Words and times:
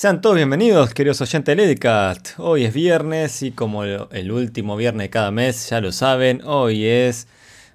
Sean 0.00 0.20
todos 0.20 0.36
bienvenidos, 0.36 0.94
queridos 0.94 1.20
oyentes 1.22 1.56
de 1.56 1.72
Edcast. 1.72 2.38
Hoy 2.38 2.64
es 2.64 2.72
viernes 2.72 3.42
y 3.42 3.50
como 3.50 3.82
el 3.82 4.30
último 4.30 4.76
viernes 4.76 5.06
de 5.06 5.10
cada 5.10 5.32
mes, 5.32 5.70
ya 5.70 5.80
lo 5.80 5.90
saben, 5.90 6.40
hoy 6.44 6.86
es, 6.86 7.26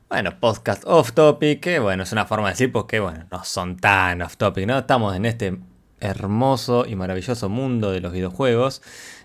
bueno, 0.07 0.39
podcast 0.39 0.83
off 0.85 1.11
topic, 1.11 1.59
que 1.59 1.79
bueno, 1.79 2.03
es 2.03 2.13
una 2.13 2.25
forma 2.25 2.47
de 2.47 2.53
decir 2.53 2.71
porque, 2.71 3.01
bueno, 3.01 3.25
no 3.29 3.43
son 3.43 3.75
tan 3.75 4.21
off 4.21 4.37
topic, 4.37 4.65
¿no? 4.65 4.77
Estamos 4.77 5.13
en 5.17 5.25
este 5.25 5.57
hermoso 5.99 6.85
y 6.87 6.95
maravilloso 6.95 7.49
mundo 7.49 7.91
de 7.91 7.99
los 7.99 8.13
videojuegos. 8.13 8.81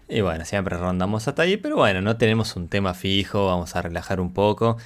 Y 0.08 0.20
bueno, 0.22 0.44
siempre 0.44 0.76
rondamos 0.76 1.28
hasta 1.28 1.42
ahí, 1.42 1.56
pero 1.56 1.76
bueno, 1.76 2.02
no 2.02 2.16
tenemos 2.16 2.56
un 2.56 2.66
tema 2.66 2.94
fijo, 2.94 3.46
vamos 3.46 3.76
a 3.76 3.82
relajar 3.82 4.18
un 4.18 4.34
poco. 4.34 4.76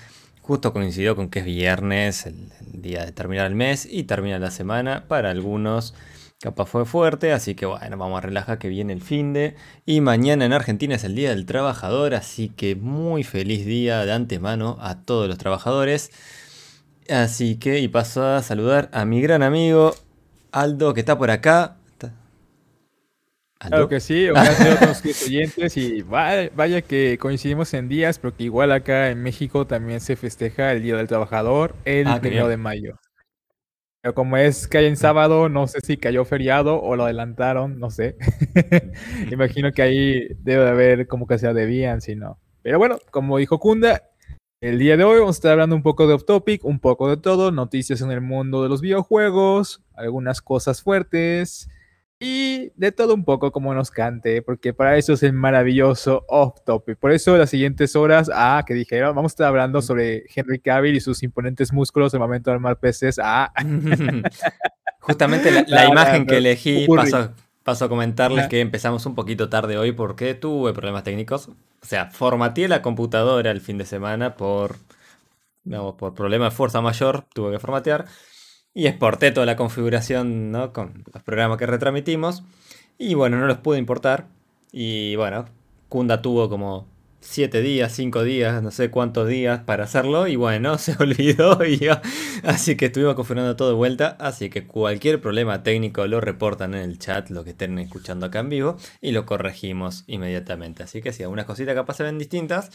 Justo 0.43 0.75
coincidió 0.75 1.17
con 1.17 1.31
que 1.31 1.39
es 1.39 1.47
viernes, 1.47 2.27
el, 2.27 2.51
el 2.75 2.83
día 2.83 3.07
de 3.07 3.13
terminar 3.13 3.47
el 3.47 3.55
mes 3.55 3.89
y 3.91 4.03
termina 4.03 4.39
la 4.39 4.51
semana. 4.51 5.05
Para 5.09 5.31
algunos 5.31 5.95
Capaz 6.43 6.67
fue 6.67 6.85
fuerte, 6.85 7.33
así 7.33 7.55
que 7.55 7.67
bueno, 7.67 7.97
vamos 7.97 8.19
a 8.19 8.21
relajar 8.21 8.59
que 8.59 8.69
viene 8.69 8.93
el 8.93 9.01
fin 9.01 9.33
de. 9.33 9.55
Y 9.87 10.01
mañana 10.01 10.45
en 10.45 10.53
Argentina 10.53 10.97
es 10.97 11.05
el 11.05 11.15
Día 11.15 11.31
del 11.31 11.47
Trabajador, 11.47 12.17
así 12.17 12.49
que 12.49 12.75
muy 12.75 13.23
feliz 13.23 13.65
día 13.65 14.05
de 14.05 14.13
antemano 14.13 14.77
a 14.81 15.03
todos 15.03 15.29
los 15.29 15.39
trabajadores. 15.39 16.11
Así 17.09 17.61
que, 17.61 17.79
y 17.79 17.87
paso 17.87 18.27
a 18.27 18.43
saludar 18.43 18.91
a 18.93 19.05
mi 19.05 19.23
gran 19.23 19.45
amigo 19.45 19.95
Aldo, 20.51 20.95
que 20.95 21.01
está 21.01 21.17
por 21.17 21.31
acá. 21.31 21.77
¿Aldo? 22.01 23.77
Claro 23.77 23.89
que 23.89 24.01
sí, 24.01 24.27
gracias 24.27 24.83
a 24.83 24.87
los 24.87 25.23
oyentes 25.29 25.77
y 25.77 26.03
vaya, 26.03 26.51
vaya, 26.57 26.83
que 26.83 27.19
coincidimos 27.21 27.73
en 27.73 27.89
días, 27.89 28.19
porque 28.19 28.43
igual 28.43 28.73
acá 28.73 29.11
en 29.11 29.23
México 29.23 29.69
también 29.69 30.01
se 30.01 30.17
festeja 30.17 30.73
el 30.73 30.83
Día 30.83 30.97
del 30.97 31.07
Trabajador 31.07 31.77
el 31.85 32.09
ah, 32.09 32.21
primero 32.21 32.49
de 32.49 32.57
mayo. 32.57 32.99
Pero 34.03 34.15
como 34.17 34.37
es 34.37 34.67
que 34.67 34.79
hay 34.79 34.87
en 34.87 34.97
sábado, 34.97 35.49
no 35.49 35.69
sé 35.69 35.79
si 35.81 35.97
cayó 35.97 36.25
feriado 36.25 36.83
o 36.83 36.97
lo 36.97 37.05
adelantaron, 37.05 37.79
no 37.79 37.89
sé. 37.89 38.17
Imagino 39.31 39.71
que 39.71 39.83
ahí 39.83 40.29
debe 40.41 40.69
haber 40.69 41.07
como 41.07 41.29
que 41.29 41.39
se 41.39 41.53
debían, 41.55 42.01
si 42.01 42.17
no. 42.17 42.41
Pero 42.63 42.79
bueno, 42.79 42.99
como 43.13 43.39
dijo 43.39 43.61
Kunda, 43.61 44.03
el 44.61 44.81
día 44.81 44.97
de 44.97 45.05
hoy 45.05 45.21
vamos 45.21 45.37
a 45.37 45.39
estar 45.39 45.53
hablando 45.53 45.77
un 45.77 45.85
poco 45.85 46.09
de 46.09 46.15
off 46.15 46.25
topic, 46.25 46.65
un 46.65 46.81
poco 46.81 47.09
de 47.09 47.17
todo, 47.17 47.53
noticias 47.53 48.01
en 48.01 48.11
el 48.11 48.21
mundo 48.21 48.65
de 48.65 48.69
los 48.69 48.81
videojuegos, 48.81 49.85
algunas 49.95 50.43
cosas 50.43 50.83
fuertes, 50.83 51.69
y 52.25 52.71
de 52.77 52.93
todo 52.93 53.15
un 53.15 53.25
poco 53.25 53.51
como 53.51 53.75
nos 53.75 53.91
cante, 53.91 54.43
porque 54.43 54.73
para 54.73 54.97
eso 54.97 55.15
es 55.15 55.25
el 55.25 55.33
maravilloso 55.33 56.25
off 56.29 56.61
topic. 56.65 56.97
Por 56.97 57.11
eso 57.11 57.37
las 57.37 57.51
siguientes 57.51 57.97
horas, 57.97 58.31
ah, 58.33 58.63
que 58.65 58.75
dijeron, 58.75 59.17
vamos 59.17 59.33
a 59.33 59.35
estar 59.35 59.49
hablando 59.49 59.83
sobre 59.83 60.25
Henry 60.33 60.61
Cavill 60.61 60.95
y 60.95 61.01
sus 61.01 61.25
imponentes 61.25 61.73
músculos 61.73 62.15
el 62.15 62.21
momento 62.21 62.51
de 62.51 62.55
armar 62.55 62.79
peces. 62.79 63.19
Ah. 63.21 63.53
Justamente 65.01 65.65
la, 65.67 65.87
imagen 65.91 66.25
que 66.25 66.37
elegí, 66.37 66.87
paso, 66.87 67.33
paso, 67.65 67.87
a 67.87 67.89
comentarles 67.89 68.47
que 68.47 68.61
empezamos 68.61 69.05
un 69.05 69.17
poquito 69.17 69.49
tarde 69.49 69.77
hoy 69.77 69.91
porque 69.91 70.35
tuve 70.35 70.73
problemas 70.73 71.03
técnicos. 71.03 71.49
O 71.49 71.87
sea, 71.87 72.07
formateé 72.07 72.69
la 72.69 72.83
computadora 72.83 73.51
el 73.51 73.61
fin 73.61 73.79
de 73.79 73.85
semana 73.85 74.37
por, 74.37 74.77
digamos, 75.65 75.97
por 75.97 76.15
problema 76.15 76.45
de 76.45 76.51
fuerza 76.53 76.81
mayor, 76.81 77.25
tuve 77.35 77.51
que 77.51 77.59
formatear 77.59 78.07
y 78.75 78.87
exporté 78.87 79.33
toda 79.33 79.47
la 79.47 79.57
configuración 79.57 80.51
¿no? 80.51 80.73
con 80.73 81.05
los 81.13 81.23
programas 81.23 81.59
que 81.59 81.67
retransmitimos. 81.67 82.43
Y 82.99 83.15
bueno, 83.15 83.39
no 83.39 83.47
los 83.47 83.59
pude 83.59 83.79
importar. 83.79 84.27
Y 84.73 85.17
bueno, 85.17 85.47
Kunda 85.89 86.23
tuvo 86.23 86.49
como 86.49 86.87
7 87.21 87.61
días, 87.61 87.93
5 87.93 88.25
días, 88.25 88.63
no 88.63 88.71
sé 88.71 88.91
cuántos 88.91 89.29
días 89.29 89.61
para 89.61 89.85
hacerlo. 89.85 90.27
Y 90.27 90.37
bueno, 90.37 90.79
se 90.79 90.97
olvidó. 90.99 91.65
Y 91.65 91.89
así 92.43 92.77
que 92.77 92.87
estuvimos 92.87 93.15
configurando 93.15 93.57
todo 93.57 93.69
de 93.69 93.75
vuelta. 93.75 94.17
Así 94.19 94.49
que 94.49 94.67
cualquier 94.67 95.21
problema 95.21 95.63
técnico 95.63 96.07
lo 96.07 96.21
reportan 96.21 96.75
en 96.75 96.81
el 96.81 96.99
chat, 96.99 97.29
lo 97.31 97.45
que 97.45 97.51
estén 97.51 97.79
escuchando 97.79 98.27
acá 98.27 98.41
en 98.41 98.49
vivo. 98.49 98.77
Y 99.01 99.13
lo 99.13 99.27
corregimos 99.27 100.05
inmediatamente. 100.07 100.83
Así 100.83 101.03
que 101.03 101.13
si 101.13 101.23
algunas 101.23 101.45
cositas 101.45 101.75
capaz 101.75 101.95
se 101.95 102.05
ven 102.05 102.19
distintas 102.19 102.71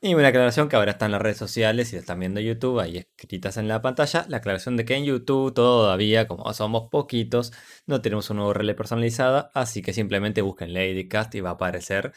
y 0.00 0.14
una 0.14 0.28
aclaración 0.28 0.68
que 0.68 0.76
ahora 0.76 0.92
está 0.92 1.06
en 1.06 1.12
las 1.12 1.22
redes 1.22 1.38
sociales, 1.38 1.88
si 1.88 1.96
están 1.96 2.20
viendo 2.20 2.40
YouTube, 2.40 2.80
ahí 2.80 2.98
escritas 2.98 3.56
en 3.56 3.66
la 3.66 3.80
pantalla, 3.82 4.26
la 4.28 4.38
aclaración 4.38 4.76
de 4.76 4.84
que 4.84 4.94
en 4.94 5.04
YouTube 5.04 5.54
todavía, 5.54 6.28
como 6.28 6.52
somos 6.52 6.88
poquitos, 6.90 7.52
no 7.86 8.02
tenemos 8.02 8.28
un 8.30 8.40
URL 8.40 8.74
personalizada, 8.74 9.50
así 9.54 9.82
que 9.82 9.92
simplemente 9.92 10.42
busquen 10.42 10.74
Ladycast 10.74 11.34
y 11.34 11.40
va 11.40 11.50
a 11.50 11.52
aparecer. 11.54 12.12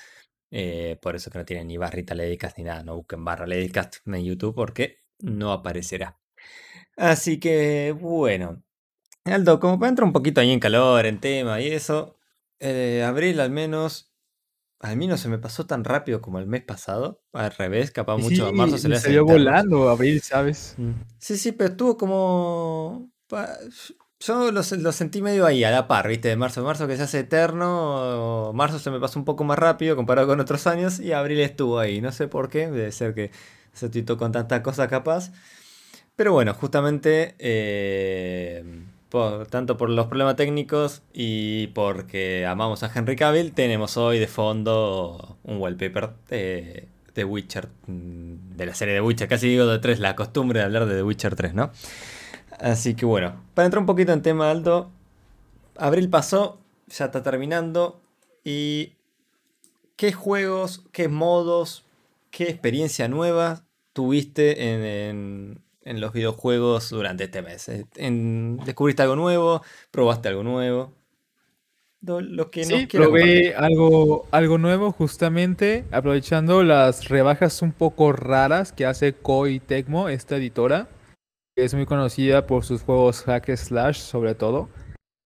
Eh, 0.51 0.97
por 1.01 1.15
eso 1.15 1.31
que 1.31 1.37
no 1.39 1.45
tienen 1.45 1.67
ni 1.67 1.77
barrita 1.77 2.15
Ladycast 2.15 2.57
ni 2.57 2.63
nada, 2.65 2.83
no 2.83 2.95
busquen 2.97 3.23
barra 3.23 3.47
Ladycast 3.47 3.97
en 4.07 4.25
YouTube 4.25 4.55
porque 4.55 5.03
no 5.19 5.51
aparecerá. 5.51 6.19
Así 6.97 7.39
que, 7.39 7.95
bueno. 7.99 8.63
Aldo, 9.25 9.59
como 9.59 9.79
para 9.79 9.89
entrar 9.89 10.05
un 10.05 10.13
poquito 10.13 10.41
ahí 10.41 10.51
en 10.51 10.59
calor, 10.59 11.05
en 11.05 11.19
tema 11.19 11.61
y 11.61 11.67
eso, 11.69 12.17
eh, 12.59 13.03
abril 13.05 13.39
al 13.39 13.51
menos 13.51 14.08
a 14.81 14.95
mí 14.95 15.07
no 15.07 15.17
se 15.17 15.27
me 15.27 15.37
pasó 15.37 15.65
tan 15.65 15.83
rápido 15.83 16.21
como 16.21 16.39
el 16.39 16.47
mes 16.47 16.63
pasado. 16.63 17.21
Al 17.33 17.51
revés, 17.51 17.91
capaz 17.91 18.17
mucho 18.17 18.47
a 18.47 18.51
marzo 18.53 18.77
se 18.77 18.87
le 18.87 18.99
salió 18.99 19.25
volando 19.25 19.89
abril, 19.89 20.21
¿sabes? 20.21 20.75
Mm. 20.77 20.91
Sí, 21.17 21.37
sí, 21.37 21.51
pero 21.51 21.71
estuvo 21.71 21.97
como. 21.97 23.09
Yo 24.21 24.51
lo, 24.51 24.63
sentí 24.63 25.21
medio 25.21 25.45
ahí, 25.45 25.63
a 25.63 25.71
la 25.71 25.87
par, 25.87 26.07
¿viste? 26.07 26.29
De 26.29 26.35
marzo 26.37 26.61
a 26.61 26.63
marzo 26.63 26.87
que 26.87 26.95
se 26.95 27.03
hace 27.03 27.19
eterno. 27.19 28.51
Marzo 28.53 28.79
se 28.79 28.89
me 28.89 28.99
pasó 28.99 29.19
un 29.19 29.25
poco 29.25 29.43
más 29.43 29.59
rápido 29.59 29.97
comparado 29.97 30.27
con 30.27 30.39
otros 30.39 30.65
años. 30.65 30.99
Y 30.99 31.11
abril 31.11 31.39
estuvo 31.41 31.79
ahí. 31.79 31.99
No 31.99 32.11
sé 32.13 32.27
por 32.29 32.49
qué. 32.49 32.69
Debe 32.71 32.91
ser 32.93 33.13
que 33.13 33.31
se 33.73 33.89
tito 33.89 34.17
con 34.17 34.31
tantas 34.31 34.61
cosas 34.61 34.87
capaz. 34.87 35.31
Pero 36.15 36.33
bueno, 36.33 36.53
justamente. 36.53 37.35
Eh, 37.37 38.63
tanto 39.49 39.77
por 39.77 39.89
los 39.89 40.07
problemas 40.07 40.35
técnicos 40.35 41.01
y 41.13 41.67
porque 41.67 42.45
amamos 42.45 42.83
a 42.83 42.91
Henry 42.93 43.15
Cavill, 43.15 43.53
tenemos 43.53 43.97
hoy 43.97 44.19
de 44.19 44.27
fondo 44.27 45.37
un 45.43 45.57
wallpaper 45.57 46.11
de, 46.29 46.87
The 47.13 47.25
Witcher, 47.25 47.69
mm, 47.87 48.55
de 48.55 48.65
la 48.65 48.75
serie 48.75 48.93
de 48.93 49.01
Witcher, 49.01 49.27
casi 49.27 49.49
digo 49.49 49.65
de 49.65 49.79
3, 49.79 49.99
la 49.99 50.15
costumbre 50.15 50.59
de 50.59 50.65
hablar 50.65 50.85
de 50.85 50.95
The 50.95 51.03
Witcher 51.03 51.35
3, 51.35 51.53
¿no? 51.53 51.71
Así 52.59 52.93
que 52.95 53.05
bueno, 53.05 53.41
para 53.55 53.65
entrar 53.65 53.79
un 53.79 53.87
poquito 53.87 54.13
en 54.13 54.21
tema 54.21 54.51
alto, 54.51 54.91
abril 55.75 56.09
pasó, 56.09 56.59
ya 56.87 57.05
está 57.05 57.23
terminando 57.23 58.01
y 58.43 58.93
¿qué 59.95 60.13
juegos, 60.13 60.83
qué 60.91 61.07
modos, 61.07 61.83
qué 62.31 62.43
experiencia 62.43 63.07
nueva 63.07 63.63
tuviste 63.93 64.73
en 64.73 65.61
los 65.97 66.13
videojuegos 66.13 66.89
durante 66.89 67.25
este 67.25 67.41
mes? 67.41 67.69
Eh, 67.69 67.85
¿Descubriste 68.65 69.01
algo 69.01 69.15
nuevo? 69.15 69.61
¿Probaste 69.91 70.29
algo 70.29 70.43
nuevo? 70.43 70.93
Lo 72.01 72.49
que 72.49 72.63
sí, 72.63 72.87
probé 72.87 73.53
algo, 73.55 74.25
algo 74.31 74.57
nuevo 74.57 74.93
justamente 74.93 75.83
aprovechando 75.91 76.63
las 76.63 77.09
rebajas 77.09 77.61
un 77.61 77.73
poco 77.73 78.13
raras 78.13 78.71
que 78.71 78.85
hace 78.85 79.13
Koei 79.13 79.59
Tecmo, 79.59 80.07
esta 80.07 80.37
editora, 80.37 80.87
que 81.57 81.65
es 81.65 81.73
muy 81.73 81.85
conocida 81.85 82.47
por 82.47 82.63
sus 82.63 82.83
juegos 82.83 83.23
hack 83.23 83.53
slash 83.53 83.97
sobre 83.97 84.33
todo. 84.33 84.69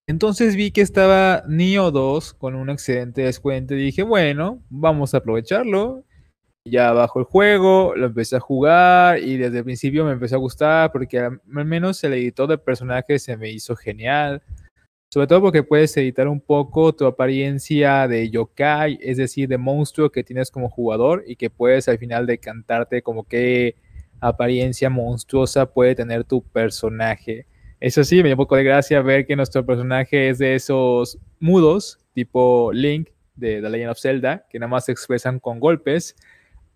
Entonces 0.08 0.56
vi 0.56 0.72
que 0.72 0.82
estaba 0.82 1.44
Neo 1.48 1.92
2 1.92 2.34
con 2.34 2.56
un 2.56 2.72
excelente 2.72 3.22
descuento 3.22 3.76
y 3.76 3.78
dije, 3.78 4.02
bueno, 4.02 4.64
vamos 4.70 5.14
a 5.14 5.18
aprovecharlo 5.18 6.04
ya 6.66 6.94
bajo 6.94 7.20
el 7.20 7.26
juego, 7.26 7.94
lo 7.96 8.08
empecé 8.08 8.38
a 8.38 8.40
jugar 8.40 9.20
y 9.20 9.38
desde 9.38 9.60
el 9.60 9.64
principio 9.66 10.06
me 10.06 10.14
empezó 10.14 10.36
a 10.36 10.40
gustar 10.40 10.92
porque 10.92 11.20
al 11.20 11.42
menos 11.46 12.04
el 12.04 12.14
editor 12.14 12.48
de 12.48 12.58
personajes 12.58 13.24
se 13.24 13.36
me 13.36 13.50
hizo 13.50 13.76
genial. 13.76 14.42
Sobre 15.12 15.28
todo 15.28 15.42
porque 15.42 15.62
puedes 15.62 15.96
editar 15.98 16.28
un 16.28 16.40
poco 16.42 16.94
tu 16.96 17.06
apariencia 17.06 18.08
de 18.08 18.30
yokai, 18.32 18.98
es 19.00 19.18
decir, 19.18 19.48
de 19.48 19.60
monstruo 19.60 20.12
que 20.12 20.24
tienes 20.24 20.50
como 20.50 20.70
jugador 20.70 21.24
y 21.28 21.36
que 21.36 21.52
puedes 21.52 21.88
al 21.88 22.00
final 22.00 22.26
decantarte 22.26 23.04
como 23.04 23.24
qué 23.26 23.76
apariencia 24.22 24.90
monstruosa 24.90 25.68
puede 25.68 25.94
tener 25.94 26.24
tu 26.24 26.42
personaje. 26.42 27.46
Eso 27.80 28.04
sí, 28.04 28.18
me 28.18 28.30
dio 28.30 28.36
un 28.36 28.38
poco 28.38 28.56
de 28.56 28.64
gracia 28.64 29.02
ver 29.02 29.28
que 29.28 29.36
nuestro 29.36 29.64
personaje 29.66 30.30
es 30.30 30.40
de 30.40 30.56
esos 30.56 31.20
mudos, 31.40 32.00
tipo 32.14 32.72
Link 32.74 33.10
de 33.36 33.62
The 33.62 33.70
Legend 33.70 33.92
of 33.92 34.00
Zelda, 34.00 34.48
que 34.50 34.58
nada 34.58 34.70
más 34.70 34.86
se 34.86 34.94
expresan 34.94 35.40
con 35.40 35.60
golpes 35.60 36.16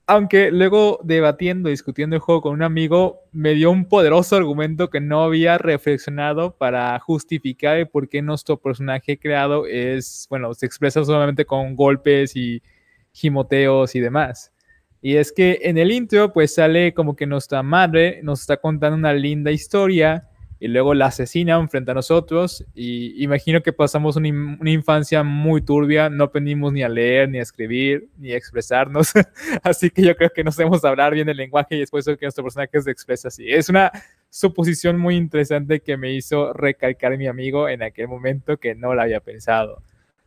aunque 0.10 0.52
luego 0.52 1.02
debatiendo, 1.04 1.68
discutiendo 1.70 2.16
el 2.16 2.22
juego 2.22 2.42
con 2.42 2.54
un 2.54 2.64
amigo, 2.64 3.24
me 3.34 3.54
dio 3.54 3.70
un 3.70 3.86
poderoso 3.86 4.38
argumento 4.38 4.90
que 4.90 5.02
no 5.02 5.22
había 5.22 5.58
reflexionado 5.58 6.56
para 6.56 6.98
justificar 7.00 7.90
por 7.90 8.08
qué 8.08 8.22
nuestro 8.22 8.58
personaje 8.58 9.20
creado 9.20 9.68
es, 9.68 10.26
bueno, 10.30 10.54
se 10.54 10.66
expresa 10.66 11.04
solamente 11.04 11.44
con 11.44 11.76
golpes 11.76 12.38
y 12.38 12.64
gimoteos 13.12 13.96
y 13.96 14.00
demás. 14.00 14.54
Y 15.02 15.18
es 15.18 15.34
que 15.34 15.60
en 15.64 15.78
el 15.78 15.92
intro 15.92 16.32
pues 16.32 16.56
sale 16.56 16.94
como 16.94 17.18
que 17.18 17.26
nuestra 17.26 17.62
madre 17.62 18.22
nos 18.24 18.40
está 18.40 18.56
contando 18.56 18.98
una 18.98 19.14
linda 19.14 19.52
historia 19.52 20.30
y 20.60 20.68
luego 20.68 20.94
la 20.94 21.08
asesinan 21.08 21.70
frente 21.70 21.92
a 21.92 21.94
nosotros 21.94 22.66
y 22.74 23.24
imagino 23.24 23.62
que 23.62 23.74
pasamos 23.74 24.16
una, 24.16 24.28
infancia 24.70 25.24
muy 25.24 25.62
turbia, 25.62 26.10
no 26.10 26.26
aprendimos 26.26 26.74
ni 26.74 26.84
a 26.84 26.90
leer, 26.90 27.30
ni 27.30 27.40
a 27.40 27.44
escribir, 27.44 28.10
ni 28.18 28.32
a 28.32 28.38
expresarnos, 28.38 29.12
así 29.64 29.90
que 29.90 30.02
yo 30.02 30.16
creo 30.16 30.30
que 30.30 30.44
no 30.44 30.52
sabemos 30.52 30.84
hablar 30.84 31.14
bien 31.14 31.30
el 31.30 31.38
lenguaje 31.38 31.76
y 31.76 31.80
después 31.80 32.06
que 32.06 32.18
nuestro 32.22 32.44
personaje 32.44 32.82
se 32.82 32.92
expresa 32.92 33.28
así. 33.28 33.52
Es 33.52 33.70
una 33.70 33.92
suposición 34.30 34.98
muy 34.98 35.16
interesante 35.16 35.80
que 35.80 35.98
me 35.98 36.14
hizo 36.14 36.54
recalcar 36.54 37.18
mi 37.18 37.28
amigo 37.28 37.70
en 37.70 37.84
aquel 37.84 38.08
momento 38.08 38.58
que 38.58 38.76
no 38.76 38.94
la 38.94 39.04
había 39.04 39.20
pensado. 39.20 39.84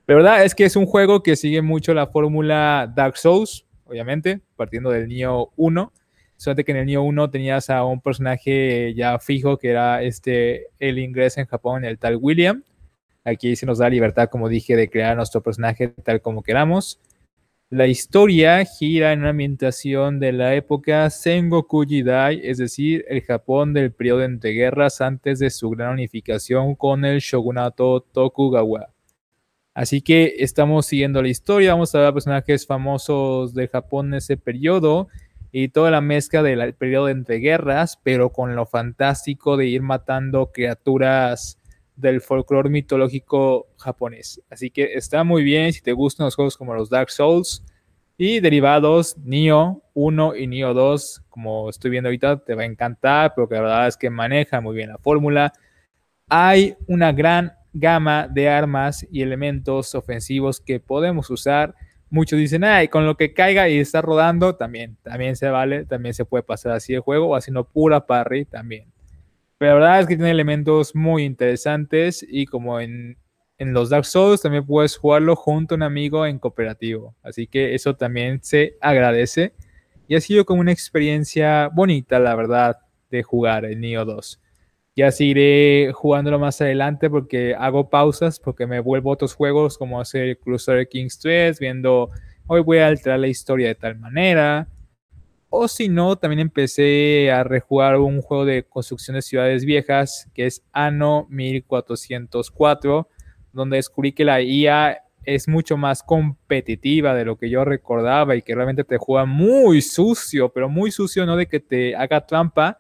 La 0.07 0.17
verdad 0.17 0.45
es 0.45 0.55
que 0.55 0.65
es 0.65 0.75
un 0.75 0.87
juego 0.87 1.23
que 1.23 1.37
sigue 1.37 1.63
mucho 1.63 1.95
la 1.95 2.09
fórmula 2.09 2.93
Dark 2.95 3.17
Souls, 3.17 3.65
obviamente, 3.85 4.41
partiendo 4.57 4.91
del 4.91 5.07
Nioh 5.07 5.53
1. 5.57 5.93
Solamente 6.41 6.65
que 6.65 6.73
en 6.73 6.79
el 6.79 6.87
Nioh 6.87 7.03
1 7.03 7.29
tenías 7.29 7.69
a 7.69 7.85
un 7.85 8.01
personaje 8.01 8.95
ya 8.95 9.19
fijo 9.19 9.59
que 9.59 9.69
era 9.69 10.03
este, 10.03 10.69
el 10.79 10.99
inglés 10.99 11.37
en 11.37 11.45
Japón, 11.45 11.85
el 11.85 11.99
tal 11.99 12.17
William. 12.17 12.65
Aquí 13.25 13.57
se 13.57 13.67
nos 13.67 13.77
da 13.77 13.91
libertad, 13.91 14.31
como 14.31 14.49
dije, 14.49 14.75
de 14.75 14.89
crear 14.89 15.15
nuestro 15.15 15.43
personaje 15.43 15.89
tal 15.89 16.23
como 16.23 16.43
queramos. 16.43 16.99
La 17.69 17.89
historia 17.89 18.65
gira 18.65 19.13
en 19.13 19.21
una 19.21 19.29
ambientación 19.29 20.19
de 20.19 20.33
la 20.33 20.55
época 20.55 21.11
Sengoku 21.11 21.85
Jidai, 21.85 22.41
es 22.43 22.57
decir, 22.57 23.05
el 23.11 23.21
Japón 23.21 23.75
del 23.75 23.93
periodo 23.93 24.23
entre 24.23 24.53
guerras 24.53 25.03
antes 25.03 25.41
de 25.41 25.51
su 25.51 25.69
gran 25.69 25.93
unificación 25.93 26.75
con 26.75 27.05
el 27.05 27.21
shogunato 27.21 28.01
Tokugawa. 28.01 28.89
Así 29.75 30.01
que 30.01 30.37
estamos 30.39 30.87
siguiendo 30.87 31.21
la 31.21 31.29
historia, 31.29 31.75
vamos 31.75 31.95
a 31.95 32.01
ver 32.01 32.15
personajes 32.15 32.67
famosos 32.67 33.53
de 33.53 33.69
Japón 33.69 34.07
en 34.07 34.15
ese 34.15 34.39
periodo 34.39 35.09
y 35.53 35.69
toda 35.69 35.91
la 35.91 36.01
mezcla 36.01 36.43
del 36.43 36.75
periodo 36.75 37.09
entre 37.09 37.37
guerras, 37.37 37.99
pero 38.03 38.31
con 38.31 38.55
lo 38.55 38.67
fantástico 38.67 39.57
de 39.57 39.67
ir 39.67 39.83
matando 39.83 40.53
criaturas 40.53 41.59
del 41.97 42.21
folclore 42.21 42.71
mitológico 42.71 43.69
japonés. 43.79 44.41
Así 44.49 44.71
que 44.71 44.95
está 44.95 45.25
muy 45.25 45.43
bien 45.43 45.73
si 45.73 45.83
te 45.83 45.93
gustan 45.93 46.27
los 46.27 46.35
juegos 46.35 46.57
como 46.57 46.75
los 46.75 46.89
Dark 46.89 47.11
Souls 47.11 47.65
y 48.17 48.41
derivados, 48.41 49.17
Nioh 49.19 49.83
1 49.95 50.37
y 50.37 50.47
Nioh 50.47 50.75
2, 50.75 51.23
como 51.31 51.71
estoy 51.71 51.91
viendo 51.91 52.09
ahorita, 52.09 52.45
te 52.45 52.55
va 52.55 52.63
a 52.63 52.67
encantar, 52.67 53.33
porque 53.35 53.55
la 53.55 53.63
verdad 53.63 53.89
es 53.89 53.97
que 53.97 54.11
maneja 54.11 54.61
muy 54.61 54.77
bien 54.77 54.91
la 54.91 54.99
fórmula. 54.99 55.53
Hay 56.29 56.77
una 56.87 57.13
gran 57.13 57.55
gama 57.73 58.29
de 58.29 58.49
armas 58.49 59.07
y 59.11 59.23
elementos 59.23 59.95
ofensivos 59.95 60.61
que 60.61 60.81
podemos 60.81 61.31
usar. 61.31 61.75
Muchos 62.11 62.39
dicen, 62.39 62.65
ay, 62.65 62.89
con 62.89 63.07
lo 63.07 63.17
que 63.17 63.33
caiga 63.33 63.69
y 63.69 63.79
está 63.79 64.03
rodando, 64.03 64.57
también, 64.57 64.97
también 65.03 65.37
se 65.37 65.49
vale, 65.49 65.85
también 65.87 66.13
se 66.13 66.25
puede 66.25 66.43
pasar 66.43 66.73
así 66.73 66.93
el 66.93 67.01
juego, 67.01 67.29
o 67.29 67.37
haciendo 67.37 67.65
pura 67.65 68.05
parry 68.05 68.45
también. 68.45 68.93
Pero 69.59 69.79
la 69.79 69.87
verdad 69.87 70.01
es 70.01 70.07
que 70.07 70.17
tiene 70.17 70.31
elementos 70.31 70.95
muy 70.95 71.25
interesantes 71.25 72.27
y 72.29 72.47
como 72.47 72.81
en, 72.81 73.17
en 73.59 73.73
los 73.75 73.91
Dark 73.91 74.07
Souls 74.07 74.41
también 74.41 74.65
puedes 74.67 74.97
jugarlo 74.97 75.37
junto 75.37 75.75
a 75.75 75.77
un 75.77 75.83
amigo 75.83 76.27
en 76.27 76.39
cooperativo. 76.39 77.15
Así 77.23 77.47
que 77.47 77.75
eso 77.75 77.95
también 77.95 78.43
se 78.43 78.77
agradece. 78.81 79.53
Y 80.09 80.17
ha 80.17 80.21
sido 80.21 80.45
como 80.47 80.63
una 80.63 80.73
experiencia 80.73 81.69
bonita, 81.69 82.19
la 82.19 82.35
verdad, 82.35 82.79
de 83.11 83.23
jugar 83.23 83.67
el 83.67 83.79
Nioh 83.79 84.05
2. 84.05 84.41
Ya 85.01 85.11
seguiré 85.11 85.93
jugándolo 85.95 86.39
más 86.39 86.61
adelante 86.61 87.09
porque 87.09 87.55
hago 87.55 87.89
pausas, 87.89 88.39
porque 88.39 88.67
me 88.67 88.81
vuelvo 88.81 89.09
a 89.09 89.15
otros 89.15 89.35
juegos 89.35 89.79
como 89.79 89.99
hacer 89.99 90.39
Crusader 90.39 90.87
Kings 90.91 91.19
3, 91.19 91.59
viendo 91.59 92.11
hoy 92.47 92.61
voy 92.61 92.79
a 92.81 92.89
alterar 92.89 93.19
la 93.19 93.29
historia 93.29 93.69
de 93.69 93.77
tal 93.77 93.99
manera, 93.99 94.69
o 95.49 95.69
si 95.69 95.89
no, 95.89 96.17
también 96.17 96.41
empecé 96.41 97.33
a 97.33 97.45
rejugar 97.45 97.97
un 97.97 98.21
juego 98.21 98.45
de 98.45 98.65
construcción 98.65 99.15
de 99.15 99.23
ciudades 99.23 99.65
viejas 99.65 100.29
que 100.35 100.45
es 100.45 100.63
Anno 100.71 101.27
1404, 101.31 103.09
donde 103.55 103.77
descubrí 103.77 104.13
que 104.13 104.27
la 104.27 104.43
IA 104.43 104.99
es 105.25 105.49
mucho 105.49 105.79
más 105.79 106.03
competitiva 106.03 107.15
de 107.15 107.25
lo 107.25 107.39
que 107.39 107.49
yo 107.49 107.65
recordaba 107.65 108.37
y 108.37 108.43
que 108.43 108.55
realmente 108.55 108.85
te 108.85 108.99
juega 108.99 109.25
muy 109.25 109.81
sucio, 109.81 110.51
pero 110.51 110.69
muy 110.69 110.91
sucio 110.91 111.25
no 111.25 111.37
de 111.37 111.47
que 111.47 111.61
te 111.61 111.97
haga 111.97 112.27
trampa, 112.27 112.77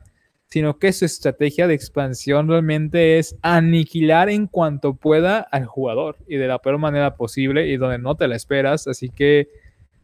sino 0.51 0.79
que 0.79 0.93
su 0.93 1.05
estrategia 1.05 1.69
de 1.69 1.75
expansión 1.75 2.49
realmente 2.49 3.19
es 3.19 3.37
aniquilar 3.41 4.29
en 4.29 4.49
cuanto 4.49 4.95
pueda 4.95 5.39
al 5.39 5.65
jugador 5.65 6.17
y 6.27 6.37
de 6.37 6.49
la 6.49 6.59
peor 6.59 6.79
manera 6.79 7.15
posible 7.15 7.69
y 7.69 7.77
donde 7.77 7.99
no 7.99 8.17
te 8.17 8.27
la 8.27 8.35
esperas. 8.35 8.89
Así 8.89 9.11
que 9.11 9.49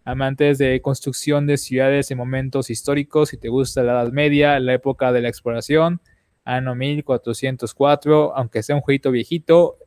amantes 0.05 0.59
de 0.59 0.81
construcción 0.81 1.49
de 1.49 1.57
ciudades 1.59 2.13
en 2.13 2.19
momentos 2.19 2.71
históricos, 2.71 3.31
si 3.31 3.39
te 3.39 3.49
gusta 3.49 3.83
la 3.83 3.93
Edad 3.93 4.13
Media, 4.13 4.61
la 4.61 4.75
época 4.75 5.11
de 5.11 5.21
la 5.21 5.29
exploración, 5.29 6.01
año 6.45 6.77
1404, 6.77 8.37
aunque 8.37 8.63
sea 8.63 8.77
un 8.77 8.83
jueguito 8.83 9.11
viejito, 9.11 9.79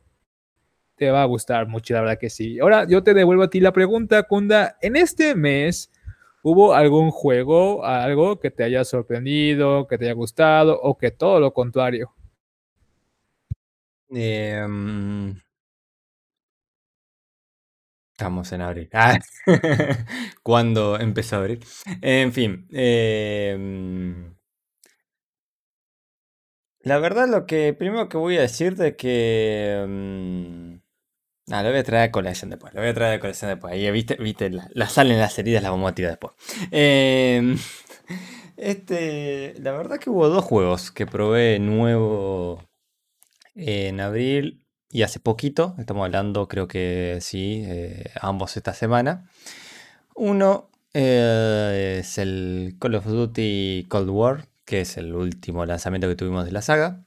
te 0.94 1.10
va 1.10 1.22
a 1.22 1.24
gustar 1.24 1.66
mucho, 1.68 1.94
la 1.94 2.02
verdad 2.02 2.18
que 2.18 2.28
sí. 2.28 2.60
Ahora 2.60 2.86
yo 2.86 3.02
te 3.02 3.14
devuelvo 3.14 3.44
a 3.44 3.48
ti 3.48 3.60
la 3.60 3.72
pregunta, 3.72 4.24
Kunda, 4.24 4.76
en 4.82 4.96
este 4.96 5.34
mes, 5.34 5.90
¿hubo 6.42 6.74
algún 6.74 7.10
juego, 7.10 7.84
algo 7.84 8.38
que 8.40 8.50
te 8.50 8.64
haya 8.64 8.84
sorprendido, 8.84 9.86
que 9.88 9.98
te 9.98 10.06
haya 10.06 10.14
gustado 10.14 10.78
o 10.82 10.96
que 10.98 11.10
todo 11.10 11.40
lo 11.40 11.52
contrario? 11.52 12.12
Eh, 14.12 14.66
Estamos 18.12 18.52
en 18.52 18.60
abril. 18.60 18.88
Ah, 18.92 19.18
¿Cuándo 20.42 20.98
empezó 21.00 21.36
a 21.36 21.38
abrir? 21.40 21.60
En 22.02 22.32
fin. 22.32 22.66
Em, 22.70 24.34
la 26.82 26.98
verdad, 26.98 27.28
lo 27.28 27.46
que 27.46 27.72
primero 27.74 28.08
que 28.08 28.16
voy 28.16 28.36
a 28.38 28.42
decir 28.42 28.76
de 28.76 28.96
que. 28.96 29.82
Um, 29.84 30.69
lo 31.50 31.70
voy 31.70 31.78
a 31.78 31.84
traer 31.84 32.08
a 32.08 32.12
colección 32.12 32.50
después. 32.50 32.72
Lo 32.74 32.80
voy 32.80 32.90
a 32.90 32.94
traer 32.94 33.18
a 33.18 33.20
colección 33.20 33.50
después. 33.50 33.72
Ahí 33.72 33.90
viste, 33.90 34.16
viste 34.16 34.50
la, 34.50 34.70
en 34.72 35.18
las 35.18 35.38
heridas, 35.38 35.62
la 35.62 35.70
vamos 35.70 35.90
a 35.90 35.94
tirar 35.94 36.12
después. 36.12 36.34
Em, 36.70 37.58
este, 38.56 39.54
la 39.58 39.72
verdad 39.72 39.98
que 39.98 40.10
hubo 40.10 40.28
dos 40.28 40.44
juegos 40.44 40.90
que 40.90 41.06
probé 41.06 41.58
nuevo 41.58 42.62
en 43.54 44.00
abril 44.00 44.64
y 44.90 45.02
hace 45.02 45.20
poquito, 45.20 45.74
estamos 45.78 46.04
hablando 46.04 46.48
creo 46.48 46.66
que 46.66 47.18
sí, 47.20 47.62
eh, 47.64 48.10
ambos 48.20 48.56
esta 48.56 48.74
semana. 48.74 49.30
Uno 50.14 50.70
eh, 50.94 51.98
es 52.00 52.18
el 52.18 52.76
Call 52.80 52.96
of 52.96 53.06
Duty 53.06 53.86
Cold 53.88 54.10
War, 54.10 54.48
que 54.64 54.82
es 54.82 54.96
el 54.96 55.14
último 55.14 55.64
lanzamiento 55.64 56.08
que 56.08 56.16
tuvimos 56.16 56.44
de 56.44 56.52
la 56.52 56.62
saga. 56.62 57.04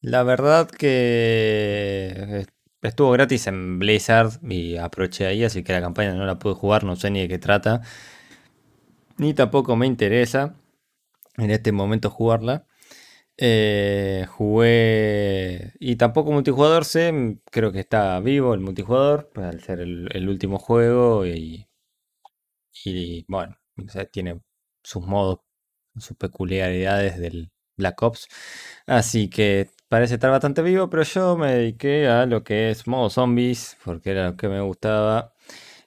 La 0.00 0.22
verdad 0.22 0.70
que 0.70 2.46
estuvo 2.82 3.10
gratis 3.12 3.46
en 3.46 3.78
Blizzard 3.78 4.38
y 4.42 4.76
aproveché 4.76 5.26
ahí, 5.26 5.44
así 5.44 5.62
que 5.62 5.72
la 5.72 5.80
campaña 5.80 6.14
no 6.14 6.24
la 6.26 6.38
pude 6.38 6.54
jugar, 6.54 6.84
no 6.84 6.96
sé 6.96 7.10
ni 7.10 7.20
de 7.22 7.28
qué 7.28 7.38
trata. 7.38 7.82
Ni 9.18 9.34
tampoco 9.34 9.76
me 9.76 9.86
interesa 9.86 10.56
en 11.36 11.50
este 11.50 11.72
momento 11.72 12.10
jugarla. 12.10 12.66
Eh, 13.42 14.26
jugué 14.28 15.72
y 15.80 15.96
tampoco 15.96 16.30
multijugador 16.32 16.84
sé, 16.84 17.38
creo 17.50 17.72
que 17.72 17.80
está 17.80 18.20
vivo 18.20 18.54
el 18.54 18.60
multijugador, 18.60 19.30
al 19.36 19.62
ser 19.62 19.80
el, 19.80 20.28
último 20.28 20.58
juego 20.58 21.26
y, 21.26 21.66
y 22.84 23.24
bueno, 23.28 23.56
tiene 24.12 24.42
sus 24.82 25.06
modos, 25.06 25.40
sus 25.96 26.16
peculiaridades 26.18 27.18
del 27.18 27.50
Black 27.78 28.02
Ops, 28.02 28.28
así 28.86 29.30
que 29.30 29.70
parece 29.90 30.14
estar 30.14 30.30
bastante 30.30 30.62
vivo, 30.62 30.88
pero 30.88 31.02
yo 31.02 31.36
me 31.36 31.52
dediqué 31.52 32.06
a 32.06 32.24
lo 32.24 32.44
que 32.44 32.70
es 32.70 32.86
modo 32.86 33.10
zombies, 33.10 33.76
porque 33.84 34.12
era 34.12 34.30
lo 34.30 34.36
que 34.36 34.48
me 34.48 34.60
gustaba. 34.60 35.34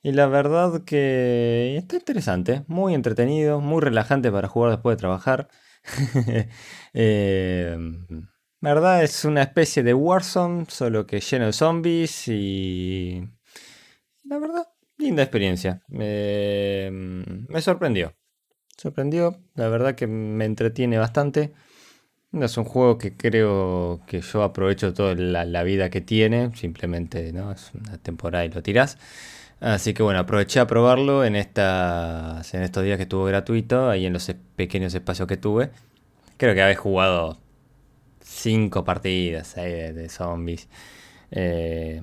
Y 0.03 0.11
la 0.11 0.27
verdad 0.27 0.83
que 0.83 1.77
está 1.77 1.95
interesante, 1.95 2.65
muy 2.67 2.93
entretenido, 2.95 3.61
muy 3.61 3.81
relajante 3.81 4.29
para 4.29 4.49
jugar 4.49 4.71
después 4.71 4.97
de 4.97 4.99
trabajar. 4.99 5.47
eh, 6.93 7.77
verdad 8.59 9.03
es 9.03 9.23
una 9.23 9.41
especie 9.41 9.83
de 9.83 9.93
Warzone, 9.93 10.65
solo 10.67 11.07
que 11.07 11.21
lleno 11.21 11.45
de 11.45 11.53
zombies 11.53 12.27
y... 12.27 13.23
La 14.25 14.37
verdad, 14.37 14.67
linda 14.97 15.23
experiencia. 15.23 15.81
me 15.87 17.61
sorprendió. 17.61 18.13
Sorprendió, 18.77 19.37
la 19.55 19.69
verdad 19.69 19.95
que 19.95 20.07
me 20.07 20.43
entretiene 20.43 20.97
bastante. 20.97 21.53
Es 22.33 22.57
un 22.57 22.63
juego 22.63 22.97
que 22.97 23.15
creo 23.15 24.01
que 24.07 24.21
yo 24.21 24.41
aprovecho 24.41 24.93
toda 24.93 25.13
la, 25.13 25.63
vida 25.63 25.91
que 25.91 26.01
tiene, 26.01 26.55
simplemente 26.55 27.31
¿no? 27.31 27.51
es 27.51 27.71
una 27.75 27.97
temporada 27.99 28.43
y 28.43 28.49
lo 28.49 28.63
tiras. 28.63 28.97
Así 29.59 29.93
que 29.93 30.01
bueno, 30.03 30.19
aproveché 30.19 30.59
a 30.59 30.67
probarlo 30.67 31.23
en, 31.23 31.35
estas, 31.35 32.53
en 32.53 32.63
estos 32.63 32.83
días 32.83 32.97
que 32.97 33.03
estuvo 33.03 33.23
gratuito, 33.25 33.89
ahí 33.89 34.05
en 34.07 34.13
los 34.13 34.33
pequeños 34.55 34.93
espacios 34.95 35.27
que 35.27 35.37
tuve. 35.37 35.69
Creo 36.37 36.55
que 36.55 36.61
habéis 36.63 36.79
jugado 36.79 37.37
cinco 38.21 38.83
partidas 38.83 39.55
de, 39.55 40.09
zombies. 40.09 40.67
Eh, 41.31 42.01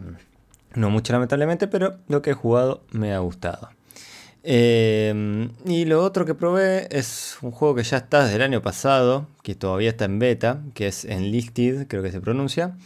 no 0.74 0.90
mucho 0.90 1.12
lamentablemente, 1.12 1.66
pero 1.66 1.98
lo 2.08 2.22
que 2.22 2.30
he 2.30 2.34
jugado 2.34 2.84
me 2.92 3.12
ha 3.12 3.18
gustado. 3.18 3.70
Eh, 4.42 5.48
y 5.66 5.84
lo 5.84 6.02
otro 6.02 6.24
que 6.24 6.34
probé 6.34 6.88
es 6.90 7.38
un 7.42 7.50
juego 7.50 7.74
que 7.74 7.82
ya 7.82 7.98
está 7.98 8.24
desde 8.24 8.36
el 8.36 8.42
año 8.42 8.62
pasado, 8.62 9.28
que 9.42 9.54
todavía 9.54 9.90
está 9.90 10.06
en 10.06 10.18
beta, 10.18 10.62
que 10.74 10.86
es 10.88 11.04
Enlisted, 11.04 11.86
creo 11.88 12.02
que 12.02 12.10
se 12.12 12.20
pronuncia, 12.20 12.76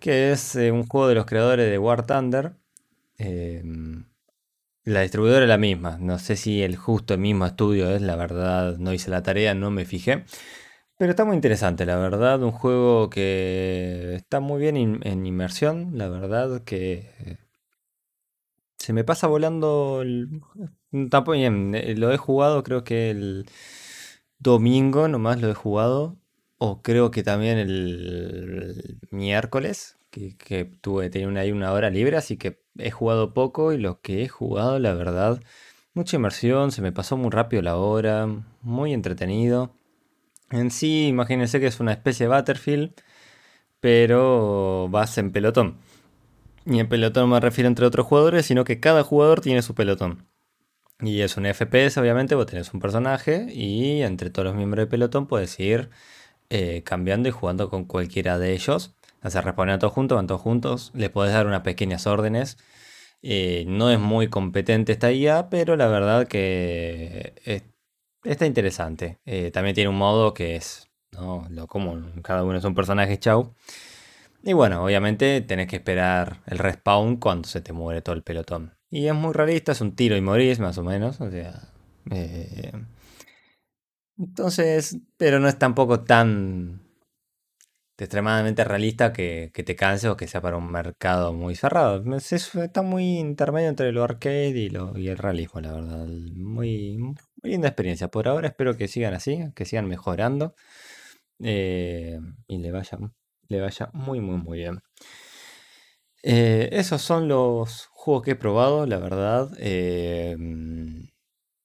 que 0.00 0.32
es 0.32 0.56
eh, 0.56 0.72
un 0.72 0.86
juego 0.86 1.08
de 1.08 1.14
los 1.14 1.26
creadores 1.26 1.70
de 1.70 1.78
War 1.78 2.06
Thunder. 2.06 2.54
La 4.84 5.02
distribuidora 5.02 5.42
es 5.44 5.48
la 5.48 5.58
misma. 5.58 5.98
No 6.00 6.18
sé 6.18 6.36
si 6.36 6.62
el 6.62 6.76
justo 6.76 7.18
mismo 7.18 7.46
estudio 7.46 7.90
es, 7.90 8.02
la 8.02 8.16
verdad 8.16 8.78
no 8.78 8.92
hice 8.92 9.10
la 9.10 9.22
tarea, 9.22 9.54
no 9.54 9.70
me 9.70 9.84
fijé. 9.84 10.24
Pero 10.98 11.10
está 11.10 11.24
muy 11.24 11.36
interesante, 11.36 11.86
la 11.86 11.96
verdad. 11.96 12.42
Un 12.42 12.52
juego 12.52 13.10
que 13.10 14.14
está 14.16 14.40
muy 14.40 14.60
bien 14.60 15.00
en 15.04 15.26
inmersión, 15.26 15.92
la 15.98 16.08
verdad 16.08 16.62
que 16.64 17.38
se 18.78 18.92
me 18.94 19.04
pasa 19.04 19.26
volando. 19.26 20.00
El, 20.02 20.40
tampoco 21.10 21.32
bien, 21.32 21.74
eh, 21.74 21.94
lo 21.96 22.12
he 22.12 22.16
jugado, 22.16 22.62
creo 22.62 22.84
que 22.84 23.10
el 23.10 23.46
domingo 24.38 25.08
nomás 25.08 25.40
lo 25.40 25.50
he 25.50 25.54
jugado. 25.54 26.16
O 26.58 26.82
creo 26.82 27.10
que 27.12 27.22
también 27.22 27.58
el, 27.58 28.98
miércoles, 29.10 29.98
que, 30.10 30.36
que, 30.36 30.64
tuve, 30.64 31.08
tenía 31.10 31.28
una, 31.28 31.44
una 31.44 31.72
hora 31.72 31.88
libre, 31.90 32.16
así 32.16 32.36
que 32.36 32.60
he 32.78 32.90
jugado 32.90 33.32
poco 33.34 33.72
y 33.72 33.78
lo 33.78 34.00
que 34.00 34.24
he 34.24 34.28
jugado, 34.28 34.78
la 34.80 34.94
verdad, 34.94 35.40
mucha 35.94 36.16
inmersión, 36.16 36.72
se 36.72 36.82
me 36.82 36.92
pasó 36.92 37.16
muy 37.16 37.30
rápido 37.30 37.62
la 37.62 37.76
hora, 37.76 38.26
muy 38.62 38.92
entretenido. 38.92 39.74
En 40.50 40.70
sí, 40.70 41.08
imagínense 41.08 41.60
que 41.60 41.66
es 41.68 41.80
una 41.80 41.92
especie 41.92 42.26
de 42.26 42.30
Battlefield, 42.30 42.92
pero 43.80 44.88
vas 44.90 45.18
en 45.18 45.32
pelotón. 45.32 45.78
Y 46.66 46.80
en 46.80 46.88
pelotón 46.88 47.30
no 47.30 47.34
me 47.36 47.40
refiero 47.40 47.68
entre 47.68 47.86
otros 47.86 48.06
jugadores, 48.06 48.46
sino 48.46 48.64
que 48.64 48.80
cada 48.80 49.04
jugador 49.04 49.40
tiene 49.40 49.62
su 49.62 49.74
pelotón. 49.74 50.27
Y 51.00 51.20
es 51.20 51.36
un 51.36 51.46
FPS, 51.46 52.00
obviamente, 52.00 52.34
vos 52.34 52.46
tenés 52.46 52.74
un 52.74 52.80
personaje 52.80 53.46
y 53.52 54.02
entre 54.02 54.30
todos 54.30 54.46
los 54.46 54.56
miembros 54.56 54.82
del 54.82 54.88
pelotón 54.88 55.26
puedes 55.28 55.58
ir 55.60 55.90
eh, 56.50 56.82
cambiando 56.84 57.28
y 57.28 57.32
jugando 57.32 57.70
con 57.70 57.84
cualquiera 57.84 58.38
de 58.38 58.52
ellos. 58.54 58.96
O 59.22 59.30
sea, 59.30 59.42
responden 59.42 59.76
a 59.76 59.78
todos 59.80 59.92
juntos, 59.94 60.16
van 60.16 60.26
todos 60.26 60.40
juntos. 60.42 60.92
Le 60.94 61.10
podés 61.10 61.32
dar 61.34 61.46
unas 61.46 61.62
pequeñas 61.62 62.06
órdenes. 62.06 62.58
Eh, 63.22 63.64
no 63.68 63.90
es 63.90 64.00
muy 64.00 64.28
competente 64.28 64.92
esta 64.92 65.12
IA, 65.12 65.50
pero 65.50 65.76
la 65.76 65.88
verdad 65.88 66.28
que 66.28 67.34
está 68.24 68.46
interesante. 68.46 69.20
Eh, 69.26 69.50
también 69.52 69.74
tiene 69.74 69.90
un 69.90 69.98
modo 69.98 70.34
que 70.34 70.56
es 70.56 70.88
lo 71.12 71.66
común. 71.68 72.20
Cada 72.22 72.44
uno 72.44 72.58
es 72.58 72.64
un 72.64 72.74
personaje, 72.74 73.18
chau. 73.18 73.54
Y 74.42 74.52
bueno, 74.54 74.84
obviamente 74.84 75.40
tenés 75.42 75.68
que 75.68 75.76
esperar 75.76 76.42
el 76.46 76.58
respawn 76.58 77.16
cuando 77.18 77.48
se 77.48 77.60
te 77.60 77.72
muere 77.72 78.02
todo 78.02 78.16
el 78.16 78.22
pelotón. 78.22 78.77
Y 78.90 79.06
es 79.06 79.14
muy 79.14 79.32
realista, 79.32 79.72
es 79.72 79.80
un 79.80 79.94
tiro 79.94 80.16
y 80.16 80.20
morís 80.20 80.60
más 80.60 80.78
o 80.78 80.82
menos. 80.82 81.20
O 81.20 81.30
sea, 81.30 81.72
entonces, 84.18 84.98
pero 85.16 85.38
no 85.38 85.48
es 85.48 85.58
tampoco 85.58 86.00
tan 86.04 86.80
extremadamente 87.96 88.64
realista 88.64 89.12
que, 89.12 89.50
te 89.52 89.76
canse 89.76 90.08
o 90.08 90.16
que 90.16 90.28
sea 90.28 90.40
para 90.40 90.56
un 90.56 90.70
mercado 90.70 91.32
muy 91.32 91.54
cerrado. 91.54 92.02
está 92.16 92.82
muy 92.82 93.18
intermedio 93.18 93.68
entre 93.68 93.92
lo 93.92 94.04
arcade 94.04 94.48
y, 94.50 94.70
lo, 94.70 94.96
y 94.98 95.08
el 95.08 95.18
realismo, 95.18 95.60
la 95.60 95.72
verdad. 95.72 96.06
Muy, 96.06 96.98
muy, 96.98 97.16
linda 97.42 97.68
experiencia. 97.68 98.08
Por 98.08 98.28
ahora 98.28 98.48
espero 98.48 98.76
que 98.76 98.88
sigan 98.88 99.14
así, 99.14 99.38
que 99.54 99.64
sigan 99.64 99.88
mejorando 99.88 100.54
eh, 101.40 102.18
y 102.48 102.58
le 102.58 102.72
vaya, 102.72 102.98
le 103.48 103.60
vaya 103.60 103.90
muy, 103.92 104.20
muy, 104.20 104.36
muy 104.38 104.58
bien. 104.58 104.80
Eh, 106.30 106.68
esos 106.72 107.00
son 107.00 107.26
los 107.26 107.86
juegos 107.86 108.22
que 108.22 108.32
he 108.32 108.36
probado, 108.36 108.84
la 108.84 108.98
verdad. 108.98 109.50
Eh, 109.58 110.36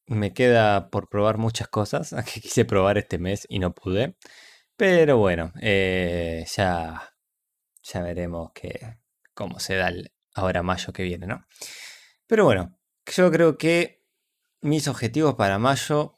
me 0.08 0.34
queda 0.34 0.90
por 0.90 1.10
probar 1.10 1.38
muchas 1.38 1.68
cosas 1.68 2.16
que 2.34 2.40
quise 2.40 2.64
probar 2.64 2.98
este 2.98 3.18
mes 3.18 3.46
y 3.50 3.60
no 3.60 3.76
pude. 3.76 4.16
Pero 4.78 5.18
bueno, 5.18 5.52
eh, 5.62 6.46
ya, 6.56 7.14
ya 7.84 8.02
veremos 8.04 8.52
que, 8.54 9.00
cómo 9.34 9.60
se 9.60 9.76
da 9.76 9.92
ahora 10.34 10.64
mayo 10.64 10.94
que 10.94 11.04
viene, 11.04 11.28
¿no? 11.28 11.46
Pero 12.26 12.46
bueno, 12.46 12.80
yo 13.14 13.32
creo 13.32 13.58
que 13.58 14.06
mis 14.62 14.88
objetivos 14.88 15.36
para 15.36 15.60
mayo, 15.60 16.16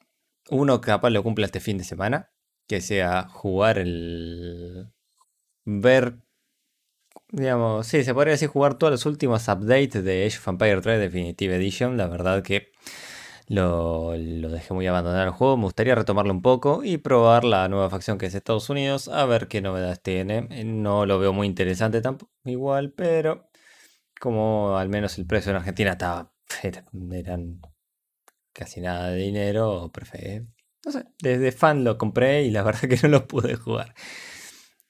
uno 0.52 0.82
capaz 0.82 1.10
lo 1.10 1.24
cumpla 1.24 1.48
este 1.48 1.60
fin 1.62 1.80
de 1.80 1.84
semana, 1.84 2.32
que 2.68 2.80
sea 2.82 3.28
jugar 3.28 3.80
el... 3.80 4.94
ver... 5.66 6.25
Digamos, 7.30 7.88
sí, 7.88 8.04
se 8.04 8.14
podría 8.14 8.34
decir 8.34 8.50
jugar 8.50 8.76
todos 8.76 8.92
los 8.92 9.06
últimos 9.06 9.48
updates 9.48 10.04
de 10.04 10.26
Age 10.26 10.38
of 10.38 10.48
Empires 10.48 10.82
3 10.82 11.00
Definitive 11.00 11.56
Edition. 11.56 11.98
La 11.98 12.08
verdad 12.08 12.44
que 12.44 12.72
lo, 13.48 14.12
dejé 14.12 14.74
muy 14.74 14.88
abandonado 14.88 15.24
el 15.26 15.32
juego. 15.32 15.58
Me 15.58 15.64
gustaría 15.64 15.96
retomarlo 15.96 16.32
un 16.32 16.42
poco 16.42 16.84
y 16.84 16.98
probar 16.98 17.44
la 17.44 17.68
nueva 17.68 17.90
facción 17.90 18.18
que 18.18 18.28
es 18.28 18.36
Estados 18.36 18.70
Unidos. 18.70 19.08
A 19.08 19.26
ver 19.26 19.48
qué 19.48 19.62
novedades 19.62 20.02
tiene. 20.02 20.48
No 20.64 21.06
lo 21.06 21.20
veo 21.20 21.34
muy 21.34 21.48
interesante 21.48 22.02
tampoco, 22.02 22.32
igual, 22.46 22.92
pero 22.94 23.50
como 24.20 24.78
al 24.78 24.90
menos 24.90 25.18
el 25.18 25.26
precio 25.26 25.52
en 25.52 25.58
Argentina 25.58 25.92
estaba. 25.92 26.32
Eran 27.12 27.60
casi 28.54 28.82
nada 28.82 29.10
de 29.10 29.18
dinero, 29.18 29.92
preferí. 29.94 30.48
No 30.86 30.92
sé, 30.92 31.06
desde 31.20 31.52
fan 31.52 31.84
lo 31.84 31.98
compré 31.98 32.44
y 32.44 32.52
la 32.52 32.64
verdad 32.64 32.88
que 32.88 33.00
no 33.04 33.10
lo 33.10 33.28
pude 33.28 33.56
jugar. 33.56 33.94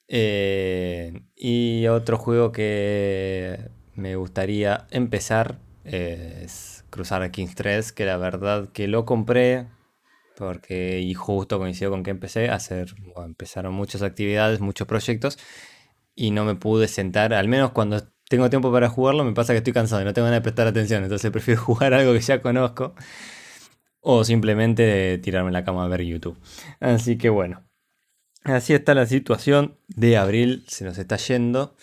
Eh, 0.08 1.22
y 1.34 1.86
otro 1.88 2.18
juego 2.18 2.52
que 2.52 3.70
me 3.94 4.16
gustaría 4.16 4.86
empezar 4.90 5.58
es 5.84 6.84
Cruzar 6.90 7.30
Kings 7.30 7.54
3, 7.54 7.92
que 7.92 8.04
la 8.04 8.16
verdad 8.16 8.68
que 8.72 8.88
lo 8.88 9.04
compré 9.04 9.66
porque 10.36 11.00
y 11.00 11.14
justo 11.14 11.58
coincidió 11.58 11.90
con 11.90 12.02
que 12.02 12.10
empecé 12.10 12.50
a 12.50 12.56
hacer, 12.56 12.94
empezaron 13.16 13.74
muchas 13.74 14.02
actividades, 14.02 14.60
muchos 14.60 14.86
proyectos 14.86 15.38
y 16.14 16.30
no 16.30 16.44
me 16.44 16.54
pude 16.54 16.88
sentar, 16.88 17.34
al 17.34 17.48
menos 17.48 17.72
cuando 17.72 18.02
tengo 18.28 18.50
tiempo 18.50 18.72
para 18.72 18.88
jugarlo 18.88 19.24
me 19.24 19.32
pasa 19.32 19.52
que 19.52 19.58
estoy 19.58 19.72
cansado 19.72 20.02
y 20.02 20.04
no 20.04 20.12
tengo 20.12 20.26
ganas 20.26 20.40
de 20.40 20.42
prestar 20.42 20.66
atención, 20.66 21.02
entonces 21.04 21.30
prefiero 21.30 21.60
jugar 21.62 21.94
algo 21.94 22.12
que 22.12 22.20
ya 22.20 22.42
conozco 22.42 22.94
o 24.00 24.24
simplemente 24.24 25.18
tirarme 25.18 25.48
en 25.48 25.54
la 25.54 25.64
cama 25.64 25.84
a 25.84 25.88
ver 25.88 26.02
YouTube. 26.02 26.38
Así 26.78 27.18
que 27.18 27.28
bueno, 27.28 27.65
así 28.46 28.74
está 28.74 28.94
la 28.94 29.06
situación 29.06 29.78
de 29.88 30.16
abril, 30.16 30.64
se 30.68 30.84
nos 30.84 30.98
está 30.98 31.16
yendo. 31.16 31.76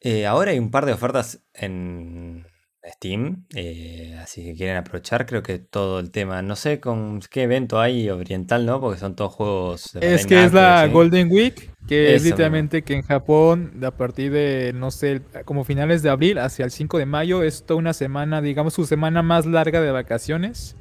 Eh, 0.00 0.26
ahora 0.26 0.52
hay 0.52 0.58
un 0.58 0.70
par 0.70 0.86
de 0.86 0.92
ofertas 0.92 1.42
en, 1.52 2.46
Steam, 2.94 3.44
eh, 3.54 4.18
así 4.22 4.42
que 4.42 4.54
quieren 4.54 4.76
aprovechar, 4.76 5.26
creo 5.26 5.42
que 5.42 5.58
todo 5.58 6.00
el 6.00 6.10
tema, 6.10 6.40
no 6.40 6.56
sé 6.56 6.80
con 6.80 7.20
qué 7.30 7.42
evento 7.42 7.78
hay 7.78 8.08
oriental, 8.08 8.64
¿no? 8.64 8.80
Porque 8.80 8.98
son 8.98 9.14
todos 9.14 9.34
juegos... 9.34 9.96
es 10.00 10.26
que 10.26 10.44
es 10.44 10.52
la 10.52 10.86
Golden 10.86 11.30
Week, 11.30 11.70
que 11.86 12.14
es 12.14 12.24
literalmente 12.24 12.82
que 12.82 12.94
en 12.94 13.02
Japón, 13.02 13.80
a 13.84 13.90
partir 13.90 14.32
de, 14.32 14.72
no 14.74 14.90
sé, 14.90 15.20
como 15.44 15.64
finales 15.64 16.02
de 16.02 16.08
abril 16.08 16.38
hacia 16.38 16.64
el 16.64 16.70
5 16.70 16.98
de 16.98 17.06
mayo, 17.06 17.42
es 17.42 17.64
toda 17.64 17.78
una 17.78 17.92
semana, 17.92 18.40
digamos, 18.40 18.72
su 18.72 18.86
semana 18.86 19.22
más 19.22 19.44
larga 19.44 19.82
de 19.82 19.90
vacaciones. 19.90 20.74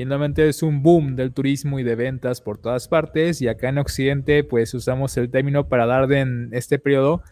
Y 0.00 0.06
normalmente 0.06 0.48
es 0.48 0.62
un 0.62 0.82
boom 0.82 1.14
del 1.14 1.34
turismo 1.34 1.78
y 1.78 1.82
de 1.82 1.94
ventas 1.94 2.40
por 2.40 2.56
todas 2.56 2.88
partes. 2.88 3.42
Y 3.42 3.48
acá 3.48 3.68
en 3.68 3.76
Occidente, 3.76 4.44
pues 4.44 4.72
usamos 4.72 5.14
el 5.18 5.30
término 5.30 5.68
para 5.68 5.84
dar 5.84 6.10
en 6.10 6.48
este 6.52 6.78
periodo 6.78 7.22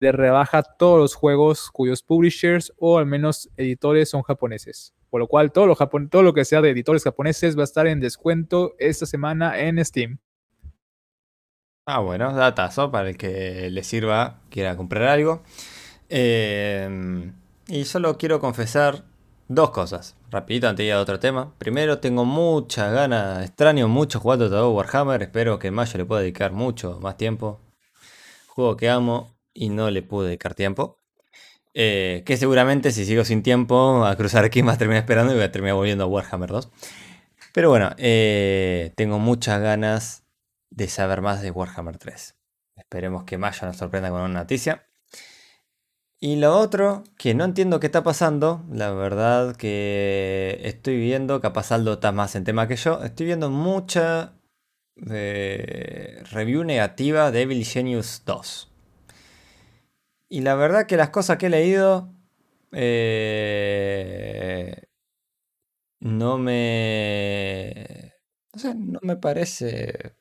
de 0.00 0.12
rebaja 0.12 0.62
todos 0.62 0.98
los 0.98 1.14
juegos 1.14 1.70
cuyos 1.70 2.02
publishers 2.02 2.72
o 2.78 2.96
al 2.96 3.04
menos 3.04 3.50
editores 3.58 4.08
son 4.08 4.22
japoneses. 4.22 4.94
Por 5.10 5.20
lo 5.20 5.26
cual 5.26 5.52
todo 5.52 5.66
lo, 5.66 5.76
todo 5.76 6.22
lo 6.22 6.32
que 6.32 6.46
sea 6.46 6.62
de 6.62 6.70
editores 6.70 7.04
japoneses 7.04 7.58
va 7.58 7.60
a 7.60 7.64
estar 7.64 7.86
en 7.86 8.00
descuento 8.00 8.74
esta 8.78 9.04
semana 9.04 9.60
en 9.60 9.84
Steam. 9.84 10.18
Ah, 11.84 12.00
bueno, 12.00 12.32
datazo 12.32 12.90
para 12.90 13.10
el 13.10 13.18
que 13.18 13.68
le 13.70 13.84
sirva, 13.84 14.40
quiera 14.48 14.78
comprar 14.78 15.02
algo. 15.08 15.42
Em, 16.08 17.34
y 17.66 17.84
solo 17.84 18.16
quiero 18.16 18.40
confesar 18.40 19.04
dos 19.48 19.72
cosas. 19.72 20.17
Rapidito 20.30 20.68
antes 20.68 20.84
de 20.84 20.88
ir 20.88 20.92
a 20.92 21.00
otro 21.00 21.18
tema. 21.18 21.54
Primero, 21.56 22.00
tengo 22.00 22.26
muchas 22.26 22.92
ganas, 22.92 23.46
extraño 23.46 23.88
mucho 23.88 24.20
jugando 24.20 24.50
todo 24.50 24.72
Warhammer. 24.72 25.22
Espero 25.22 25.58
que 25.58 25.70
mayo 25.70 25.96
le 25.96 26.04
pueda 26.04 26.20
dedicar 26.20 26.52
mucho 26.52 26.98
más 27.00 27.16
tiempo. 27.16 27.60
Juego 28.46 28.76
que 28.76 28.90
amo 28.90 29.38
y 29.54 29.70
no 29.70 29.90
le 29.90 30.02
pude 30.02 30.26
dedicar 30.26 30.54
tiempo. 30.54 31.00
Eh, 31.72 32.24
que 32.26 32.36
seguramente 32.36 32.92
si 32.92 33.06
sigo 33.06 33.24
sin 33.24 33.42
tiempo 33.42 34.04
a 34.04 34.16
cruzar 34.16 34.44
aquí 34.44 34.62
más 34.62 34.76
terminar 34.76 35.02
esperando 35.02 35.32
y 35.32 35.36
voy 35.36 35.44
a 35.44 35.52
terminar 35.52 35.76
volviendo 35.76 36.04
a 36.04 36.08
Warhammer 36.08 36.50
2. 36.50 36.70
Pero 37.54 37.70
bueno, 37.70 37.90
eh, 37.96 38.92
tengo 38.96 39.18
muchas 39.18 39.62
ganas 39.62 40.24
de 40.68 40.88
saber 40.88 41.22
más 41.22 41.40
de 41.40 41.50
Warhammer 41.50 41.96
3. 41.96 42.36
Esperemos 42.76 43.24
que 43.24 43.38
Maya 43.38 43.66
nos 43.66 43.78
sorprenda 43.78 44.10
con 44.10 44.20
una 44.20 44.40
noticia. 44.40 44.87
Y 46.20 46.36
lo 46.36 46.56
otro, 46.58 47.04
que 47.16 47.34
no 47.34 47.44
entiendo 47.44 47.78
qué 47.78 47.86
está 47.86 48.02
pasando, 48.02 48.64
la 48.72 48.92
verdad 48.92 49.54
que 49.56 50.60
estoy 50.64 50.98
viendo, 50.98 51.40
capaz 51.40 51.70
Aldo 51.70 51.92
está 51.94 52.10
más 52.10 52.34
en 52.34 52.42
tema 52.42 52.66
que 52.66 52.74
yo, 52.74 53.04
estoy 53.04 53.26
viendo 53.26 53.50
mucha 53.50 54.34
eh, 55.08 56.22
review 56.32 56.64
negativa 56.64 57.30
de 57.30 57.42
Evil 57.42 57.64
Genius 57.64 58.22
2. 58.26 58.68
Y 60.28 60.40
la 60.40 60.56
verdad 60.56 60.86
que 60.86 60.96
las 60.96 61.10
cosas 61.10 61.38
que 61.38 61.46
he 61.46 61.50
leído 61.50 62.12
eh, 62.72 63.68
no 66.00 66.38
me... 66.38 68.14
No 68.54 68.60
sé, 68.60 68.74
no 68.74 68.98
me 69.02 69.16
parece 69.16 70.16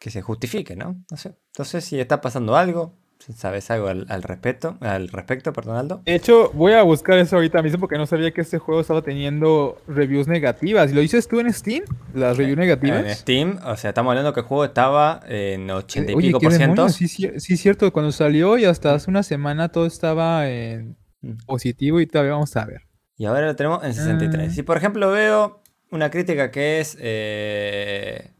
que 0.00 0.10
se 0.10 0.22
justifique, 0.22 0.74
¿no? 0.74 1.04
No 1.10 1.16
sé. 1.16 1.36
Sé 1.62 1.80
si 1.80 2.00
está 2.00 2.20
pasando 2.20 2.56
algo. 2.56 2.96
¿Sabes 3.36 3.70
algo 3.70 3.88
al, 3.88 4.22
respecto? 4.22 4.76
Al 4.80 5.08
respecto, 5.08 5.52
perdón, 5.52 6.02
De 6.04 6.14
hecho, 6.14 6.50
voy 6.54 6.72
a 6.72 6.82
buscar 6.82 7.18
eso 7.18 7.36
ahorita 7.36 7.62
mismo 7.62 7.78
porque 7.78 7.98
no 7.98 8.06
sabía 8.06 8.30
que 8.32 8.40
este 8.40 8.58
juego 8.58 8.80
estaba 8.80 9.02
teniendo 9.02 9.78
reviews 9.86 10.26
negativas. 10.26 10.92
¿Lo 10.92 11.00
dices 11.00 11.28
tú 11.28 11.38
en 11.38 11.52
Steam? 11.52 11.84
¿Las 12.14 12.36
reviews 12.36 12.58
negativas? 12.58 13.04
En 13.04 13.14
Steam, 13.14 13.58
o 13.64 13.76
sea, 13.76 13.90
estamos 13.90 14.10
hablando 14.10 14.32
que 14.32 14.40
el 14.40 14.46
juego 14.46 14.64
estaba 14.64 15.20
en 15.28 15.70
80 15.70 16.12
y 16.12 16.16
pico 16.16 16.40
por 16.40 16.52
ciento. 16.52 16.88
Sí, 16.88 17.08
sí, 17.08 17.56
cierto. 17.56 17.92
Cuando 17.92 18.10
salió 18.10 18.56
y 18.58 18.64
hasta 18.64 18.94
hace 18.94 19.10
una 19.10 19.22
semana 19.22 19.68
todo 19.68 19.86
estaba 19.86 20.48
en 20.48 20.96
mm. 21.20 21.44
positivo 21.46 22.00
y 22.00 22.06
todavía 22.06 22.32
vamos 22.32 22.56
a 22.56 22.64
ver. 22.64 22.82
Y 23.16 23.26
ahora 23.26 23.46
lo 23.46 23.54
tenemos 23.54 23.84
en 23.84 23.92
63. 23.92 24.48
Ah. 24.48 24.54
Si 24.54 24.62
por 24.62 24.78
ejemplo 24.78 25.10
veo 25.10 25.62
una 25.90 26.10
crítica 26.10 26.50
que 26.50 26.80
es 26.80 26.96
eh, 27.00 28.30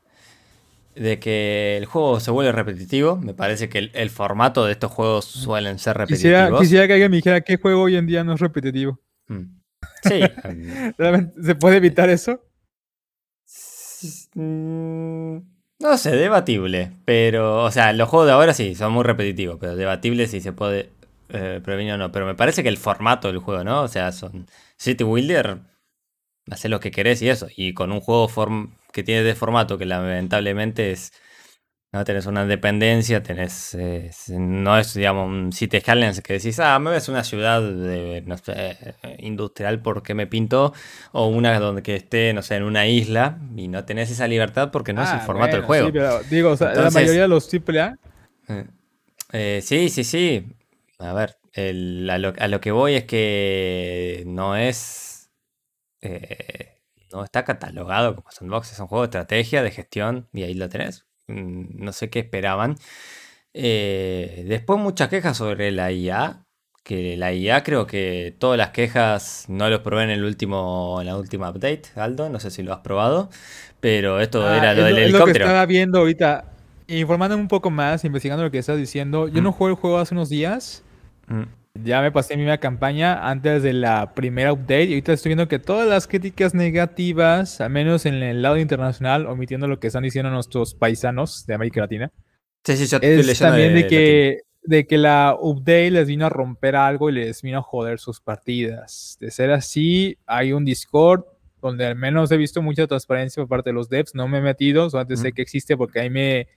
de 1.00 1.18
que 1.18 1.78
el 1.78 1.86
juego 1.86 2.20
se 2.20 2.30
vuelve 2.30 2.52
repetitivo, 2.52 3.16
me 3.16 3.32
parece 3.32 3.70
que 3.70 3.90
el, 3.90 4.10
formato 4.10 4.66
de 4.66 4.72
estos 4.72 4.92
juegos 4.92 5.24
suelen 5.24 5.78
ser 5.78 5.96
repetitivos. 5.96 6.60
Quisiera, 6.60 6.86
que 6.86 6.92
alguien 6.92 7.10
me 7.10 7.16
dijera 7.16 7.40
qué 7.40 7.56
juego 7.56 7.84
hoy 7.84 7.96
en 7.96 8.06
día 8.06 8.22
no 8.22 8.34
es 8.34 8.40
repetitivo. 8.40 9.00
Mm. 9.28 9.60
Sí. 10.02 10.20
¿Se 11.42 11.54
puede 11.54 11.78
evitar 11.78 12.10
eso? 12.10 12.44
Mm, 14.34 15.38
no 15.78 15.96
sé, 15.96 16.10
debatible. 16.16 16.92
Pero, 17.06 17.64
o 17.64 17.70
sea, 17.70 17.94
los 17.94 18.06
juegos 18.06 18.26
de 18.26 18.32
ahora 18.34 18.52
sí, 18.52 18.74
son 18.74 18.92
muy 18.92 19.04
repetitivos, 19.04 19.56
pero 19.58 19.76
debatible 19.76 20.26
si 20.26 20.42
se 20.42 20.52
puede 20.52 20.90
eh, 21.30 21.62
prevenir 21.64 21.94
o 21.94 21.96
no. 21.96 22.12
Pero 22.12 22.26
me 22.26 22.34
parece 22.34 22.62
que 22.62 22.68
el 22.68 22.76
formato 22.76 23.28
del 23.28 23.38
juego, 23.38 23.64
¿no? 23.64 23.84
O 23.84 23.88
sea, 23.88 24.12
son 24.12 24.46
City 24.76 25.04
Builder, 25.04 25.60
hacer 26.50 26.70
lo 26.70 26.78
que 26.78 26.90
querés 26.90 27.22
y 27.22 27.30
eso. 27.30 27.48
Y 27.56 27.72
con 27.72 27.90
un 27.90 28.00
juego 28.02 28.28
que 28.92 29.02
tiene 29.02 29.22
de 29.22 29.34
formato 29.34 29.78
que 29.78 29.86
lamentablemente 29.86 30.92
es 30.92 31.12
¿no? 31.92 32.04
Tenés 32.04 32.26
una 32.26 32.46
dependencia, 32.46 33.22
tenés, 33.22 33.74
eh, 33.74 34.10
no 34.28 34.78
es, 34.78 34.94
digamos, 34.94 35.26
un 35.26 35.52
City 35.52 35.80
Skylines 35.80 36.20
que 36.20 36.34
decís, 36.34 36.60
ah, 36.60 36.78
me 36.78 36.90
ves 36.92 37.08
una 37.08 37.24
ciudad 37.24 37.60
de, 37.60 38.22
no 38.26 38.36
sé, 38.38 38.94
industrial 39.18 39.82
porque 39.82 40.14
me 40.14 40.26
pinto, 40.26 40.72
o 41.12 41.26
una 41.26 41.58
donde 41.58 41.82
que 41.82 41.96
esté, 41.96 42.32
no 42.32 42.42
sé, 42.42 42.56
en 42.56 42.62
una 42.62 42.86
isla, 42.86 43.38
y 43.56 43.66
no 43.68 43.84
tenés 43.84 44.10
esa 44.10 44.28
libertad 44.28 44.70
porque 44.70 44.92
no 44.92 45.02
es 45.02 45.10
el 45.10 45.16
ah, 45.16 45.20
formato 45.20 45.56
del 45.56 45.64
juego. 45.64 45.86
Sí, 45.86 45.92
pero 45.92 46.22
digo, 46.30 46.54
la 46.60 46.90
mayoría 46.90 47.22
de 47.22 47.28
los 47.28 47.48
AAA. 47.52 47.96
Eh, 48.48 48.66
eh, 49.32 49.60
sí, 49.62 49.88
sí, 49.88 50.04
sí. 50.04 50.46
A 50.98 51.12
ver, 51.12 51.38
a, 51.56 52.48
lo, 52.48 52.60
que 52.60 52.70
voy 52.70 52.94
es 52.94 53.04
que 53.04 54.22
no 54.26 54.56
es... 54.56 55.28
no 57.12 57.24
está 57.24 57.44
catalogado 57.44 58.14
como 58.14 58.30
sandbox, 58.30 58.72
es 58.72 58.78
un 58.80 58.86
juego 58.86 59.02
de 59.02 59.06
estrategia, 59.06 59.62
de 59.62 59.70
gestión, 59.70 60.28
y 60.32 60.42
ahí 60.42 60.54
lo 60.54 60.68
tenés. 60.68 61.06
Mm, 61.26 61.84
no 61.84 61.92
sé 61.92 62.10
qué 62.10 62.20
esperaban. 62.20 62.76
Eh, 63.54 64.44
después 64.48 64.78
muchas 64.78 65.08
quejas 65.08 65.36
sobre 65.36 65.72
la 65.72 65.90
IA, 65.92 66.46
que 66.84 67.16
la 67.16 67.32
IA 67.32 67.62
creo 67.62 67.86
que 67.86 68.34
todas 68.38 68.56
las 68.56 68.70
quejas 68.70 69.44
no 69.48 69.68
los 69.68 69.80
probé 69.80 70.04
en 70.04 70.10
el 70.10 70.24
último 70.24 70.98
en 71.00 71.06
la 71.06 71.16
última 71.16 71.50
update, 71.50 71.82
Aldo, 71.96 72.30
no 72.30 72.40
sé 72.40 72.50
si 72.50 72.62
lo 72.62 72.72
has 72.72 72.80
probado, 72.80 73.30
pero 73.80 74.20
esto 74.20 74.46
ah, 74.46 74.56
era 74.56 74.74
lo 74.74 74.84
del 74.84 74.98
helicóptero. 74.98 75.26
lo 75.26 75.32
que 75.32 75.38
estaba 75.38 75.66
viendo 75.66 75.98
ahorita, 75.98 76.44
informándome 76.86 77.42
un 77.42 77.48
poco 77.48 77.70
más, 77.70 78.04
investigando 78.04 78.44
lo 78.44 78.50
que 78.50 78.58
estás 78.58 78.78
diciendo. 78.78 79.28
Yo 79.28 79.42
no 79.42 79.52
jugué 79.52 79.72
el 79.72 79.76
juego 79.76 79.98
hace 79.98 80.14
unos 80.14 80.28
días. 80.28 80.82
Mm. 81.26 81.59
Ya 81.84 82.00
me 82.00 82.12
pasé 82.12 82.36
mi 82.36 82.42
misma 82.42 82.58
campaña 82.58 83.28
antes 83.28 83.62
de 83.62 83.72
la 83.72 84.14
primera 84.14 84.52
update 84.52 84.84
y 84.84 84.92
ahorita 84.92 85.12
estoy 85.12 85.30
viendo 85.30 85.48
que 85.48 85.58
todas 85.58 85.88
las 85.88 86.06
críticas 86.06 86.54
negativas, 86.54 87.60
al 87.60 87.70
menos 87.70 88.06
en 88.06 88.14
el 88.14 88.42
lado 88.42 88.56
internacional, 88.58 89.26
omitiendo 89.26 89.68
lo 89.68 89.78
que 89.78 89.86
están 89.86 90.02
diciendo 90.02 90.30
nuestros 90.30 90.74
paisanos 90.74 91.46
de 91.46 91.54
América 91.54 91.80
Latina, 91.80 92.10
sí, 92.64 92.76
sí, 92.76 92.96
es 93.00 93.38
también 93.38 93.74
de, 93.74 93.86
que, 93.86 94.40
de 94.62 94.86
que 94.86 94.98
la 94.98 95.36
update 95.40 95.90
les 95.90 96.08
vino 96.08 96.26
a 96.26 96.28
romper 96.28 96.76
algo 96.76 97.10
y 97.10 97.12
les 97.12 97.42
vino 97.42 97.58
a 97.58 97.62
joder 97.62 97.98
sus 97.98 98.20
partidas. 98.20 99.16
De 99.20 99.30
ser 99.30 99.50
así, 99.50 100.18
hay 100.26 100.52
un 100.52 100.64
Discord 100.64 101.24
donde 101.62 101.86
al 101.86 101.96
menos 101.96 102.30
he 102.32 102.36
visto 102.36 102.62
mucha 102.62 102.86
transparencia 102.86 103.42
por 103.42 103.48
parte 103.48 103.70
de 103.70 103.74
los 103.74 103.88
devs, 103.88 104.14
no 104.14 104.28
me 104.28 104.38
he 104.38 104.42
metido, 104.42 104.88
antes 104.94 105.20
sé 105.20 105.32
que 105.32 105.42
existe 105.42 105.76
porque 105.76 106.00
ahí 106.00 106.10
me 106.10 106.48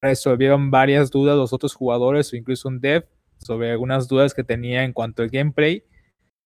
resolvieron 0.00 0.70
varias 0.70 1.10
dudas 1.10 1.36
los 1.36 1.52
otros 1.52 1.74
jugadores 1.74 2.32
o 2.32 2.36
incluso 2.36 2.68
un 2.68 2.80
dev 2.80 3.04
sobre 3.46 3.70
algunas 3.70 4.08
dudas 4.08 4.34
que 4.34 4.44
tenía 4.44 4.84
en 4.84 4.92
cuanto 4.92 5.22
al 5.22 5.30
gameplay. 5.30 5.84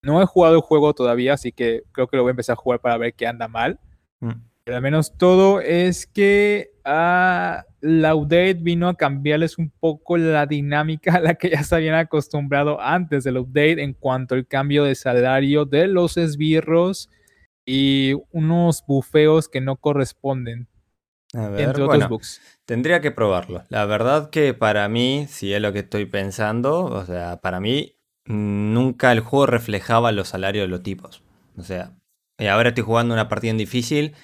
No 0.03 0.23
he 0.23 0.27
jugado 0.27 0.57
el 0.57 0.61
juego 0.61 0.95
todavía, 0.95 1.35
así 1.35 1.53
que 1.53 1.83
creo 1.93 2.07
que 2.07 2.17
lo 2.17 2.23
voy 2.23 2.31
a 2.31 2.33
empezar 2.33 2.55
a 2.55 2.57
jugar 2.57 2.81
para 2.81 2.99
ver 2.99 3.15
qué 3.15 3.27
anda 3.27 3.49
mal. 3.49 3.79
Mm. 4.21 4.33
Pero 4.65 4.77
al 4.77 4.83
menos 4.83 5.17
todo 5.17 5.61
es 5.61 6.09
que 6.09 6.71
ah, 6.85 7.65
la 7.81 8.17
update 8.17 8.55
vino 8.55 8.89
a 8.89 8.97
cambiarles 8.97 9.59
un 9.59 9.71
poco 9.71 10.17
la 10.17 10.45
dinámica 10.47 11.15
a 11.17 11.21
la 11.21 11.35
que 11.35 11.51
ya 11.51 11.63
se 11.63 11.77
habían 11.77 11.95
acostumbrado 11.95 12.81
antes 12.81 13.23
del 13.25 13.39
update 13.39 13.83
en 13.83 13.95
cuanto 13.95 14.35
al 14.35 14.47
cambio 14.47 14.83
de 14.83 14.97
salario 14.97 15.65
de 15.65 15.87
los 15.87 16.17
esbirros 16.17 17.09
y 17.65 18.15
unos 18.33 18.85
bufeos 18.87 19.49
que 19.49 19.61
no 19.61 19.77
corresponden. 19.77 20.67
Entre 21.33 21.83
otros 21.83 22.09
bugs. 22.09 22.41
Tendría 22.65 23.01
que 23.01 23.11
probarlo. 23.11 23.65
La 23.69 23.85
verdad 23.87 24.31
que 24.31 24.55
para 24.55 24.89
mí, 24.89 25.27
si 25.29 25.53
es 25.53 25.61
lo 25.61 25.73
que 25.73 25.81
estoy 25.81 26.07
pensando, 26.07 26.85
o 26.85 27.05
sea, 27.05 27.41
para 27.41 27.61
mí 27.61 27.97
nunca 28.25 29.13
el 29.13 29.21
juego 29.21 29.47
reflejaba 29.47 30.13
los 30.13 30.29
salarios 30.29 30.65
de 30.65 30.69
los 30.69 30.83
tipos. 30.83 31.23
O 31.57 31.63
sea, 31.63 31.93
y 32.39 32.47
ahora 32.47 32.71
estoy 32.71 32.85
jugando 32.85 33.15
una 33.15 33.29
partida 33.29 33.51
en 33.51 33.59
difícil 33.59 34.15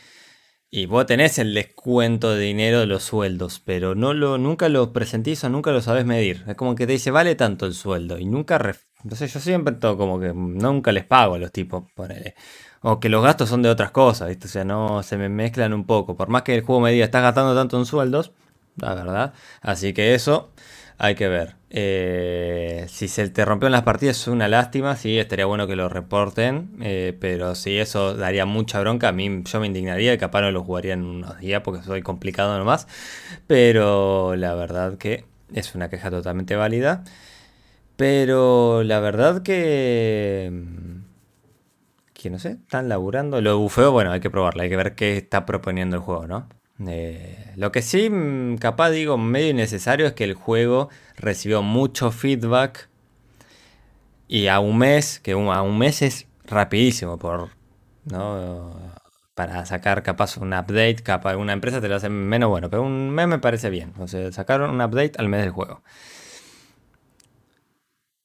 y 0.71 0.87
vos 0.87 1.07
tenés 1.07 1.39
el 1.39 1.55
descuento 1.55 2.35
de 2.35 2.41
dinero 2.41 2.81
de 2.81 2.87
los 2.87 3.03
sueldos, 3.03 3.61
pero 3.65 3.95
no 3.95 4.15
lo, 4.15 4.39
nunca 4.39 4.69
lo 4.69 4.93
presentís 4.93 5.45
o 5.45 5.51
nunca 5.51 5.71
lo 5.71 5.83
sabes 5.83 6.07
medir. 6.07 6.45
Es 6.49 6.57
como 6.57 6.75
que 6.75 6.87
te 6.87 6.95
dice, 6.95 7.11
vale 7.11 7.35
tanto 7.35 7.67
el 7.67 7.75
sueldo 7.75 8.19
y 8.19 8.25
nunca... 8.25 8.59
Entonces 9.05 9.33
yo 9.33 9.41
siempre 9.41 9.75
todo 9.75 9.97
como 9.99 10.19
que 10.19 10.33
nunca 10.33 10.93
les 10.93 11.05
pago 11.05 11.35
a 11.35 11.39
los 11.39 11.53
tipos. 11.53 11.85
O 12.83 13.01
que 13.01 13.09
los 13.09 13.23
gastos 13.23 13.49
son 13.49 13.63
de 13.63 13.71
otras 13.71 13.93
cosas, 13.93 14.29
¿viste? 14.29 14.47
O 14.47 14.51
sea, 14.51 14.65
no 14.65 15.03
se 15.03 15.17
me 15.17 15.29
mezclan 15.29 15.73
un 15.73 15.85
poco. 15.85 16.17
Por 16.17 16.29
más 16.29 16.43
que 16.43 16.55
el 16.55 16.63
juego 16.63 16.81
me 16.81 16.93
diga, 16.93 17.05
estás 17.05 17.23
gastando 17.23 17.55
tanto 17.55 17.79
en 17.79 17.87
sueldos, 17.87 18.33
la 18.77 18.95
verdad. 18.95 19.35
Así 19.61 19.93
que 19.93 20.15
eso 20.15 20.51
hay 20.99 21.15
que 21.15 21.29
ver. 21.29 21.57
Eh, 21.71 22.87
si 22.89 23.09
se 23.09 23.29
te 23.29 23.45
rompió 23.45 23.67
en 23.67 23.73
las 23.73 23.83
partidas 23.83 24.19
es 24.21 24.29
una 24.29 24.47
lástima, 24.49 24.97
sí, 24.97 25.19
estaría 25.19 25.47
bueno 25.47 25.67
que 25.67 25.77
lo 25.77 25.89
reporten. 25.89 26.77
Eh, 26.83 27.17
pero 27.21 27.55
si 27.55 27.79
eso 27.79 28.15
daría 28.17 28.47
mucha 28.47 28.81
bronca, 28.81 29.09
a 29.09 29.13
mí 29.13 29.43
yo 29.45 29.61
me 29.61 29.67
indignaría 29.69 30.15
y 30.15 30.19
capaz 30.19 30.43
no 30.43 30.51
lo 30.51 30.65
jugaría 30.65 30.95
en 30.95 31.05
unos 31.05 31.39
días 31.39 31.63
porque 31.63 31.83
soy 31.85 32.03
complicado 32.03 32.59
nomás. 32.59 32.89
Pero 33.47 34.35
la 34.37 34.55
verdad 34.55 34.99
que 34.99 35.25
es 35.55 35.75
una 35.75 35.89
queja 35.91 36.11
totalmente 36.11 36.57
válida. 36.57 37.05
Pero 37.97 38.83
la 38.85 39.01
verdad 39.01 39.43
que 39.43 40.51
que 42.23 42.31
no 42.31 42.39
sé, 42.39 42.53
están 42.53 42.89
laburando. 42.89 43.41
Lo 43.41 43.59
bufeo, 43.59 43.91
bueno, 43.93 44.13
hay 44.13 44.21
que 44.21 44.31
probarlo, 44.31 44.63
hay 44.63 44.69
que 44.69 44.77
ver 44.77 44.95
qué 44.95 45.17
está 45.17 45.45
proponiendo 45.45 45.97
el 45.97 46.03
juego, 46.03 46.27
¿no? 46.27 46.49
Eh, 46.87 47.53
lo 47.57 47.73
que 47.73 47.83
sí, 47.83 48.09
mm, 48.11 48.57
capaz 48.59 48.91
digo, 48.91 49.19
medio 49.19 49.51
innecesario 49.51 50.07
es 50.07 50.13
que 50.15 50.25
el 50.25 50.35
juego 50.35 50.89
recibió 51.17 51.63
mucho 51.63 52.11
feedback 52.11 52.89
y 54.29 54.47
a 54.47 54.61
un 54.61 54.79
mes, 54.79 55.21
que 55.21 55.33
a 55.33 55.63
un 55.63 55.79
mes 55.79 56.03
es 56.03 56.27
rapidísimo 56.45 57.19
por, 57.19 57.51
¿no? 58.05 58.93
Para 59.35 59.67
sacar 59.67 60.03
capaz 60.03 60.37
un 60.37 60.53
update, 60.53 60.97
capaz 61.03 61.37
una 61.37 61.53
empresa 61.53 61.81
te 61.81 61.89
lo 61.89 61.97
hace 61.97 62.09
menos 62.09 62.49
bueno, 62.51 62.71
pero 62.71 62.83
un 62.83 63.11
mes 63.11 63.29
me 63.29 63.39
parece 63.39 63.71
bien. 63.71 63.95
O 63.99 64.07
sea, 64.09 64.31
sacaron 64.33 64.71
un 64.71 64.81
update 64.81 65.13
al 65.19 65.29
mes 65.29 65.43
del 65.43 65.51
juego. 65.51 65.83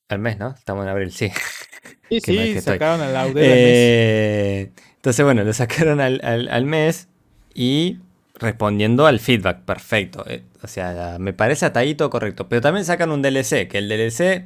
Al 0.10 0.19
mes, 0.19 0.38
¿no? 0.38 0.49
Estamos 0.51 0.83
en 0.83 0.89
abril, 0.89 1.12
sí. 1.12 1.31
Sí, 2.10 2.21
sí, 2.21 2.62
sacaron 2.62 3.02
al 3.02 3.34
mes. 3.34 3.43
Eh, 3.45 4.71
entonces, 4.95 5.23
bueno, 5.23 5.43
lo 5.43 5.54
sacaron 5.54 6.00
al, 6.00 6.65
mes 6.65 7.08
y 7.54 8.00
respondiendo 8.36 9.06
al 9.06 9.19
feedback, 9.19 9.62
perfecto. 9.62 10.26
Eh, 10.28 10.43
o 10.62 10.67
sea, 10.67 11.17
me 11.19 11.34
parece 11.34 11.65
atadito 11.65 12.10
correcto. 12.10 12.47
Pero 12.50 12.62
también 12.62 12.86
sacan 12.86 13.12
un 13.12 13.21
DLC, 13.21 13.67
que 13.67 13.78
el 13.78 13.89
DLC 13.89 14.45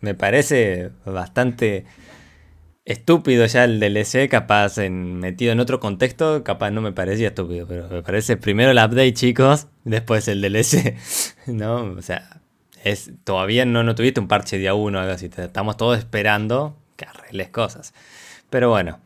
me 0.00 0.14
parece 0.14 0.90
bastante 1.04 1.84
estúpido 2.84 3.46
ya 3.46 3.64
el 3.64 3.80
DLC, 3.80 4.28
capaz 4.28 4.78
en, 4.78 5.18
metido 5.18 5.52
en 5.52 5.60
otro 5.60 5.80
contexto, 5.80 6.44
capaz 6.44 6.70
no 6.70 6.82
me 6.82 6.92
parecía 6.92 7.28
estúpido, 7.28 7.66
pero 7.66 7.88
me 7.88 8.02
parece 8.02 8.36
primero 8.36 8.70
el 8.70 8.76
update, 8.76 9.14
chicos, 9.14 9.68
después 9.84 10.28
el 10.28 10.42
DLC, 10.42 10.96
¿no? 11.46 11.84
O 11.84 12.02
sea, 12.02 12.42
es, 12.84 13.10
todavía 13.24 13.64
no, 13.64 13.82
no 13.82 13.94
tuviste 13.94 14.20
un 14.20 14.28
parche 14.28 14.58
día 14.58 14.74
uno, 14.74 15.00
algo 15.00 15.12
así. 15.12 15.30
Estamos 15.36 15.76
todos 15.76 15.98
esperando 15.98 16.76
que 16.96 17.06
arregles 17.06 17.48
cosas. 17.48 17.94
Pero 18.50 18.68
bueno. 18.68 19.00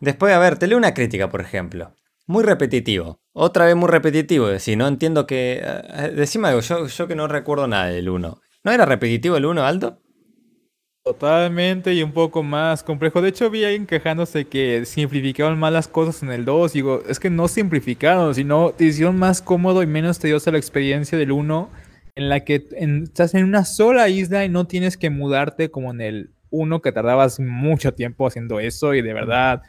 Después, 0.00 0.32
a 0.32 0.38
ver, 0.38 0.56
te 0.56 0.66
leo 0.66 0.78
una 0.78 0.94
crítica, 0.94 1.28
por 1.28 1.40
ejemplo. 1.40 1.92
Muy 2.26 2.44
repetitivo. 2.44 3.18
Otra 3.32 3.66
vez 3.66 3.74
muy 3.74 3.88
repetitivo. 3.88 4.56
Si 4.60 4.76
no 4.76 4.86
entiendo 4.86 5.26
que. 5.26 5.60
Eh, 5.62 6.12
decime 6.14 6.48
yo, 6.60 6.86
yo 6.86 7.08
que 7.08 7.16
no 7.16 7.26
recuerdo 7.26 7.66
nada 7.66 7.86
del 7.86 8.08
1. 8.08 8.40
¿No 8.62 8.72
era 8.72 8.86
repetitivo 8.86 9.36
el 9.36 9.46
1, 9.46 9.64
Aldo? 9.64 9.98
Totalmente 11.02 11.92
y 11.92 12.02
un 12.02 12.12
poco 12.12 12.42
más 12.42 12.82
complejo. 12.82 13.20
De 13.20 13.28
hecho, 13.28 13.50
vi 13.50 13.64
alguien 13.64 13.86
quejándose 13.86 14.46
que 14.46 14.86
simplificaron 14.86 15.58
más 15.58 15.72
las 15.72 15.88
cosas 15.88 16.22
en 16.22 16.30
el 16.30 16.44
2. 16.44 16.72
Digo, 16.72 17.02
es 17.08 17.18
que 17.18 17.30
no 17.30 17.48
simplificaron, 17.48 18.34
sino 18.34 18.70
te 18.70 18.84
hicieron 18.84 19.18
más 19.18 19.42
cómodo 19.42 19.82
y 19.82 19.86
menos 19.86 20.18
tediosa 20.18 20.52
la 20.52 20.58
experiencia 20.58 21.18
del 21.18 21.32
1 21.32 21.83
en 22.16 22.28
la 22.28 22.40
que 22.40 22.66
estás 22.72 23.34
en 23.34 23.44
una 23.44 23.64
sola 23.64 24.08
isla 24.08 24.44
y 24.44 24.48
no 24.48 24.66
tienes 24.66 24.96
que 24.96 25.10
mudarte 25.10 25.70
como 25.70 25.90
en 25.90 26.00
el 26.00 26.30
uno 26.50 26.80
que 26.80 26.92
tardabas 26.92 27.40
mucho 27.40 27.94
tiempo 27.94 28.26
haciendo 28.26 28.60
eso 28.60 28.94
y 28.94 29.02
de 29.02 29.12
verdad 29.12 29.62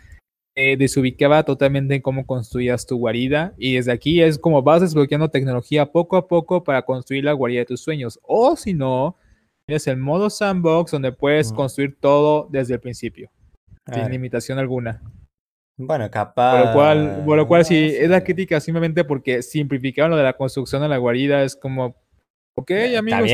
eh, 0.56 0.78
desubicaba 0.78 1.44
totalmente 1.44 1.96
en 1.96 2.02
cómo 2.02 2.28
construías 2.28 2.86
tu 2.86 2.98
guarida 2.98 3.54
y 3.58 3.76
desde 3.76 3.92
aquí 3.92 4.22
es 4.22 4.38
como 4.38 4.62
vas 4.62 4.82
desbloqueando 4.82 5.30
tecnología 5.30 5.92
poco 5.92 6.18
a 6.18 6.28
poco 6.28 6.64
para 6.64 6.84
construir 6.84 7.24
la 7.24 7.34
guarida 7.34 7.60
de 7.60 7.66
tus 7.66 7.82
sueños 7.82 8.20
o 8.24 8.56
si 8.56 8.74
no 8.74 9.16
Tienes 9.68 9.88
el 9.88 9.98
modo 9.98 10.30
sandbox 10.30 10.92
donde 10.92 11.12
puedes 11.12 11.52
mm. 11.52 11.56
construir 11.56 11.98
todo 12.00 12.48
desde 12.52 12.76
el 12.76 12.80
principio, 12.80 13.32
sin 13.92 14.12
limitación 14.12 14.60
alguna. 14.60 15.02
Bueno, 15.76 16.10
capaz. 16.12 16.58
Por 16.58 16.68
lo 16.68 16.74
cual, 16.74 17.24
por 17.26 17.38
lo 17.38 17.48
cual 17.48 17.66
sí, 17.66 17.96
es 17.98 18.08
la 18.08 18.24
crítica 18.24 18.60
simplemente 18.60 19.04
porque 19.04 19.42
simplificaron 19.42 20.12
lo 20.12 20.18
de 20.18 20.24
la 20.24 20.34
construcción 20.34 20.84
de 20.84 20.88
la 20.88 20.98
guarida. 20.98 21.42
Es 21.42 21.56
como, 21.56 21.96
ok, 22.56 22.72
amigos, 22.98 23.32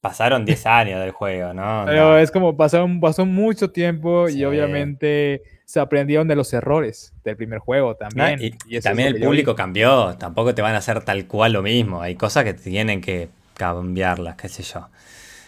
Pasaron 0.00 0.44
10 0.44 0.66
años 0.66 1.00
del 1.00 1.12
juego, 1.12 1.54
¿no? 1.54 1.84
Pero 1.86 2.18
es 2.18 2.32
como 2.32 2.56
pasaron, 2.56 2.98
pasó 2.98 3.24
mucho 3.24 3.70
tiempo 3.70 4.28
y 4.28 4.44
obviamente 4.44 5.44
se 5.64 5.78
aprendieron 5.78 6.26
de 6.26 6.34
los 6.34 6.52
errores 6.52 7.14
del 7.22 7.36
primer 7.36 7.60
juego 7.60 7.94
también. 7.94 8.38
y, 8.66 8.80
también 8.80 9.14
el 9.14 9.20
público 9.20 9.54
cambió. 9.54 10.16
Tampoco 10.18 10.56
te 10.56 10.60
van 10.60 10.74
a 10.74 10.78
hacer 10.78 11.04
tal 11.04 11.26
cual 11.28 11.52
lo 11.52 11.62
mismo. 11.62 12.02
Hay 12.02 12.16
cosas 12.16 12.42
que 12.42 12.52
tienen 12.52 13.00
que 13.00 13.28
cambiarlas, 13.54 14.34
qué 14.34 14.48
sé 14.48 14.64
yo. 14.64 14.88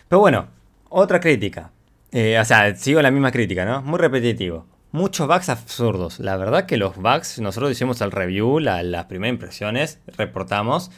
Pero 0.08 0.20
bueno, 0.20 0.46
otra 0.88 1.18
crítica. 1.18 1.72
Eh, 2.12 2.38
o 2.38 2.44
sea, 2.44 2.76
sigo 2.76 3.02
la 3.02 3.10
misma 3.10 3.32
crítica, 3.32 3.64
¿no? 3.64 3.82
Muy 3.82 3.98
repetitivo. 3.98 4.66
Muchos 4.92 5.26
bugs 5.26 5.48
absurdos. 5.48 6.20
La 6.20 6.36
verdad 6.36 6.66
que 6.66 6.76
los 6.76 6.96
bugs, 6.96 7.40
nosotros 7.40 7.72
hicimos 7.72 8.00
el 8.00 8.12
review, 8.12 8.60
las 8.60 9.06
primeras 9.06 9.34
impresiones, 9.34 9.98
reportamos. 10.16 10.92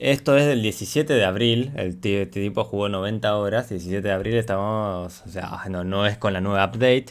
Esto 0.00 0.34
es 0.34 0.46
del 0.46 0.62
17 0.62 1.12
de 1.12 1.24
abril, 1.26 1.72
el 1.76 2.00
tipo 2.00 2.64
jugó 2.64 2.88
90 2.88 3.36
horas, 3.36 3.68
17 3.68 4.00
de 4.00 4.14
abril 4.14 4.34
estamos, 4.36 5.22
o 5.26 5.28
sea, 5.28 5.62
no, 5.68 5.84
no 5.84 6.06
es 6.06 6.16
con 6.16 6.32
la 6.32 6.40
nueva 6.40 6.64
update. 6.64 7.08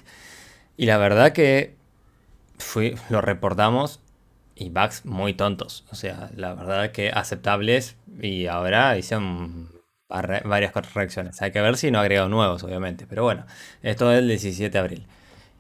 Y 0.75 0.87
la 0.87 0.97
verdad 0.97 1.31
que 1.31 1.75
fui, 2.57 2.95
lo 3.11 3.21
reportamos 3.21 3.99
y 4.55 4.71
bugs 4.71 5.05
muy 5.05 5.35
tontos, 5.35 5.85
o 5.91 5.95
sea, 5.95 6.31
la 6.35 6.55
verdad 6.55 6.91
que 6.91 7.11
aceptables 7.11 7.95
y 8.19 8.47
ahora 8.47 8.97
hicieron 8.97 9.69
varias 10.07 10.71
correcciones. 10.71 11.43
Hay 11.43 11.51
que 11.51 11.61
ver 11.61 11.77
si 11.77 11.91
no 11.91 11.99
agregado 11.99 12.27
nuevos, 12.27 12.63
obviamente, 12.63 13.05
pero 13.07 13.21
bueno, 13.21 13.45
esto 13.83 14.11
es 14.11 14.17
el 14.17 14.27
17 14.29 14.71
de 14.71 14.79
abril. 14.79 15.07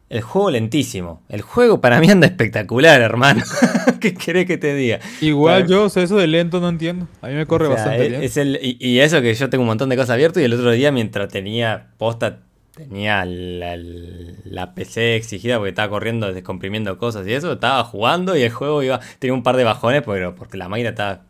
El 0.09 0.21
juego 0.21 0.49
lentísimo. 0.49 1.21
El 1.29 1.41
juego 1.41 1.81
para 1.81 1.99
mí 1.99 2.09
anda 2.09 2.25
espectacular, 2.25 2.99
hermano. 2.99 3.43
¿Qué 3.99 4.15
querés 4.15 4.47
que 4.47 4.57
te 4.57 4.73
diga? 4.73 4.99
Igual 5.21 5.67
yo, 5.67 5.83
o 5.83 5.89
sea, 5.89 6.01
eso 6.01 6.17
de 6.17 6.25
lento 6.25 6.59
no 6.59 6.69
entiendo. 6.69 7.07
A 7.21 7.27
mí 7.27 7.35
me 7.35 7.45
corre 7.45 7.67
bastante 7.67 8.09
bien. 8.09 8.23
el, 8.23 8.59
y, 8.61 8.99
eso 8.99 9.21
que 9.21 9.35
yo 9.35 9.49
tengo 9.51 9.61
un 9.61 9.67
montón 9.67 9.89
de 9.89 9.95
cosas 9.95 10.11
abiertas 10.11 10.41
y 10.41 10.45
el 10.45 10.53
otro 10.53 10.71
día 10.71 10.91
mientras 10.91 11.31
tenía 11.31 11.89
posta, 11.97 12.39
tenía 12.75 13.23
la, 13.23 14.73
PC 14.73 15.15
exigida 15.15 15.57
porque 15.57 15.69
estaba 15.69 15.89
corriendo, 15.89 16.33
descomprimiendo 16.33 16.97
cosas 16.97 17.27
y 17.27 17.33
eso, 17.33 17.53
estaba 17.53 17.83
jugando 17.83 18.35
y 18.35 18.41
el 18.41 18.51
juego 18.51 18.81
iba, 18.81 18.99
tenía 19.19 19.35
un 19.35 19.43
par 19.43 19.57
de 19.57 19.63
bajones 19.63 20.01
porque, 20.01 20.33
porque 20.35 20.57
la 20.57 20.69
máquina 20.69 20.89
estaba 20.89 21.21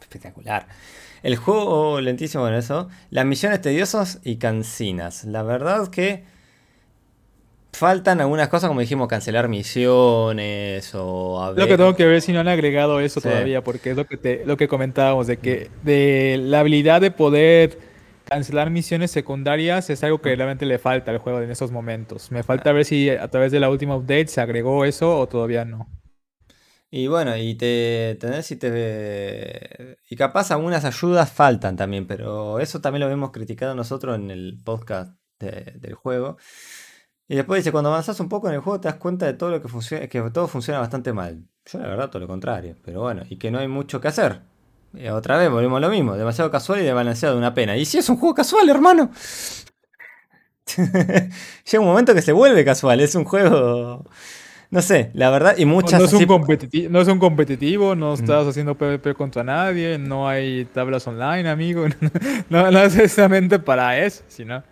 espectacular. 0.00 0.66
El 1.22 1.36
juego 1.36 2.00
lentísimo 2.00 2.48
en 2.48 2.54
eso. 2.54 2.88
Las 3.10 3.24
misiones 3.24 3.60
tediosas 3.60 4.20
y 4.24 4.36
cansinas. 4.36 5.24
La 5.24 5.42
verdad 5.42 5.88
que 5.88 6.33
Faltan 7.74 8.20
algunas 8.20 8.48
cosas, 8.48 8.68
como 8.68 8.80
dijimos, 8.80 9.08
cancelar 9.08 9.48
misiones 9.48 10.92
o... 10.94 11.52
Lo 11.56 11.66
que 11.66 11.76
tengo 11.76 11.96
que 11.96 12.06
ver 12.06 12.22
si 12.22 12.32
no 12.32 12.40
han 12.40 12.48
agregado 12.48 13.00
eso 13.00 13.20
todavía, 13.20 13.64
porque 13.64 13.90
es 13.90 13.96
lo 13.96 14.06
que, 14.06 14.16
te, 14.16 14.46
lo 14.46 14.56
que 14.56 14.68
comentábamos, 14.68 15.26
de 15.26 15.38
que 15.38 15.70
de 15.82 16.38
la 16.40 16.60
habilidad 16.60 17.00
de 17.00 17.10
poder 17.10 17.78
cancelar 18.24 18.70
misiones 18.70 19.10
secundarias 19.10 19.90
es 19.90 20.02
algo 20.04 20.20
que 20.20 20.34
realmente 20.34 20.66
le 20.66 20.78
falta 20.78 21.10
al 21.10 21.18
juego 21.18 21.40
en 21.40 21.50
estos 21.50 21.70
momentos. 21.70 22.30
Me 22.30 22.42
falta 22.42 22.72
ver 22.72 22.84
si 22.84 23.10
a 23.10 23.28
través 23.28 23.52
de 23.52 23.60
la 23.60 23.70
última 23.70 23.96
update 23.96 24.28
se 24.28 24.40
agregó 24.40 24.84
eso 24.84 25.18
o 25.18 25.26
todavía 25.28 25.64
no. 25.64 25.88
Y 26.90 27.08
bueno, 27.08 27.36
y 27.36 27.56
te 27.56 28.16
tenés 28.20 28.50
y 28.52 28.56
te 28.56 29.96
y 30.08 30.14
capaz 30.14 30.52
algunas 30.52 30.84
ayudas 30.84 31.32
faltan 31.32 31.76
también, 31.76 32.06
pero 32.06 32.60
eso 32.60 32.80
también 32.80 33.00
lo 33.00 33.10
hemos 33.12 33.32
criticado 33.32 33.74
nosotros 33.74 34.16
en 34.16 34.30
el 34.30 34.60
podcast 34.64 35.12
del 35.40 35.94
juego. 35.94 36.36
Y 37.26 37.36
después 37.36 37.60
dice, 37.60 37.72
cuando 37.72 37.90
avanzas 37.90 38.20
un 38.20 38.28
poco 38.28 38.48
en 38.48 38.54
el 38.54 38.60
juego 38.60 38.80
te 38.80 38.88
das 38.88 38.98
cuenta 38.98 39.26
de 39.26 39.32
todo 39.34 39.50
lo 39.50 39.62
que 39.62 39.68
funciona, 39.68 40.06
que 40.06 40.20
todo 40.30 40.46
funciona 40.46 40.80
bastante 40.80 41.12
mal. 41.12 41.42
Yo 41.64 41.78
la 41.78 41.88
verdad 41.88 42.10
todo 42.10 42.20
lo 42.20 42.28
contrario, 42.28 42.76
pero 42.84 43.00
bueno, 43.00 43.22
y 43.28 43.36
que 43.38 43.50
no 43.50 43.58
hay 43.58 43.68
mucho 43.68 44.00
que 44.00 44.08
hacer. 44.08 44.42
Y 44.92 45.08
otra 45.08 45.38
vez 45.38 45.50
volvemos 45.50 45.78
a 45.78 45.80
lo 45.80 45.88
mismo, 45.88 46.14
demasiado 46.14 46.50
casual 46.50 46.80
y 46.80 46.84
desbalanceado 46.84 47.34
de 47.34 47.38
una 47.38 47.54
pena. 47.54 47.76
Y 47.76 47.84
si 47.86 47.98
es 47.98 48.08
un 48.08 48.16
juego 48.16 48.34
casual, 48.34 48.68
hermano. 48.68 49.10
Llega 50.76 51.80
un 51.80 51.86
momento 51.86 52.14
que 52.14 52.22
se 52.22 52.32
vuelve 52.32 52.64
casual, 52.64 53.00
es 53.00 53.14
un 53.14 53.24
juego... 53.24 54.04
No 54.70 54.82
sé, 54.82 55.10
la 55.14 55.30
verdad, 55.30 55.56
y 55.56 55.66
muchas... 55.66 56.00
No, 56.00 56.06
es, 56.06 56.12
un 56.12 56.26
competitivo, 56.26 56.90
no 56.90 57.00
es 57.00 57.06
un 57.06 57.18
competitivo, 57.20 57.94
no 57.94 58.14
estás 58.14 58.46
haciendo 58.46 58.76
PvP 58.76 59.14
contra 59.14 59.44
nadie, 59.44 59.98
no 59.98 60.28
hay 60.28 60.64
tablas 60.64 61.06
online, 61.06 61.48
amigo. 61.48 61.86
no, 62.50 62.70
no 62.70 62.78
es 62.80 62.94
precisamente 62.94 63.58
para 63.58 63.98
eso, 63.98 64.24
sino... 64.26 64.62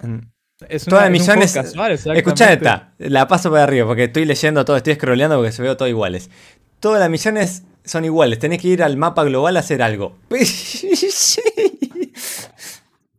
Es 0.69 0.85
Todas 0.85 1.05
las 1.05 1.11
misiones. 1.11 1.57
Escucha 1.57 2.53
esta, 2.53 2.93
la 2.99 3.29
paso 3.29 3.51
por 3.51 3.59
arriba 3.59 3.87
porque 3.87 4.05
estoy 4.05 4.25
leyendo 4.25 4.65
todo, 4.65 4.77
estoy 4.77 4.95
scrolleando 4.95 5.37
porque 5.37 5.53
se 5.53 5.63
veo 5.63 5.77
todo 5.77 5.89
iguales. 5.89 6.31
Todas 6.81 7.01
las 7.01 7.11
misiones 7.11 7.63
son 7.85 8.05
iguales, 8.05 8.39
tenés 8.39 8.61
que 8.61 8.69
ir 8.69 8.83
al 8.83 8.97
mapa 8.97 9.25
global 9.25 9.57
a 9.57 9.61
hacer 9.61 9.83
algo. 9.83 10.17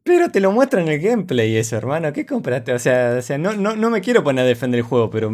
Pero 0.04 0.30
te 0.30 0.42
lo 0.42 0.52
muestra 0.52 0.82
en 0.82 0.90
el 0.90 1.00
gameplay 1.00 1.56
eso, 1.56 1.78
hermano. 1.78 2.12
¿Qué 2.12 2.26
compraste? 2.26 2.74
O 2.74 2.80
sea, 2.80 3.16
o 3.18 3.22
sea 3.22 3.38
no, 3.38 3.54
no, 3.54 3.90
me 3.90 4.02
quiero 4.02 4.24
poner 4.24 4.44
a 4.44 4.48
defender 4.48 4.80
el 4.80 4.86
juego, 4.86 5.10
pero 5.10 5.32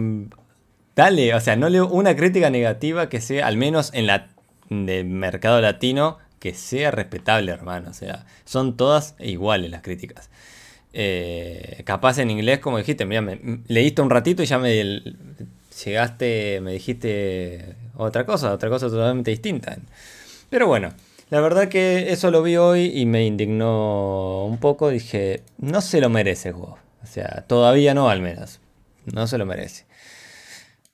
dale, 0.96 1.34
o 1.34 1.40
sea, 1.40 1.56
no 1.56 1.70
leo 1.70 1.88
una 1.88 2.16
crítica 2.16 2.52
negativa 2.52 3.10
que 3.10 3.20
sea, 3.20 3.48
al 3.48 3.58
menos 3.58 3.92
en 3.94 4.06
la 4.06 4.28
de 4.70 5.04
mercado 5.04 5.60
latino, 5.60 6.20
que 6.40 6.54
sea 6.54 6.92
respetable, 6.92 7.52
hermano. 7.52 7.90
O 7.90 7.94
sea, 7.94 8.26
son 8.46 8.78
todas 8.78 9.16
iguales 9.20 9.72
las 9.72 9.82
críticas. 9.82 10.30
Eh, 10.94 11.84
capaz 11.86 12.18
en 12.18 12.32
inglés, 12.32 12.60
como 12.60 12.78
dijiste, 12.78 13.06
mira, 13.06 13.22
me, 13.22 13.40
leíste 13.68 14.02
un 14.02 14.10
ratito 14.10 14.42
y 14.42 14.46
ya 14.46 14.58
me 14.58 15.02
llegaste, 15.86 16.62
me 16.62 16.74
dijiste 16.74 17.76
otra 17.96 18.26
cosa, 18.26 18.54
otra 18.54 18.70
cosa 18.70 18.90
totalmente 18.90 19.32
distinta. 19.32 19.78
Pero 20.50 20.68
bueno, 20.68 20.94
la 21.30 21.42
verdad 21.42 21.68
que 21.68 22.12
eso 22.12 22.32
lo 22.32 22.42
vi 22.42 22.58
hoy 22.58 22.92
y 22.96 23.06
me 23.06 23.26
indignó 23.26 24.46
un 24.46 24.58
poco. 24.58 24.90
Dije, 24.90 25.44
no 25.58 25.82
se 25.82 26.02
lo 26.02 26.10
merece 26.10 26.50
el 26.50 26.56
juego. 26.56 26.80
O 27.04 27.06
sea, 27.06 27.46
todavía 27.48 27.94
no 27.94 28.10
al 28.10 28.22
menos. 28.22 28.60
No 29.06 29.28
se 29.28 29.38
lo 29.38 29.46
merece. 29.46 29.86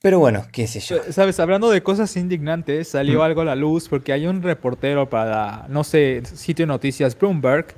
Pero 0.02 0.18
bueno, 0.18 0.46
qué 0.52 0.66
sé 0.66 0.80
yo. 0.80 0.98
Sabes, 1.10 1.40
hablando 1.40 1.70
de 1.70 1.82
cosas 1.82 2.16
indignantes, 2.16 2.88
salió 2.88 3.20
mm. 3.20 3.22
algo 3.22 3.40
a 3.40 3.44
la 3.46 3.54
luz 3.54 3.88
porque 3.88 4.12
hay 4.12 4.26
un 4.26 4.42
reportero 4.42 5.08
para, 5.08 5.66
no 5.68 5.84
sé, 5.84 6.22
sitio 6.24 6.64
de 6.64 6.68
noticias 6.68 7.18
Bloomberg. 7.18 7.74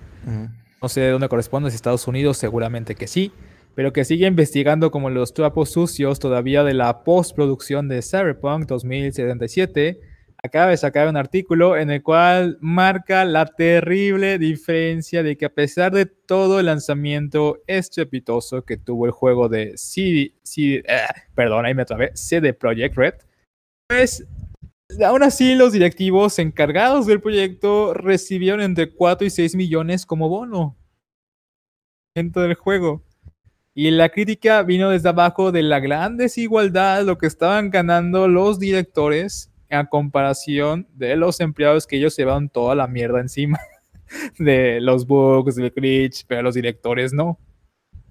No 0.80 0.88
sé 0.88 1.00
de 1.00 1.10
dónde 1.10 1.28
corresponde, 1.28 1.70
si 1.70 1.76
Estados 1.76 2.06
Unidos, 2.06 2.36
seguramente 2.36 2.94
que 2.94 3.08
sí, 3.08 3.32
pero 3.74 3.92
que 3.92 4.04
sigue 4.04 4.26
investigando 4.26 4.90
como 4.90 5.10
los 5.10 5.34
trapos 5.34 5.70
sucios 5.70 6.20
todavía 6.20 6.62
de 6.62 6.74
la 6.74 7.02
postproducción 7.02 7.88
de 7.88 8.02
Cyberpunk 8.02 8.66
2077. 8.66 10.00
Acaba 10.40 10.70
de 10.70 10.76
sacar 10.76 11.08
un 11.08 11.16
artículo 11.16 11.76
en 11.76 11.90
el 11.90 12.02
cual 12.02 12.58
marca 12.60 13.24
la 13.24 13.46
terrible 13.46 14.38
diferencia 14.38 15.24
de 15.24 15.36
que 15.36 15.46
a 15.46 15.52
pesar 15.52 15.92
de 15.92 16.06
todo 16.06 16.60
el 16.60 16.66
lanzamiento 16.66 17.60
estrepitoso 17.66 18.64
que 18.64 18.76
tuvo 18.76 19.06
el 19.06 19.10
juego 19.10 19.48
de 19.48 19.72
CD, 19.76 20.34
CD 20.44 20.84
eh, 20.86 21.00
perdón, 21.34 21.66
ahí 21.66 21.74
me 21.74 21.82
atrapé, 21.82 22.12
CD 22.14 22.54
Projekt 22.54 22.96
Red, 22.96 23.14
pues 23.88 24.24
Aún 25.04 25.22
así, 25.22 25.54
los 25.54 25.72
directivos 25.72 26.38
encargados 26.38 27.06
del 27.06 27.20
proyecto 27.20 27.92
recibieron 27.92 28.62
entre 28.62 28.90
4 28.90 29.26
y 29.26 29.30
6 29.30 29.54
millones 29.54 30.06
como 30.06 30.28
bono 30.28 30.76
dentro 32.14 32.42
del 32.42 32.54
juego. 32.54 33.04
Y 33.74 33.90
la 33.90 34.08
crítica 34.08 34.62
vino 34.62 34.90
desde 34.90 35.10
abajo 35.10 35.52
de 35.52 35.62
la 35.62 35.78
gran 35.78 36.16
desigualdad, 36.16 37.04
lo 37.04 37.18
que 37.18 37.26
estaban 37.26 37.70
ganando 37.70 38.28
los 38.28 38.58
directores 38.58 39.52
a 39.70 39.88
comparación 39.88 40.88
de 40.94 41.16
los 41.16 41.38
empleados 41.40 41.86
que 41.86 41.96
ellos 41.96 42.16
llevaban 42.16 42.48
toda 42.48 42.74
la 42.74 42.88
mierda 42.88 43.20
encima 43.20 43.60
de 44.38 44.80
los 44.80 45.06
bugs, 45.06 45.56
del 45.56 45.70
glitch, 45.70 46.24
pero 46.26 46.42
los 46.42 46.54
directores 46.54 47.12
no. 47.12 47.38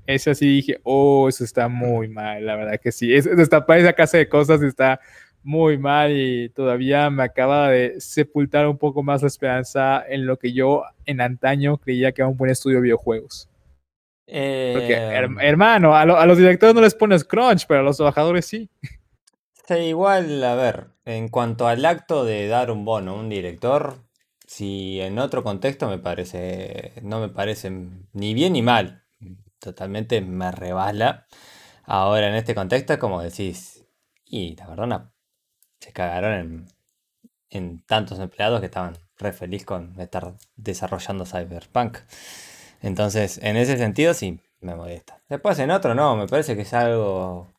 Eso 0.06 0.34
sí 0.34 0.48
dije, 0.48 0.80
oh, 0.84 1.28
eso 1.28 1.44
está 1.44 1.68
muy 1.68 2.08
mal, 2.08 2.46
la 2.46 2.56
verdad 2.56 2.80
que 2.82 2.94
sí. 2.94 3.14
Es, 3.14 3.26
destapar 3.26 3.80
esa 3.80 3.92
casa 3.92 4.18
de 4.18 4.30
cosas 4.30 4.62
está 4.62 5.02
muy 5.48 5.78
mal 5.78 6.12
y 6.12 6.50
todavía 6.50 7.10
me 7.10 7.24
acaba 7.24 7.70
de 7.70 8.02
sepultar 8.02 8.68
un 8.68 8.78
poco 8.78 9.02
más 9.02 9.22
la 9.22 9.30
esperanza 9.30 10.04
en 10.06 10.26
lo 10.26 10.38
que 10.38 10.52
yo 10.52 10.84
en 11.06 11.22
antaño 11.22 11.78
creía 11.78 12.12
que 12.12 12.22
era 12.22 12.28
un 12.28 12.36
buen 12.36 12.52
estudio 12.52 12.78
de 12.78 12.84
videojuegos. 12.84 13.48
Porque, 14.26 14.94
eh, 14.94 15.30
hermano, 15.40 15.96
a, 15.96 16.06
los 16.06 16.38
directores 16.38 16.76
no 16.76 16.82
les 16.82 16.94
pones 16.96 17.24
crunch, 17.24 17.66
pero 17.66 17.80
a 17.80 17.84
los 17.84 17.96
trabajadores 17.96 18.46
sí. 18.46 18.70
Sí, 19.66 19.76
igual, 19.76 20.44
a 20.44 20.56
ver, 20.56 20.88
en 21.06 21.30
cuanto 21.30 21.68
al 21.68 21.86
acto 21.86 22.26
de 22.26 22.48
dar 22.48 22.70
un 22.70 22.84
bono 22.84 23.12
a 23.12 23.20
un 23.20 23.30
director, 23.30 24.04
si 24.46 25.00
en 25.00 25.18
otro 25.18 25.44
contexto 25.44 25.88
me 25.88 25.98
parece, 25.98 26.92
no 27.04 27.22
me 27.22 27.30
parece 27.30 27.72
ni 28.12 28.34
bien 28.34 28.52
ni 28.52 28.62
mal, 28.62 29.04
totalmente 29.60 30.20
me 30.20 30.52
rebala. 30.52 31.26
Ahora 31.84 32.28
en 32.28 32.36
este 32.36 32.54
contexto, 32.54 33.00
como 33.00 33.22
decís, 33.22 33.86
y 34.26 34.58
la 34.58 34.68
verdad, 34.68 35.10
se 35.88 35.94
cagaron 35.94 36.68
en, 37.50 37.82
tantos 37.84 38.20
empleados 38.20 38.60
que 38.60 38.66
estaban 38.66 38.98
re 39.18 39.32
feliz 39.32 39.66
con 39.66 40.00
estar 40.00 40.34
desarrollando 40.58 41.26
Cyberpunk. 41.26 42.00
Entonces, 42.82 43.40
en 43.42 43.56
ese 43.56 43.78
sentido 43.78 44.14
sí 44.14 44.42
me 44.60 44.76
molesta. 44.76 45.22
Después 45.30 45.58
en 45.60 45.72
otro 45.72 45.96
no, 45.96 46.18
me 46.18 46.28
parece 46.28 46.56
que 46.56 46.64
es 46.64 46.74
algo 46.74 47.54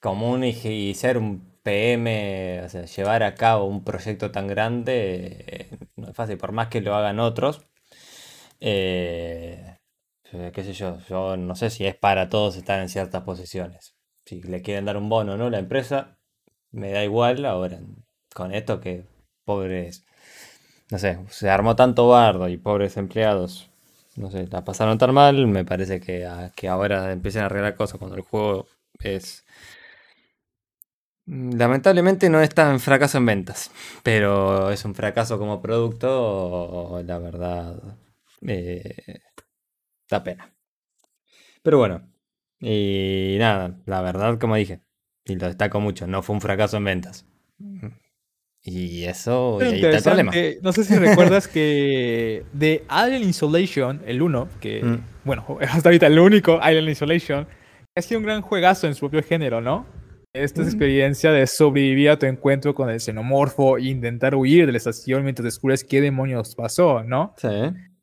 común 0.00 0.42
y, 0.44 0.94
ser 0.94 1.18
un 1.18 1.58
PM, 1.62 2.62
o 2.64 2.84
llevar 2.84 3.22
a 3.22 3.34
cabo 3.34 3.66
un 3.66 3.84
proyecto 3.84 4.30
tan 4.30 4.46
grande 4.46 5.44
eh, 5.46 5.78
no 5.96 6.08
es 6.08 6.16
fácil, 6.16 6.38
por 6.38 6.52
más 6.52 6.68
que 6.68 6.80
lo 6.80 6.94
hagan 6.94 7.20
otros. 7.20 7.66
Eh, 8.60 9.76
qué 10.54 10.64
sé 10.64 10.72
yo, 10.72 10.98
yo 11.08 11.36
no 11.36 11.54
sé 11.56 11.70
si 11.70 11.86
es 11.86 11.94
para 11.94 12.28
todos 12.30 12.56
estar 12.56 12.80
en 12.80 12.88
ciertas 12.88 13.22
posiciones. 13.22 13.96
Si 14.24 14.42
le 14.42 14.62
quieren 14.62 14.86
dar 14.86 14.96
un 14.96 15.08
bono, 15.08 15.36
¿no? 15.36 15.50
La 15.50 15.58
empresa, 15.58 16.15
me 16.72 16.92
da 16.92 17.04
igual 17.04 17.44
ahora 17.44 17.80
con 18.34 18.52
esto 18.52 18.80
que 18.80 19.04
pobres, 19.44 20.04
no 20.90 20.98
sé, 20.98 21.18
se 21.30 21.50
armó 21.50 21.76
tanto 21.76 22.08
bardo 22.08 22.48
y 22.48 22.56
pobres 22.58 22.96
empleados, 22.96 23.70
no 24.16 24.30
sé, 24.30 24.46
la 24.48 24.64
pasaron 24.64 24.98
tan 24.98 25.14
mal, 25.14 25.46
me 25.46 25.64
parece 25.64 26.00
que, 26.00 26.28
que 26.56 26.68
ahora 26.68 27.12
empiecen 27.12 27.42
a 27.42 27.46
arreglar 27.46 27.76
cosas 27.76 27.98
cuando 27.98 28.16
el 28.16 28.22
juego 28.22 28.66
es... 29.00 29.44
Lamentablemente 31.26 32.30
no 32.30 32.40
está 32.40 32.70
en 32.70 32.78
fracaso 32.80 33.18
en 33.18 33.26
ventas, 33.26 33.70
pero 34.04 34.70
es 34.70 34.84
un 34.84 34.94
fracaso 34.94 35.38
como 35.38 35.60
producto, 35.60 37.02
la 37.04 37.18
verdad, 37.18 37.82
eh, 38.46 39.20
da 40.10 40.22
pena. 40.24 40.52
Pero 41.62 41.78
bueno, 41.78 42.08
y 42.60 43.36
nada, 43.38 43.78
la 43.86 44.00
verdad, 44.02 44.38
como 44.38 44.56
dije, 44.56 44.80
y 45.26 45.36
lo 45.36 45.46
destaco 45.46 45.80
mucho, 45.80 46.06
no 46.06 46.22
fue 46.22 46.34
un 46.34 46.40
fracaso 46.40 46.76
en 46.76 46.84
ventas. 46.84 47.26
Y 48.62 49.04
eso, 49.04 49.58
y 49.60 49.64
ahí 49.64 49.84
está 49.84 49.96
el 49.96 50.02
problema. 50.02 50.32
No 50.62 50.72
sé 50.72 50.84
si 50.84 50.96
recuerdas 50.96 51.46
que 51.48 52.44
de 52.52 52.84
Alien 52.88 53.28
Isolation, 53.28 54.02
el 54.06 54.22
1, 54.22 54.48
que, 54.60 54.82
mm. 54.82 54.98
bueno, 55.24 55.46
hasta 55.68 55.88
ahorita 55.88 56.06
el 56.06 56.18
único 56.18 56.58
Alien 56.60 56.88
Isolation, 56.88 57.46
ha 57.94 58.02
sido 58.02 58.18
un 58.18 58.26
gran 58.26 58.42
juegazo 58.42 58.86
en 58.86 58.94
su 58.94 59.00
propio 59.00 59.22
género, 59.22 59.60
¿no? 59.60 59.86
Esta 60.32 60.60
es 60.60 60.66
mm. 60.66 60.70
experiencia 60.70 61.32
de 61.32 61.46
sobrevivir 61.46 62.10
a 62.10 62.18
tu 62.18 62.26
encuentro 62.26 62.74
con 62.74 62.90
el 62.90 63.00
xenomorfo 63.00 63.78
e 63.78 63.84
intentar 63.84 64.34
huir 64.34 64.66
de 64.66 64.72
la 64.72 64.78
estación 64.78 65.22
mientras 65.22 65.44
descubres 65.44 65.84
qué 65.84 66.00
demonios 66.00 66.54
pasó, 66.54 67.02
¿no? 67.04 67.34
Sí. 67.38 67.48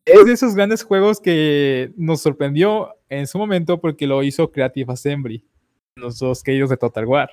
Es 0.05 0.25
de 0.25 0.33
esos 0.33 0.55
grandes 0.55 0.83
juegos 0.83 1.19
que 1.21 1.91
nos 1.95 2.21
sorprendió 2.21 2.89
en 3.09 3.27
su 3.27 3.37
momento 3.37 3.79
porque 3.79 4.07
lo 4.07 4.23
hizo 4.23 4.51
Creative 4.51 4.91
Assembly, 4.91 5.45
los 5.95 6.19
dos 6.19 6.43
queridos 6.43 6.69
de 6.69 6.77
Total 6.77 7.05
War. 7.05 7.29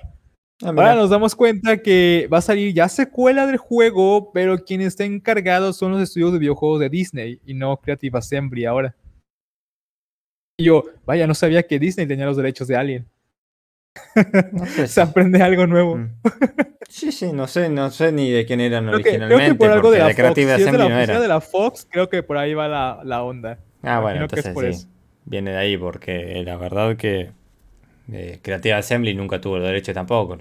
Ah, 0.63 0.67
Ahora 0.67 0.95
nos 0.95 1.09
damos 1.09 1.35
cuenta 1.35 1.77
que 1.77 2.29
va 2.31 2.37
a 2.37 2.41
salir 2.41 2.73
ya 2.73 2.87
secuela 2.87 3.47
del 3.47 3.57
juego, 3.57 4.31
pero 4.31 4.63
quienes 4.63 4.87
están 4.87 5.13
encargados 5.13 5.77
son 5.77 5.91
los 5.91 6.01
estudios 6.01 6.33
de 6.33 6.39
videojuegos 6.39 6.79
de 6.79 6.89
Disney 6.89 7.39
y 7.45 7.53
no 7.55 7.77
Creative 7.77 8.19
Assembly 8.19 8.65
ahora. 8.65 8.95
Y 10.57 10.65
yo, 10.65 10.83
vaya, 11.05 11.25
no 11.25 11.33
sabía 11.33 11.63
que 11.63 11.79
Disney 11.79 12.05
tenía 12.05 12.25
los 12.25 12.37
derechos 12.37 12.67
de 12.67 12.75
Alien. 12.75 13.07
Se 14.85 15.01
aprende 15.01 15.41
algo 15.41 15.65
nuevo. 15.65 15.97
Mm. 15.97 16.13
Sí, 16.87 17.11
sí, 17.11 17.33
no 17.33 17.47
sé, 17.47 17.69
no 17.69 17.89
sé 17.89 18.11
ni 18.11 18.29
de 18.29 18.45
quién 18.45 18.61
eran 18.61 18.87
originalmente. 18.89 19.35
creo 19.35 19.49
que 19.49 19.55
por 19.55 19.71
algo 19.71 19.91
de 19.91 19.99
la, 19.99 20.13
Fox. 20.13 20.35
Si 20.35 20.41
es 20.41 20.71
de 20.71 20.77
la 20.77 21.19
de 21.19 21.27
la 21.27 21.41
Fox, 21.41 21.87
creo 21.89 22.09
que 22.09 22.21
por 22.21 22.37
ahí 22.37 22.53
va 22.53 22.67
la, 22.67 23.01
la 23.03 23.23
onda. 23.23 23.57
Ah, 23.81 23.99
bueno, 23.99 24.23
entonces 24.23 24.77
sí. 24.77 24.87
Viene 25.25 25.51
de 25.51 25.57
ahí 25.57 25.77
porque 25.77 26.43
la 26.45 26.57
verdad 26.57 26.97
que 26.97 27.31
eh, 28.11 28.39
Creative 28.41 28.75
Assembly 28.75 29.13
nunca 29.13 29.41
tuvo 29.41 29.57
el 29.57 29.63
derecho 29.63 29.93
tampoco. 29.93 30.37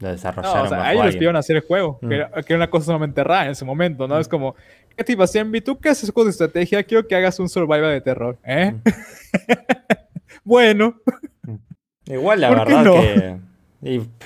Lo 0.00 0.08
desarrollaron. 0.08 0.58
No, 0.58 0.64
o 0.64 0.68
sea, 0.68 0.92
ellos 0.92 1.14
pidieron 1.14 1.36
hacer 1.36 1.56
el 1.56 1.62
juego, 1.62 1.98
mm. 2.02 2.08
que, 2.08 2.14
era, 2.14 2.30
una 2.50 2.70
cosa 2.70 2.86
sumamente 2.86 3.22
rara 3.22 3.46
en 3.46 3.52
ese 3.52 3.64
momento, 3.64 4.08
¿no? 4.08 4.18
Es 4.18 4.28
como, 4.28 4.54
Creative 4.94 5.24
Assembly, 5.24 5.60
tú 5.60 5.78
qué 5.78 5.90
haces 5.90 6.10
con 6.10 6.28
estrategia, 6.28 6.82
quiero 6.82 7.06
que 7.06 7.14
hagas 7.14 7.38
un 7.38 7.48
survival 7.48 7.92
de 7.92 8.00
terror, 8.00 8.38
¿eh? 8.44 8.72
Mm. 8.72 8.80
bueno. 10.44 11.00
Igual 12.06 12.40
la 12.40 12.50
verdad 12.50 12.84
que 12.84 13.38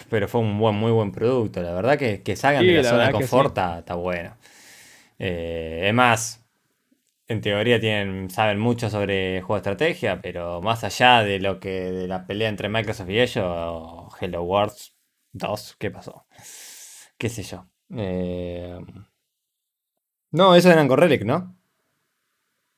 pero 0.09 0.29
fue 0.29 0.41
un 0.41 0.59
buen, 0.59 0.75
muy 0.77 0.93
buen 0.93 1.13
producto. 1.13 1.63
La 1.63 1.73
verdad 1.73 1.99
que, 1.99 2.23
que 2.23 2.37
salgan 2.37 2.65
de 2.65 2.75
la, 2.75 2.85
zona 2.85 3.07
de 3.07 3.13
confort 3.13 3.59
está, 3.59 3.95
bueno. 3.95 4.37
Eh, 5.19 5.87
es 5.89 5.95
más, 5.95 6.45
en 7.29 7.41
teoría 7.43 7.79
tienen, 7.79 8.31
saben 8.31 8.59
mucho 8.59 8.89
sobre 8.89 9.43
juego 9.43 9.55
de 9.55 9.59
estrategia, 9.59 10.21
pero 10.23 10.63
más 10.63 10.83
allá 10.83 11.23
de 11.23 11.39
lo 11.39 11.61
que 11.61 11.93
de 11.93 12.09
la 12.09 12.27
pelea 12.27 12.49
entre 12.49 12.71
Microsoft 12.71 13.11
y 13.11 13.21
ellos, 13.21 14.09
Hello 14.21 14.43
World 14.43 14.73
2, 15.33 15.77
¿qué 15.79 15.91
pasó? 15.91 16.27
¿Qué 17.19 17.29
sé 17.29 17.43
yo? 17.43 17.67
Eh, 17.95 18.79
no, 20.31 20.55
eso 20.55 20.71
era 20.71 20.81
en 20.81 20.89
Relic, 20.89 21.25
¿no? 21.25 21.55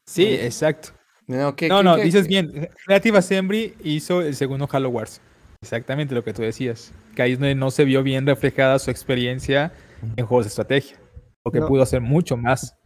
Sí, 0.05 0.27
exacto. 0.27 0.91
No, 1.27 1.83
no, 1.85 1.97
dices 1.97 2.27
bien. 2.27 2.69
Creative 2.85 3.19
Assembly 3.19 3.75
hizo 3.85 4.21
el 4.21 4.35
segundo 4.35 4.69
Halo 4.71 4.89
Wars. 4.89 5.21
Exactamente 5.63 6.15
lo 6.15 6.25
que 6.25 6.33
tú 6.33 6.43
decías. 6.43 6.93
Que 7.15 7.23
ahí 7.23 7.37
no 7.37 7.71
se 7.71 7.85
vio 7.85 8.03
bien 8.03 8.27
reflejada 8.27 8.81
su 8.81 8.91
experiencia 8.91 9.73
en 10.17 10.27
juegos 10.27 10.47
de 10.47 10.49
estrategia. 10.49 10.97
Porque 11.43 11.61
pudo 11.61 11.83
hacer 11.83 12.01
mucho 12.01 12.37
más. 12.37 12.77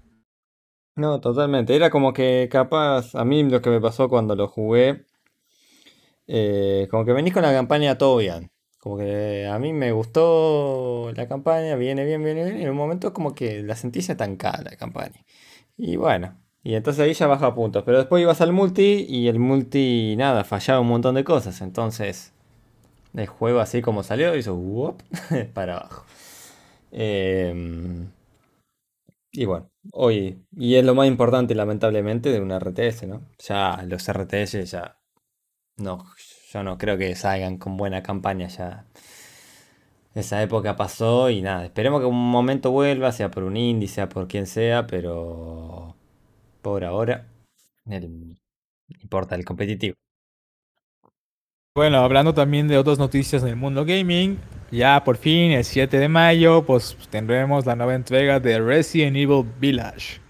No, 0.96 1.20
totalmente. 1.20 1.74
Era 1.74 1.90
como 1.90 2.12
que 2.12 2.48
capaz, 2.50 3.14
a 3.14 3.24
mí 3.24 3.42
lo 3.42 3.61
que 3.61 3.70
me 3.70 3.80
pasó 3.80 4.09
cuando 4.09 4.37
lo 4.37 4.46
jugué, 4.48 5.04
eh, 6.26 6.88
como 6.90 7.04
que 7.04 7.12
venís 7.12 7.33
con 7.35 7.42
la 7.42 7.52
campaña 7.52 7.98
todo 7.98 8.18
bien. 8.18 8.50
Como 8.78 8.98
que 8.98 9.46
a 9.46 9.59
mí 9.59 9.72
me 9.72 9.92
gustó 9.92 11.11
la 11.16 11.26
campaña, 11.26 11.74
viene 11.76 12.04
bien, 12.04 12.22
viene 12.22 12.44
bien. 12.44 12.59
Y 12.61 12.62
en 12.64 12.70
un 12.70 12.76
momento 12.76 13.12
como 13.12 13.35
que 13.35 13.62
la 13.62 13.76
sentí 13.76 14.00
estancada 14.00 14.62
la 14.62 14.76
campaña. 14.76 15.24
Y 15.76 15.96
bueno, 15.96 16.38
y 16.62 16.74
entonces 16.74 17.02
ahí 17.04 17.14
ya 17.14 17.26
baja 17.26 17.54
puntos. 17.54 17.83
Pero 17.85 17.98
después 17.98 18.22
ibas 18.22 18.40
al 18.40 18.52
multi 18.52 19.07
y 19.09 19.28
el 19.28 19.38
multi, 19.38 20.14
nada, 20.16 20.44
fallaba 20.44 20.80
un 20.80 20.88
montón 20.88 21.14
de 21.16 21.24
cosas. 21.24 21.61
Entonces 21.62 22.33
el 23.14 23.26
juego 23.26 23.61
así 23.61 23.83
como 23.83 24.02
salió, 24.02 24.37
hizo 24.37 24.54
whoop, 24.54 25.02
para 25.54 25.78
abajo. 25.78 26.04
Em, 26.92 28.09
y 29.36 29.44
bueno, 29.46 29.70
hoy, 29.92 30.46
y 30.56 30.76
es 30.76 30.84
lo 30.84 30.94
más 30.94 31.08
importante 31.08 31.54
lamentablemente 31.54 32.30
de 32.30 32.40
un 32.40 32.52
RTS, 32.52 33.08
¿no? 33.08 33.22
Ya 33.38 33.82
los 33.86 34.08
RTS 34.08 34.64
ya, 34.70 35.00
no, 35.76 36.04
yo 36.52 36.62
no 36.62 36.78
creo 36.78 36.96
que 36.96 37.14
salgan 37.16 37.58
con 37.58 37.76
buena 37.76 38.02
campaña 38.02 38.46
ya. 38.46 38.86
Esa 40.14 40.40
época 40.42 40.76
pasó 40.76 41.28
y 41.30 41.42
nada, 41.42 41.64
esperemos 41.64 42.00
que 42.00 42.06
un 42.06 42.30
momento 42.30 42.70
vuelva, 42.70 43.10
sea 43.10 43.30
por 43.32 43.42
un 43.42 43.56
indie, 43.56 43.88
sea 43.88 44.08
por 44.08 44.28
quien 44.28 44.46
sea, 44.46 44.86
pero 44.86 45.96
por 46.62 46.84
ahora, 46.84 47.26
el, 47.86 48.40
importa 49.00 49.34
el 49.34 49.44
competitivo. 49.44 49.96
Bueno, 51.74 51.98
hablando 51.98 52.32
también 52.34 52.68
de 52.68 52.78
otras 52.78 53.00
noticias 53.00 53.42
en 53.42 53.48
el 53.48 53.56
mundo 53.56 53.84
gaming, 53.84 54.38
ya 54.74 55.02
por 55.04 55.16
fin 55.16 55.52
el 55.52 55.64
7 55.64 55.98
de 55.98 56.08
mayo 56.08 56.64
pues 56.66 56.96
tendremos 57.10 57.64
la 57.64 57.76
nueva 57.76 57.94
entrega 57.94 58.40
de 58.40 58.60
Resident 58.60 59.16
Evil 59.16 59.44
Village. 59.60 60.20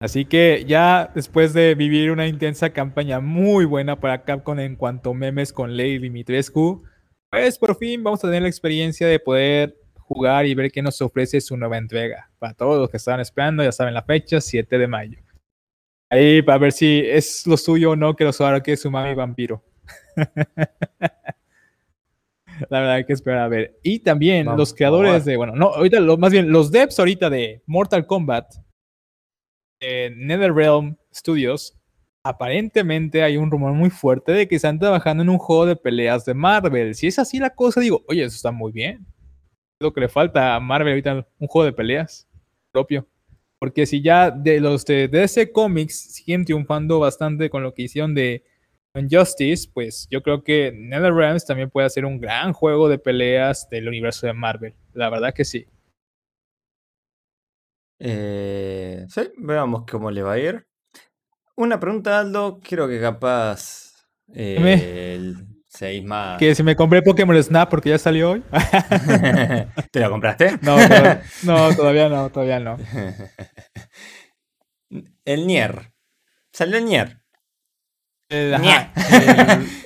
Así 0.00 0.24
que 0.24 0.64
ya 0.66 1.10
después 1.14 1.54
de 1.54 1.74
vivir 1.74 2.10
una 2.10 2.26
intensa 2.26 2.70
campaña 2.70 3.20
muy 3.20 3.64
buena 3.64 3.98
para 3.98 4.24
Capcom 4.24 4.58
en 4.58 4.76
cuanto 4.76 5.14
memes 5.14 5.52
con 5.52 5.76
Lady 5.76 5.98
Dimitrescu, 5.98 6.82
pues 7.30 7.58
por 7.58 7.76
fin 7.76 8.02
vamos 8.02 8.22
a 8.24 8.28
tener 8.28 8.42
la 8.42 8.48
experiencia 8.48 9.06
de 9.06 9.18
poder 9.18 9.76
jugar 9.94 10.46
y 10.46 10.54
ver 10.54 10.70
qué 10.70 10.82
nos 10.82 11.00
ofrece 11.00 11.40
su 11.40 11.56
nueva 11.56 11.78
entrega. 11.78 12.30
Para 12.38 12.54
todos 12.54 12.78
los 12.78 12.90
que 12.90 12.98
estaban 12.98 13.20
esperando, 13.20 13.62
ya 13.62 13.72
saben 13.72 13.94
la 13.94 14.02
fecha, 14.02 14.40
7 14.40 14.76
de 14.76 14.86
mayo. 14.86 15.18
Ahí 16.10 16.42
para 16.42 16.58
ver 16.58 16.72
si 16.72 17.02
es 17.04 17.46
lo 17.46 17.56
suyo 17.56 17.92
o 17.92 17.96
no 17.96 18.14
que 18.14 18.24
los 18.24 18.38
que 18.62 18.72
es 18.72 18.82
su 18.82 18.90
mami 18.90 19.14
vampiro. 19.14 19.62
La 22.70 22.80
verdad 22.80 22.94
hay 22.94 23.04
que 23.04 23.12
esperar 23.12 23.40
a 23.40 23.48
ver. 23.48 23.78
Y 23.82 24.00
también 24.00 24.46
los 24.56 24.74
creadores 24.74 25.24
de, 25.24 25.36
bueno, 25.36 25.54
no, 25.54 25.68
ahorita 25.68 26.00
lo, 26.00 26.16
más 26.16 26.32
bien 26.32 26.50
los 26.50 26.70
devs 26.70 26.98
ahorita 26.98 27.30
de 27.30 27.62
Mortal 27.66 28.06
Kombat, 28.06 28.54
NetherRealm 29.80 30.96
Studios, 31.14 31.76
aparentemente 32.24 33.22
hay 33.22 33.36
un 33.36 33.50
rumor 33.50 33.72
muy 33.74 33.90
fuerte 33.90 34.32
de 34.32 34.48
que 34.48 34.56
están 34.56 34.78
trabajando 34.78 35.22
en 35.22 35.28
un 35.28 35.38
juego 35.38 35.66
de 35.66 35.76
peleas 35.76 36.24
de 36.24 36.34
Marvel. 36.34 36.94
Si 36.94 37.06
es 37.06 37.18
así 37.18 37.38
la 37.38 37.50
cosa, 37.50 37.80
digo, 37.80 38.02
oye, 38.08 38.24
eso 38.24 38.36
está 38.36 38.50
muy 38.50 38.72
bien. 38.72 39.06
lo 39.80 39.92
que 39.92 40.00
le 40.00 40.08
falta 40.08 40.54
a 40.54 40.60
Marvel 40.60 40.92
ahorita, 40.92 41.28
un 41.38 41.48
juego 41.48 41.66
de 41.66 41.72
peleas 41.72 42.26
propio. 42.72 43.06
Porque 43.58 43.86
si 43.86 44.02
ya 44.02 44.30
de 44.30 44.60
los 44.60 44.84
de 44.84 45.08
DC 45.08 45.52
Comics 45.52 46.14
siguen 46.14 46.44
triunfando 46.44 46.98
bastante 46.98 47.50
con 47.50 47.62
lo 47.62 47.74
que 47.74 47.82
hicieron 47.82 48.14
de 48.14 48.44
Justice, 49.10 49.68
pues 49.72 50.06
yo 50.10 50.22
creo 50.22 50.42
que 50.44 50.72
NetherRealms 50.72 51.44
también 51.44 51.70
puede 51.70 51.86
hacer 51.86 52.04
un 52.04 52.20
gran 52.20 52.52
juego 52.52 52.88
de 52.88 52.98
peleas 52.98 53.68
del 53.68 53.88
universo 53.88 54.26
de 54.26 54.32
Marvel. 54.32 54.74
La 54.92 55.10
verdad 55.10 55.34
que 55.34 55.44
sí. 55.44 55.66
Eh, 57.98 59.04
sí, 59.08 59.32
veamos 59.38 59.84
cómo 59.90 60.10
le 60.10 60.22
va 60.22 60.34
a 60.34 60.38
ir. 60.38 60.66
Una 61.56 61.78
pregunta, 61.80 62.20
Aldo, 62.20 62.60
creo 62.62 62.88
que 62.88 63.00
capaz 63.00 63.92
eh, 64.32 65.14
el 65.14 65.46
6 65.68 66.04
más. 66.04 66.38
Que 66.38 66.54
si 66.54 66.62
me 66.62 66.76
compré 66.76 67.02
Pokémon 67.02 67.42
Snap 67.42 67.68
porque 67.70 67.90
ya 67.90 67.98
salió 67.98 68.30
hoy. 68.32 68.42
¿Te 69.90 70.00
lo 70.00 70.10
compraste? 70.10 70.58
No, 70.62 70.76
no, 71.44 71.74
todavía 71.74 72.08
no, 72.08 72.30
todavía 72.30 72.60
no. 72.60 72.76
El 75.24 75.46
Nier. 75.46 75.92
Salió 76.52 76.76
el 76.78 76.84
Nier. 76.84 77.23
El, 78.28 78.54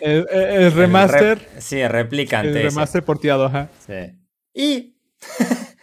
el, 0.01 0.73
remaster. 0.73 1.49
sí, 1.59 1.81
el 1.81 1.91
replicante. 1.91 2.51
El 2.51 2.71
remaster 2.71 3.05
porteado, 3.05 3.47
ajá. 3.47 3.69
Sí. 3.87 4.19
Y. 4.55 4.97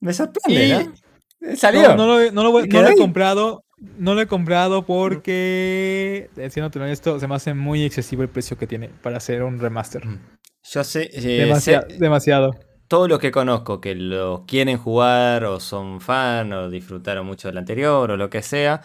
Me 0.00 0.12
sorprende, 0.12 0.92
¿no? 1.40 1.56
Salió. 1.56 1.96
No, 1.96 2.06
lo, 2.06 2.30
no, 2.32 2.42
lo, 2.42 2.60
he 2.60 2.96
comprado. 2.96 3.64
No 3.98 4.14
lo 4.14 4.20
he 4.20 4.26
comprado 4.26 4.86
porque, 4.86 6.30
siendo 6.50 6.70
honesto, 6.80 7.18
se 7.18 7.26
me 7.26 7.34
hace 7.34 7.54
muy 7.54 7.84
excesivo 7.84 8.22
el 8.22 8.28
precio 8.28 8.56
que 8.56 8.66
tiene 8.66 8.88
para 8.88 9.16
hacer 9.18 9.42
un 9.42 9.58
remaster. 9.58 10.06
Mm. 10.06 10.20
Yo 10.62 10.84
sé, 10.84 11.10
eh, 11.12 11.86
demasiado. 11.98 12.54
Todos 12.88 13.08
los 13.08 13.18
que 13.18 13.30
conozco 13.30 13.80
que 13.80 13.94
lo 13.94 14.44
quieren 14.46 14.78
jugar 14.78 15.44
o 15.44 15.60
son 15.60 16.00
fan 16.00 16.52
o 16.52 16.70
disfrutaron 16.70 17.26
mucho 17.26 17.48
del 17.48 17.58
anterior 17.58 18.10
o 18.10 18.16
lo 18.16 18.30
que 18.30 18.42
sea, 18.42 18.82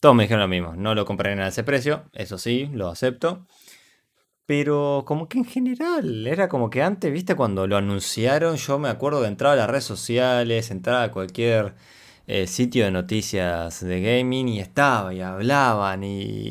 todos 0.00 0.14
me 0.14 0.24
dijeron 0.24 0.40
lo 0.40 0.48
mismo. 0.48 0.74
No 0.76 0.94
lo 0.94 1.04
compraré 1.04 1.40
a 1.42 1.48
ese 1.48 1.62
precio, 1.64 2.04
eso 2.12 2.38
sí, 2.38 2.68
lo 2.72 2.88
acepto. 2.88 3.46
Pero 4.46 5.04
como 5.06 5.28
que 5.28 5.38
en 5.38 5.44
general, 5.44 6.26
era 6.26 6.48
como 6.48 6.70
que 6.70 6.82
antes, 6.82 7.12
viste, 7.12 7.36
cuando 7.36 7.66
lo 7.68 7.76
anunciaron, 7.76 8.56
yo 8.56 8.78
me 8.78 8.88
acuerdo 8.88 9.22
de 9.22 9.28
entrar 9.28 9.52
a 9.52 9.56
las 9.56 9.70
redes 9.70 9.84
sociales, 9.84 10.70
entrar 10.72 11.04
a 11.04 11.12
cualquier 11.12 11.74
eh, 12.26 12.46
sitio 12.46 12.84
de 12.84 12.90
noticias 12.90 13.80
de 13.80 14.00
gaming 14.02 14.48
y 14.48 14.60
estaba 14.60 15.14
y 15.14 15.20
hablaban 15.20 16.02
y, 16.04 16.48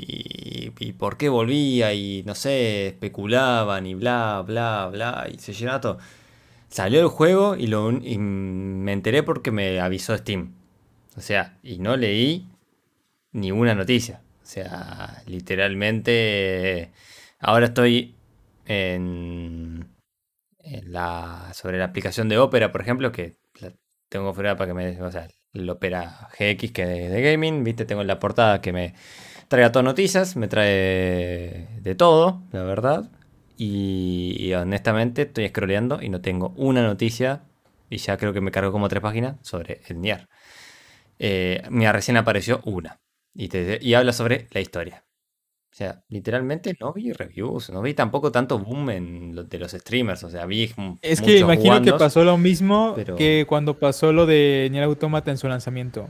y, 0.80 0.94
por 0.94 1.18
qué 1.18 1.30
volvía 1.30 1.94
y 1.94 2.24
no 2.26 2.36
sé, 2.36 2.88
especulaban 2.88 3.86
y 3.86 3.96
bla, 3.96 4.44
bla, 4.46 4.90
bla, 4.92 5.28
y 5.34 5.40
se 5.40 5.54
llenaba 5.54 5.82
todo. 5.82 5.98
Salió 6.70 7.02
el 7.02 7.08
juego 7.08 7.56
y, 7.56 7.68
lo, 7.68 7.92
y 7.92 8.18
me 8.18 8.94
enteré 8.94 9.24
porque 9.24 9.52
me 9.52 9.80
avisó 9.80 10.18
Steam. 10.18 10.54
O 11.18 11.22
sea, 11.22 11.58
y 11.64 11.80
no 11.80 11.98
leí 11.98 12.48
ni 13.40 13.52
una 13.52 13.76
noticia. 13.76 14.22
O 14.44 14.46
sea, 14.46 15.22
literalmente 15.28 16.92
Ahora 17.40 17.68
estoy 17.68 18.16
en, 18.66 19.88
la, 20.84 21.52
sobre 21.54 21.78
la 21.78 21.86
aplicación 21.86 22.28
de 22.28 22.38
Opera, 22.38 22.72
por 22.72 22.82
ejemplo, 22.82 23.12
que 23.12 23.38
tengo 24.10 24.34
fuera 24.34 24.58
para 24.58 24.68
que 24.68 24.74
me... 24.74 25.02
O 25.02 25.12
sea, 25.12 25.28
el 25.54 25.70
Opera 25.70 26.30
GX 26.38 26.72
que 26.72 26.86
de, 26.86 27.10
de 27.10 27.22
gaming, 27.22 27.64
viste, 27.64 27.86
tengo 27.86 28.04
la 28.04 28.20
portada 28.20 28.62
que 28.62 28.74
me 28.74 28.94
trae 29.48 29.70
todas 29.70 29.86
noticias, 29.86 30.36
me 30.36 30.48
trae 30.48 31.68
de 31.82 31.96
todo, 31.96 32.44
la 32.52 32.64
verdad. 32.64 33.10
Y, 33.58 34.54
honestamente 34.54 35.24
estoy 35.24 35.48
scrolleando 35.50 36.02
y 36.02 36.10
no 36.10 36.22
tengo 36.22 36.54
una 36.56 36.84
noticia, 36.84 37.44
y 37.90 37.98
ya 37.98 38.18
creo 38.18 38.34
que 38.34 38.42
me 38.42 38.52
cargo 38.52 38.72
como 38.72 38.90
tres 38.90 39.02
páginas, 39.02 39.38
sobre 39.42 39.82
el 39.88 40.02
Nier. 40.02 40.28
Eh, 41.20 41.64
mira, 41.70 41.92
recién 41.92 42.18
apareció 42.18 42.62
una, 42.66 43.00
y, 43.34 43.50
y 43.82 43.94
habla 43.94 44.14
sobre 44.14 44.48
la 44.52 44.62
historia. 44.62 45.06
O 45.72 45.76
sea, 45.76 46.04
literalmente 46.10 46.76
no 46.80 46.92
vi 46.94 47.14
reviews, 47.14 47.70
no 47.70 47.82
vi 47.82 47.94
tampoco 47.94 48.32
tanto 48.32 48.58
boom 48.58 48.90
en 48.90 49.36
lo 49.36 49.44
de 49.44 49.60
los 49.60 49.72
streamers, 49.72 50.24
o 50.24 50.30
sea, 50.30 50.46
vi 50.48 50.72
Es 51.02 51.22
que 51.22 51.38
imagino 51.38 51.82
que 51.82 51.94
pasó 51.94 52.24
lo 52.24 52.38
mismo 52.38 52.96
que 53.18 53.46
cuando 53.48 53.78
pasó 53.78 54.12
lo 54.12 54.26
de 54.26 54.68
Nier 54.72 54.86
Automata 54.86 55.30
en 55.30 55.38
su 55.38 55.48
lanzamiento. 55.48 56.10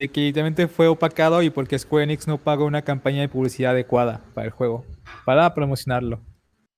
De 0.00 0.08
que 0.08 0.22
literalmente 0.22 0.68
fue 0.68 0.88
opacado 0.88 1.42
y 1.42 1.50
porque 1.50 1.78
Square 1.78 2.04
Enix 2.04 2.26
no 2.26 2.38
pagó 2.38 2.64
una 2.64 2.82
campaña 2.82 3.20
de 3.20 3.28
publicidad 3.28 3.72
adecuada 3.72 4.24
para 4.34 4.46
el 4.46 4.50
juego, 4.50 4.84
para 5.26 5.54
promocionarlo. 5.54 6.20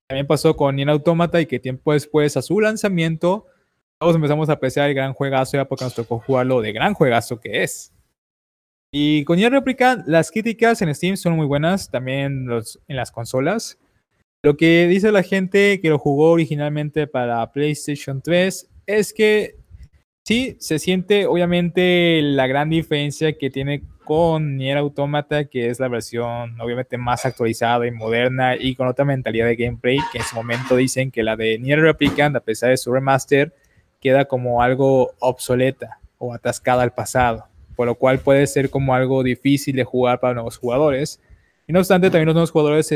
También 0.07 0.27
pasó 0.27 0.55
con 0.55 0.75
Nier 0.75 0.89
Automata 0.89 1.39
y 1.39 1.45
que 1.45 1.59
tiempo 1.59 1.93
después 1.93 2.35
a 2.35 2.41
su 2.41 2.59
lanzamiento 2.59 3.47
todos 3.97 4.15
empezamos 4.15 4.49
a 4.49 4.53
apreciar 4.53 4.89
el 4.89 4.95
gran 4.95 5.13
juegazo 5.13 5.55
ya 5.55 5.65
porque 5.65 5.85
nos 5.85 5.95
tocó 5.95 6.19
jugarlo 6.19 6.61
de 6.61 6.73
gran 6.73 6.93
juegazo 6.93 7.39
que 7.39 7.63
es. 7.63 7.94
Y 8.97 9.25
con 9.25 9.35
Nier 9.35 9.51
Replicant, 9.51 10.07
las 10.07 10.31
críticas 10.31 10.81
en 10.81 10.95
Steam 10.95 11.17
son 11.17 11.33
muy 11.33 11.45
buenas, 11.45 11.91
también 11.91 12.47
en 12.87 12.95
las 12.95 13.11
consolas. 13.11 13.77
Lo 14.41 14.55
que 14.55 14.87
dice 14.87 15.11
la 15.11 15.21
gente 15.21 15.81
que 15.81 15.89
lo 15.89 15.99
jugó 15.99 16.31
originalmente 16.31 17.05
para 17.05 17.51
PlayStation 17.51 18.21
3 18.21 18.69
es 18.85 19.11
que 19.11 19.57
sí, 20.25 20.55
se 20.61 20.79
siente 20.79 21.25
obviamente 21.25 22.21
la 22.21 22.47
gran 22.47 22.69
diferencia 22.69 23.37
que 23.37 23.49
tiene 23.49 23.83
con 24.05 24.55
Nier 24.55 24.77
Automata, 24.77 25.43
que 25.43 25.69
es 25.69 25.81
la 25.81 25.89
versión 25.89 26.57
obviamente 26.61 26.97
más 26.97 27.25
actualizada 27.25 27.85
y 27.85 27.91
moderna 27.91 28.55
y 28.55 28.75
con 28.75 28.87
otra 28.87 29.03
mentalidad 29.03 29.47
de 29.47 29.57
gameplay, 29.57 29.97
que 30.13 30.19
en 30.19 30.23
su 30.23 30.37
momento 30.37 30.77
dicen 30.77 31.11
que 31.11 31.21
la 31.21 31.35
de 31.35 31.59
Nier 31.59 31.81
Replicant, 31.81 32.37
a 32.37 32.39
pesar 32.39 32.69
de 32.69 32.77
su 32.77 32.93
remaster, 32.93 33.53
queda 33.99 34.23
como 34.23 34.61
algo 34.61 35.11
obsoleta 35.19 35.99
o 36.17 36.33
atascada 36.33 36.83
al 36.83 36.93
pasado 36.93 37.49
por 37.75 37.87
lo 37.87 37.95
cual 37.95 38.19
puede 38.19 38.47
ser 38.47 38.69
como 38.69 38.93
algo 38.93 39.23
difícil 39.23 39.75
de 39.75 39.83
jugar 39.83 40.19
para 40.19 40.33
nuevos 40.33 40.57
jugadores. 40.57 41.19
Y 41.67 41.73
no 41.73 41.79
obstante, 41.79 42.09
también 42.09 42.27
los 42.27 42.35
nuevos 42.35 42.51
jugadores 42.51 42.91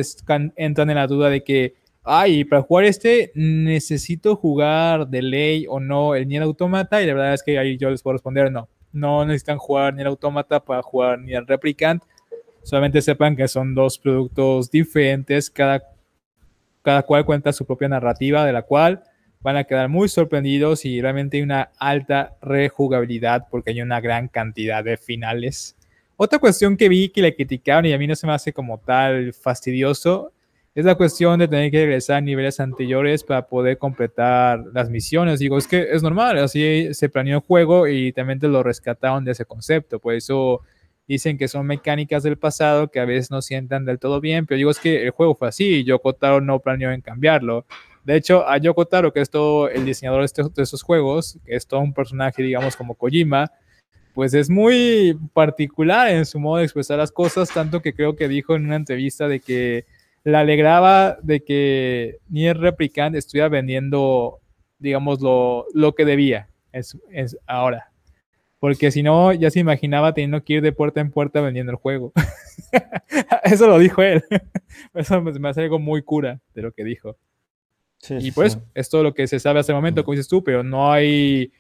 entran 0.55 0.89
en 0.89 0.95
la 0.95 1.07
duda 1.07 1.29
de 1.29 1.43
que, 1.43 1.75
ay, 2.03 2.43
para 2.43 2.61
jugar 2.61 2.85
este 2.85 3.31
necesito 3.35 4.35
jugar 4.35 5.07
de 5.07 5.21
ley 5.21 5.65
o 5.67 5.79
no 5.79 6.15
el 6.15 6.27
Nier 6.27 6.43
Automata, 6.43 7.01
y 7.01 7.07
la 7.07 7.13
verdad 7.13 7.33
es 7.33 7.43
que 7.43 7.57
ahí 7.57 7.77
yo 7.77 7.89
les 7.89 8.01
puedo 8.01 8.13
responder, 8.13 8.51
no, 8.51 8.69
no 8.91 9.25
necesitan 9.25 9.57
jugar 9.57 9.93
Nier 9.93 10.07
Automata 10.07 10.59
para 10.63 10.81
jugar 10.81 11.19
Nier 11.19 11.45
Replicant, 11.45 12.03
solamente 12.63 13.01
sepan 13.01 13.35
que 13.35 13.47
son 13.47 13.73
dos 13.73 13.97
productos 13.97 14.69
diferentes, 14.69 15.49
cada, 15.49 15.83
cada 16.81 17.03
cual 17.03 17.25
cuenta 17.25 17.51
su 17.51 17.65
propia 17.65 17.87
narrativa, 17.87 18.45
de 18.45 18.53
la 18.53 18.61
cual 18.61 19.03
van 19.41 19.56
a 19.56 19.63
quedar 19.63 19.88
muy 19.88 20.10
sorprendidos 20.10 20.86
y 20.86 21.02
realmente 21.02 21.38
hay 21.38 21.43
una 21.43 21.71
alta 21.80 22.36
rejugabilidad 22.41 23.47
porque 23.49 23.71
hay 23.71 23.82
una 23.82 24.02
gran 24.02 24.28
cantidad 24.28 24.84
de 24.84 24.97
finales. 24.97 25.78
Otra 26.17 26.39
cuestión 26.39 26.75
que 26.75 26.89
vi 26.89 27.10
que 27.10 27.21
le 27.21 27.36
criticaron 27.36 27.86
y 27.86 27.93
a 27.93 27.97
mí 27.97 28.06
no 28.06 28.15
se 28.15 28.28
me 28.28 28.34
hace 28.34 28.52
como 28.52 28.80
tal 28.80 29.34
fastidioso 29.34 30.34
es 30.75 30.86
la 30.86 30.95
cuestión 30.95 31.39
de 31.39 31.47
tener 31.47 31.71
que 31.71 31.80
regresar 31.80 32.17
a 32.17 32.21
niveles 32.21 32.60
anteriores 32.60 33.23
para 33.23 33.47
poder 33.47 33.78
completar 33.78 34.63
las 34.73 34.89
misiones. 34.89 35.39
Digo, 35.39 35.58
es 35.58 35.67
que 35.67 35.88
es 35.91 36.04
normal, 36.04 36.38
así 36.38 36.93
se 36.93 37.10
planeó 37.10 37.38
el 37.38 37.43
juego 37.43 37.88
y 37.88 38.12
también 38.12 38.39
te 38.39 38.47
lo 38.47 38.62
rescataron 38.62 39.23
de 39.23 39.32
ese 39.32 39.45
concepto. 39.45 39.99
Por 39.99 40.13
eso 40.13 40.62
dicen 41.08 41.38
que 41.38 41.47
son 41.47 41.65
mecánicas 41.65 42.23
del 42.23 42.38
pasado 42.38 42.91
que 42.91 42.99
a 42.99 43.06
veces 43.06 43.32
no 43.32 43.41
sientan 43.41 43.86
del 43.86 43.99
todo 43.99 44.21
bien, 44.21 44.45
pero 44.45 44.58
digo, 44.58 44.69
es 44.69 44.80
que 44.80 45.04
el 45.04 45.12
juego 45.12 45.36
fue 45.36 45.47
así 45.47 45.65
y 45.65 45.84
Yoko 45.86 46.13
Taro 46.13 46.39
no 46.41 46.60
planeó 46.60 46.91
en 46.91 47.02
cambiarlo. 47.02 47.65
De 48.09 48.15
hecho, 48.15 48.49
a 48.49 48.57
Yoko 48.57 48.87
Taro, 48.87 49.13
que 49.13 49.21
es 49.21 49.29
todo 49.29 49.69
el 49.69 49.85
diseñador 49.85 50.21
de, 50.21 50.63
estos, 50.63 50.81
juegos, 50.81 51.37
que 51.45 51.55
es 51.55 51.67
todo 51.67 51.81
un 51.81 51.93
personaje, 51.93 52.41
digamos, 52.41 52.75
como 52.75 52.95
Kojima, 52.95 53.51
pues 54.15 54.33
es 54.33 54.49
muy 54.49 55.15
particular 55.31 56.09
en 56.09 56.25
su 56.25 56.39
modo 56.39 56.57
de 56.57 56.63
expresar 56.63 56.97
las 56.97 57.11
cosas, 57.11 57.53
tanto 57.53 57.83
que 57.83 57.93
creo 57.93 58.15
que 58.15 58.27
dijo 58.27 58.55
en 58.55 58.65
una 58.65 58.77
entrevista 58.77 59.27
de 59.27 59.41
que 59.41 59.85
le 60.23 60.35
alegraba 60.35 61.19
de 61.21 61.43
que 61.43 62.17
Nier 62.29 62.57
Replicant 62.57 63.15
estuviera 63.15 63.47
vendiendo, 63.47 64.39
digamos, 64.79 65.21
lo, 65.21 65.67
lo 65.75 65.93
que 65.93 66.03
debía 66.03 66.49
es, 66.71 66.97
es 67.11 67.37
ahora. 67.45 67.91
Porque 68.57 68.89
si 68.89 69.03
no, 69.03 69.33
ya 69.33 69.51
se 69.51 69.59
imaginaba 69.59 70.15
teniendo 70.15 70.43
que 70.43 70.53
ir 70.53 70.61
de 70.63 70.71
puerta 70.71 70.99
en 70.99 71.11
puerta 71.11 71.41
vendiendo 71.41 71.73
el 71.73 71.77
juego. 71.77 72.11
Eso 73.43 73.67
lo 73.67 73.77
dijo 73.77 74.01
él. 74.01 74.23
Eso 74.95 75.21
me 75.21 75.49
hace 75.49 75.61
algo 75.61 75.77
muy 75.77 76.01
cura 76.01 76.41
de 76.55 76.63
lo 76.63 76.71
que 76.71 76.83
dijo 76.83 77.15
y 78.07 78.31
pues 78.31 78.57
es 78.73 78.89
todo 78.89 79.03
lo 79.03 79.13
que 79.13 79.27
se 79.27 79.39
sabe 79.39 79.59
hasta 79.59 79.71
el 79.71 79.77
momento, 79.77 80.03
como 80.03 80.13
dices 80.13 80.27
tú, 80.27 80.43
pero 80.43 80.63
no 80.63 80.91
hay 80.91 81.51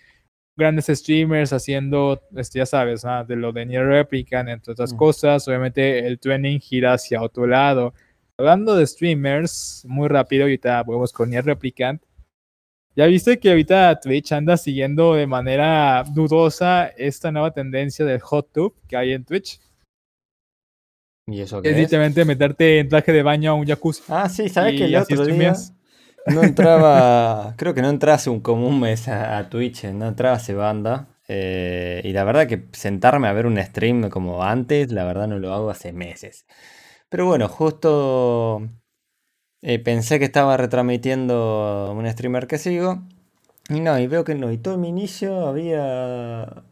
grandes 0.55 0.87
streamers 0.87 1.53
haciendo, 1.53 2.21
este, 2.35 2.59
ya 2.59 2.65
sabes, 2.65 3.03
de 3.27 3.35
lo 3.35 3.51
de 3.51 3.65
Nier 3.65 3.85
Replicant, 3.85 4.49
entre 4.49 4.73
otras 4.73 4.93
cosas. 4.93 5.47
Obviamente 5.47 6.05
el 6.05 6.19
trending 6.19 6.59
gira 6.59 6.93
hacia 6.93 7.21
otro 7.21 7.47
lado. 7.47 7.93
Hablando 8.37 8.75
de 8.75 8.85
streamers, 8.85 9.83
muy 9.87 10.07
rápido, 10.07 10.43
ahorita 10.43 10.83
volvemos 10.83 11.11
con 11.11 11.29
Nier 11.29 11.45
Replicant. 11.45 12.01
¿Ya 12.95 13.05
viste 13.05 13.39
que 13.39 13.49
ahorita 13.49 13.99
Twitch 14.01 14.33
anda 14.33 14.57
siguiendo 14.57 15.13
de 15.13 15.27
manera 15.27 16.03
dudosa 16.03 16.87
esta 16.87 17.31
nueva 17.31 17.51
tendencia 17.51 18.03
del 18.03 18.19
hot 18.19 18.51
tub 18.51 18.73
que 18.87 18.97
hay 18.97 19.13
en 19.13 19.23
Twitch? 19.23 19.59
¿Y 21.27 21.41
eso 21.41 21.61
qué 21.61 21.69
es? 21.69 21.77
literalmente 21.77 22.25
meterte 22.25 22.79
en 22.79 22.89
traje 22.89 23.13
de 23.13 23.23
baño 23.23 23.51
a 23.51 23.53
un 23.53 23.65
jacuzzi. 23.65 24.03
Ah, 24.09 24.27
sí, 24.27 24.49
¿sabes 24.49 24.77
que 24.77 24.85
el 24.85 24.95
otro 24.95 25.25
día, 25.25 25.53
no 26.27 26.43
entraba, 26.43 27.53
creo 27.57 27.73
que 27.73 27.81
no 27.81 27.89
entraba 27.89 28.15
hace 28.15 28.29
un, 28.29 28.41
como 28.41 28.67
un 28.67 28.79
mes 28.79 29.07
a, 29.07 29.49
Twitch, 29.49 29.85
no 29.85 30.07
entraba 30.07 30.35
hace 30.35 30.53
banda. 30.53 31.07
Eh, 31.27 32.01
y 32.03 32.11
la 32.13 32.23
verdad 32.23 32.47
que 32.47 32.65
sentarme 32.71 33.27
a 33.27 33.33
ver 33.33 33.45
un 33.45 33.61
stream 33.61 34.09
como 34.09 34.43
antes, 34.43 34.91
la 34.91 35.03
verdad 35.05 35.27
no 35.27 35.39
lo 35.39 35.53
hago 35.53 35.69
hace 35.69 35.93
meses. 35.93 36.45
Pero 37.09 37.25
bueno, 37.25 37.47
justo 37.47 38.67
eh, 39.61 39.79
pensé 39.79 40.19
que 40.19 40.25
estaba 40.25 40.57
retransmitiendo 40.57 41.93
un 41.95 42.09
streamer 42.09 42.47
que 42.47 42.57
sigo. 42.57 43.03
Y 43.69 43.79
no, 43.81 43.99
y 43.99 44.07
veo 44.07 44.23
que 44.23 44.35
no, 44.35 44.51
y 44.51 44.57
todo 44.57 44.77
mi 44.77 44.89
inicio 44.89 45.47
había 45.47 46.63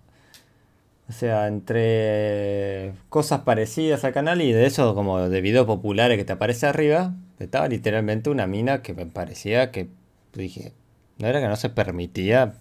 o 1.10 1.14
sea, 1.14 1.48
entre 1.48 2.94
cosas 3.10 3.42
parecidas 3.42 4.04
al 4.04 4.14
canal 4.14 4.42
y 4.42 4.52
de 4.52 4.66
eso 4.66 4.94
como 4.94 5.30
de 5.30 5.42
videos 5.42 5.66
populares 5.66 6.18
que 6.18 6.26
te 6.26 6.34
aparece 6.34 6.68
arriba, 6.68 7.14
estaba 7.40 7.68
literalmente 7.68 8.30
una 8.30 8.48
mina 8.48 8.82
que 8.82 8.94
me 8.94 9.06
parecía 9.06 9.72
que 9.72 9.88
dije, 10.34 10.74
no 11.18 11.28
era 11.28 11.40
que 11.40 11.48
no 11.48 11.56
se 11.56 11.70
permitía, 11.70 12.54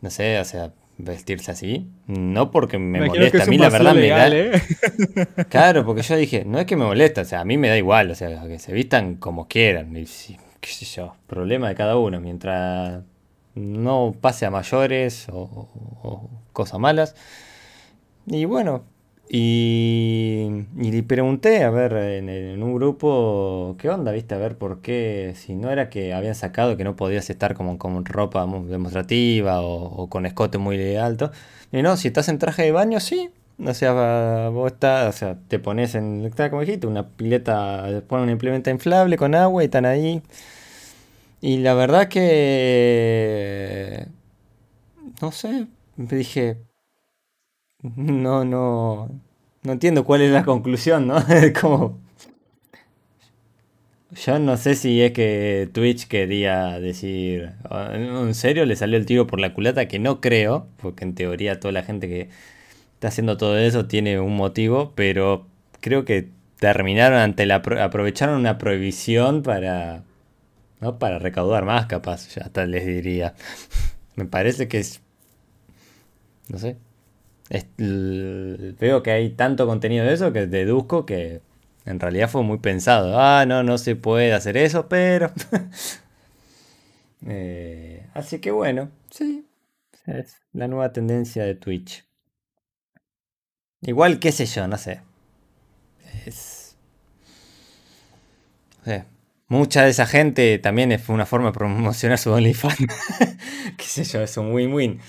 no 0.00 0.10
sé, 0.10 0.38
o 0.38 0.44
sea, 0.44 0.72
vestirse 0.98 1.50
así. 1.50 1.88
No 2.06 2.50
porque 2.50 2.78
me, 2.78 3.06
molesta. 3.06 3.44
A 3.44 3.46
mí 3.46 3.58
la 3.58 3.68
verdad 3.68 3.94
me 3.94 4.08
da. 4.08 4.28
¿eh? 4.28 4.62
Claro, 5.48 5.84
porque 5.84 6.02
yo 6.02 6.16
dije, 6.16 6.44
no 6.44 6.58
es 6.58 6.66
que 6.66 6.76
me 6.76 6.84
molesta, 6.84 7.22
o 7.22 7.24
sea, 7.24 7.40
a 7.40 7.44
mí 7.44 7.58
me 7.58 7.68
da 7.68 7.76
igual, 7.76 8.10
o 8.10 8.14
sea, 8.14 8.46
que 8.46 8.58
se 8.58 8.72
vistan 8.72 9.16
como 9.16 9.48
quieran. 9.48 9.96
Y, 9.96 10.04
qué 10.60 10.70
sé 10.70 10.84
yo, 10.84 11.16
problema 11.26 11.68
de 11.68 11.74
cada 11.74 11.96
uno. 11.96 12.20
Mientras 12.20 13.02
no 13.54 14.16
pase 14.20 14.46
a 14.46 14.50
mayores 14.50 15.26
o 15.30 16.28
cosas 16.52 16.80
malas. 16.80 17.14
Y 18.26 18.44
bueno, 18.46 18.84
y, 19.28 20.66
le 20.76 21.02
pregunté, 21.02 21.64
a 21.64 21.70
ver, 21.70 21.92
en, 21.94 22.62
un 22.62 22.74
grupo, 22.74 23.76
¿qué 23.78 23.88
onda? 23.88 24.12
¿Viste? 24.12 24.34
A 24.34 24.38
ver 24.38 24.58
por 24.58 24.80
qué, 24.82 25.32
si 25.36 25.54
no 25.54 25.70
era 25.70 25.88
que 25.88 26.12
habían 26.12 26.34
sacado 26.34 26.76
que 26.76 26.84
no 26.84 26.94
podías 26.96 27.30
estar 27.30 27.54
como 27.54 27.78
con 27.78 28.04
ropa 28.04 28.46
demostrativa 28.46 29.60
o, 29.62 30.08
con 30.08 30.26
escote 30.26 30.58
muy 30.58 30.96
alto. 30.96 31.30
Y 31.72 31.82
no, 31.82 31.96
si 31.96 32.08
estás 32.08 32.28
en 32.28 32.38
traje 32.38 32.62
de 32.64 32.72
baño, 32.72 33.00
sí. 33.00 33.30
O 33.64 33.72
sea, 33.74 34.48
vos 34.50 34.72
estás, 34.72 35.14
o 35.14 35.18
sea, 35.18 35.38
te 35.48 35.58
pones 35.58 35.94
en, 35.94 36.30
como 36.30 36.60
dijiste, 36.60 36.86
una 36.86 37.08
pileta, 37.08 38.02
ponen 38.08 38.24
un 38.24 38.30
implemento 38.30 38.70
inflable 38.70 39.16
con 39.16 39.34
agua 39.34 39.62
y 39.62 39.66
están 39.66 39.86
ahí. 39.86 40.22
Y 41.40 41.58
la 41.58 41.74
verdad 41.74 42.08
que, 42.08 44.06
no 45.20 45.30
sé, 45.32 45.66
me 45.96 46.06
dije, 46.06 46.58
no, 47.96 48.44
no, 48.44 49.10
no 49.62 49.72
entiendo 49.72 50.04
cuál 50.04 50.22
es 50.22 50.30
la 50.32 50.44
conclusión, 50.44 51.06
¿no? 51.06 51.16
como... 51.60 52.02
Yo 54.14 54.38
no 54.38 54.56
sé 54.56 54.76
si 54.76 55.02
es 55.02 55.12
que 55.12 55.68
Twitch 55.72 56.06
quería 56.06 56.78
decir, 56.78 57.50
ah, 57.68 57.90
¿en 57.94 58.34
serio 58.34 58.64
le 58.64 58.76
salió 58.76 58.96
el 58.96 59.06
tiro 59.06 59.26
por 59.26 59.40
la 59.40 59.52
culata? 59.54 59.88
Que 59.88 59.98
no 59.98 60.20
creo, 60.20 60.68
porque 60.76 61.04
en 61.04 61.16
teoría 61.16 61.58
toda 61.58 61.72
la 61.72 61.82
gente 61.82 62.06
que 62.08 62.28
está 62.94 63.08
haciendo 63.08 63.36
todo 63.36 63.58
eso 63.58 63.86
tiene 63.86 64.20
un 64.20 64.36
motivo, 64.36 64.92
pero 64.94 65.48
creo 65.80 66.04
que 66.04 66.28
terminaron 66.60 67.18
ante 67.18 67.44
la 67.46 67.56
aprovecharon 67.56 68.38
una 68.38 68.56
prohibición 68.56 69.42
para 69.42 70.04
no 70.80 70.98
para 70.98 71.18
recaudar 71.18 71.64
más 71.64 71.86
capaz, 71.86 72.34
ya 72.34 72.42
hasta 72.44 72.66
les 72.66 72.86
diría. 72.86 73.34
Me 74.16 74.26
parece 74.26 74.68
que 74.68 74.78
es 74.78 75.02
no 76.48 76.58
sé, 76.58 76.76
veo 77.78 79.02
que 79.02 79.10
hay 79.10 79.30
tanto 79.30 79.66
contenido 79.66 80.04
de 80.04 80.14
eso 80.14 80.32
que 80.32 80.46
deduzco 80.46 81.04
que 81.06 81.42
en 81.84 82.00
realidad 82.00 82.30
fue 82.30 82.42
muy 82.42 82.58
pensado. 82.58 83.18
Ah, 83.20 83.44
no, 83.46 83.62
no 83.62 83.78
se 83.78 83.96
puede 83.96 84.32
hacer 84.32 84.56
eso, 84.56 84.88
pero... 84.88 85.32
Eh, 87.26 88.06
así 88.12 88.38
que 88.38 88.50
bueno, 88.50 88.90
sí, 89.10 89.46
es 90.04 90.42
la 90.52 90.68
nueva 90.68 90.92
tendencia 90.92 91.42
de 91.42 91.54
Twitch. 91.54 92.04
Igual, 93.80 94.20
qué 94.20 94.30
sé 94.30 94.44
yo, 94.44 94.68
no 94.68 94.76
sé. 94.76 95.00
Es... 96.26 96.76
Mucha 99.48 99.84
de 99.84 99.90
esa 99.90 100.06
gente 100.06 100.58
también 100.58 100.90
es 100.90 101.08
una 101.08 101.26
forma 101.26 101.48
de 101.48 101.52
promocionar 101.52 102.18
su 102.18 102.32
OnlyFans. 102.32 102.76
qué 103.76 103.84
sé 103.84 104.04
yo, 104.04 104.22
es 104.22 104.36
un 104.36 104.52
win-win. 104.52 105.00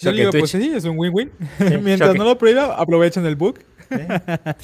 Yo 0.00 0.12
digo, 0.12 0.30
pues 0.32 0.50
sí, 0.50 0.72
es 0.74 0.84
un 0.84 0.98
win-win. 0.98 1.30
Mientras 1.82 2.14
no 2.14 2.24
lo 2.24 2.38
prueba, 2.38 2.76
aprovechan 2.76 3.26
el 3.26 3.36
bug. 3.36 3.58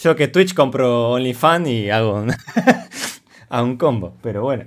Yo 0.00 0.16
que 0.16 0.28
Twitch 0.28 0.54
compro 0.54 1.10
OnlyFans 1.10 1.68
y 1.68 1.90
hago 1.90 2.24
a 3.48 3.62
un 3.62 3.76
combo, 3.76 4.16
pero 4.22 4.42
bueno. 4.42 4.64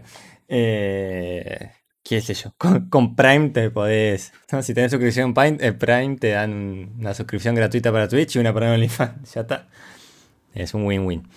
Eh, 0.47 1.72
¿Qué 2.03 2.22
sé 2.22 2.34
yo? 2.34 2.53
Con, 2.57 3.15
Prime 3.15 3.49
te 3.49 3.70
podés. 3.72 4.34
Si 4.61 4.74
tenés 4.74 4.91
suscripción 4.91 5.34
Prime, 5.34 5.57
eh, 5.59 5.74
Prime 5.74 6.17
te 6.17 6.30
dan 6.30 6.93
una 6.99 7.13
suscripción 7.13 7.55
gratuita 7.55 7.91
para 7.91 8.07
Twitch 8.07 8.36
y 8.36 8.39
una 8.39 8.53
para 8.53 8.72
OnlyFans. 8.74 9.34
Ya 9.34 9.41
está. 9.41 9.67
Es 10.53 10.74
un 10.74 10.86
win-win. 10.86 11.28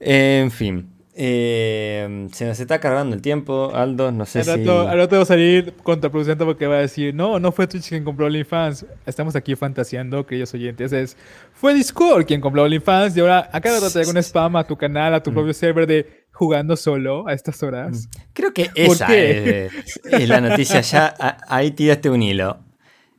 En 0.00 0.50
fin. 0.50 0.95
Eh, 1.18 2.28
se 2.32 2.44
nos 2.44 2.60
está 2.60 2.78
cargando 2.78 3.16
el 3.16 3.22
tiempo, 3.22 3.72
Aldo, 3.74 4.12
no 4.12 4.26
sé 4.26 4.44
si... 4.44 4.50
Al 4.50 4.98
rato 4.98 5.16
va 5.16 5.22
a 5.22 5.24
salir 5.24 5.72
contraproducente 5.82 6.44
porque 6.44 6.66
va 6.66 6.76
a 6.76 6.80
decir, 6.80 7.14
no, 7.14 7.40
no 7.40 7.52
fue 7.52 7.66
Twitch 7.66 7.88
quien 7.88 8.04
compró 8.04 8.26
OnlyFans. 8.26 8.84
Estamos 9.06 9.34
aquí 9.34 9.56
fantaseando, 9.56 10.26
queridos 10.26 10.52
oyentes. 10.52 10.92
Es, 10.92 11.16
fue 11.54 11.72
Discord 11.72 12.26
quien 12.26 12.42
compró 12.42 12.64
OnlyFans 12.64 13.16
y 13.16 13.20
ahora 13.20 13.48
a 13.50 13.60
rato 13.60 13.90
te 13.90 13.98
llega 13.98 14.10
un 14.10 14.18
spam 14.18 14.56
a 14.56 14.64
tu 14.64 14.76
canal, 14.76 15.14
a 15.14 15.22
tu 15.22 15.30
mm. 15.30 15.34
propio 15.34 15.54
server 15.54 15.86
de 15.86 16.26
jugando 16.32 16.76
solo 16.76 17.26
a 17.26 17.32
estas 17.32 17.62
horas. 17.62 17.96
Mm. 17.96 18.20
Creo 18.34 18.52
que 18.52 18.70
esa 18.74 19.16
es, 19.16 19.72
es, 20.04 20.28
la 20.28 20.42
noticia. 20.42 20.82
Ya 20.82 21.14
ahí 21.48 21.70
tiraste 21.70 22.10
un 22.10 22.22
hilo. 22.22 22.58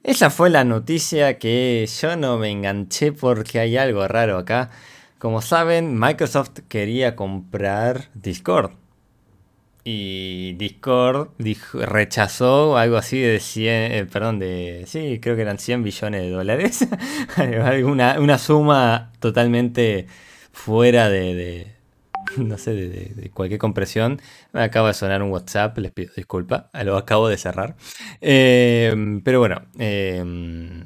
Esa 0.04 0.30
fue 0.30 0.52
la 0.52 0.64
noticia 0.64 1.40
que 1.40 1.90
yo 2.00 2.16
no 2.16 2.38
me 2.38 2.52
enganché 2.52 3.12
porque 3.12 3.60
hay 3.60 3.76
algo 3.76 4.08
raro 4.08 4.38
acá. 4.38 4.70
Como 5.20 5.42
saben, 5.42 6.00
Microsoft 6.00 6.60
quería 6.68 7.16
comprar 7.16 8.10
Discord. 8.14 8.72
Y 9.84 10.54
Discord 10.54 11.30
rechazó 11.74 12.78
algo 12.78 12.98
así 12.98 13.20
de 13.20 13.40
100, 13.40 13.92
eh, 13.94 14.06
perdón, 14.06 14.38
de, 14.38 14.84
sí, 14.86 15.20
creo 15.22 15.36
que 15.36 15.42
eran 15.42 15.58
100 15.58 15.82
billones 15.82 16.22
de 16.22 16.30
dólares. 16.30 16.88
una, 17.86 18.20
una, 18.20 18.38
suma 18.38 19.14
totalmente 19.20 20.08
fuera 20.52 21.10
de, 21.10 21.74
no 22.38 22.58
sé, 22.58 22.74
de, 22.74 23.32
cualquier 23.32 23.60
compresión. 23.60 24.22
Me 24.54 24.62
acaba 24.62 24.90
de 24.90 24.94
sonar 24.94 25.24
un 25.24 25.32
WhatsApp, 25.32 25.78
les 25.80 25.92
pido 25.94 26.14
disculpa, 26.16 26.70
lo 26.84 26.98
acabo 26.98 27.28
de 27.30 27.38
cerrar. 27.38 27.76
Em, 28.22 29.22
pero 29.22 29.40
bueno, 29.40 29.64
em, 29.80 30.86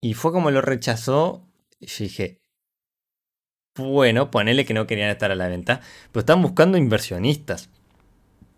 y 0.00 0.14
fue 0.14 0.30
como 0.30 0.50
lo 0.50 0.60
rechazó. 0.60 1.42
Y 1.80 1.86
dije, 1.86 2.40
bueno, 3.76 4.30
ponele 4.30 4.64
que 4.64 4.74
no 4.74 4.86
querían 4.86 5.10
estar 5.10 5.30
a 5.30 5.34
la 5.34 5.48
venta, 5.48 5.80
pero 6.12 6.20
están 6.20 6.42
buscando 6.42 6.78
inversionistas. 6.78 7.68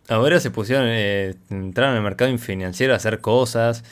Ahora 0.09 0.41
se 0.41 0.51
pusieron, 0.51 0.87
eh, 0.89 1.35
entraron 1.51 1.97
el 1.97 2.03
mercado 2.03 2.37
financiero 2.39 2.95
a 2.95 2.97
hacer 2.97 3.21
cosas. 3.21 3.85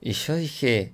Y 0.00 0.12
yo 0.12 0.36
dije, 0.36 0.92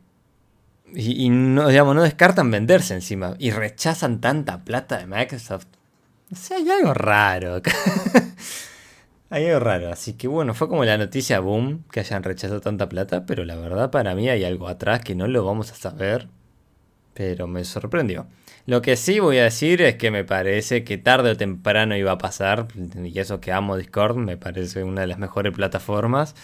y, 0.94 1.28
no, 1.28 1.68
digamos, 1.68 1.94
no 1.96 2.02
descartan 2.02 2.50
venderse 2.50 2.94
encima. 2.94 3.34
Y 3.38 3.50
rechazan 3.50 4.20
tanta 4.20 4.64
plata 4.64 4.98
de 4.98 5.06
Microsoft. 5.06 5.66
O 6.32 6.36
sea, 6.36 6.58
hay 6.58 6.70
algo 6.70 6.94
raro. 6.94 7.60
hay 9.30 9.46
algo 9.46 9.60
raro. 9.60 9.92
Así 9.92 10.14
que 10.14 10.28
bueno, 10.28 10.54
fue 10.54 10.68
como 10.68 10.84
la 10.84 10.96
noticia 10.96 11.40
boom 11.40 11.84
que 11.90 12.00
hayan 12.00 12.22
rechazado 12.22 12.60
tanta 12.60 12.88
plata. 12.88 13.26
Pero 13.26 13.44
la 13.44 13.56
verdad 13.56 13.90
para 13.90 14.14
mí 14.14 14.28
hay 14.28 14.44
algo 14.44 14.68
atrás 14.68 15.00
que 15.00 15.16
no 15.16 15.26
lo 15.26 15.44
vamos 15.44 15.72
a 15.72 15.74
saber. 15.74 16.28
Pero 17.12 17.48
me 17.48 17.64
sorprendió. 17.64 18.26
Lo 18.66 18.80
que 18.80 18.96
sí 18.96 19.20
voy 19.20 19.38
a 19.38 19.44
decir 19.44 19.82
es 19.82 19.96
que 19.96 20.10
me 20.10 20.24
parece 20.24 20.84
que 20.84 20.96
tarde 20.96 21.30
o 21.30 21.36
temprano 21.36 21.96
iba 21.96 22.12
a 22.12 22.18
pasar, 22.18 22.68
y 23.04 23.18
eso 23.18 23.40
que 23.40 23.52
amo 23.52 23.76
Discord, 23.76 24.16
me 24.16 24.38
parece 24.38 24.82
una 24.84 25.02
de 25.02 25.06
las 25.06 25.18
mejores 25.18 25.52
plataformas, 25.52 26.34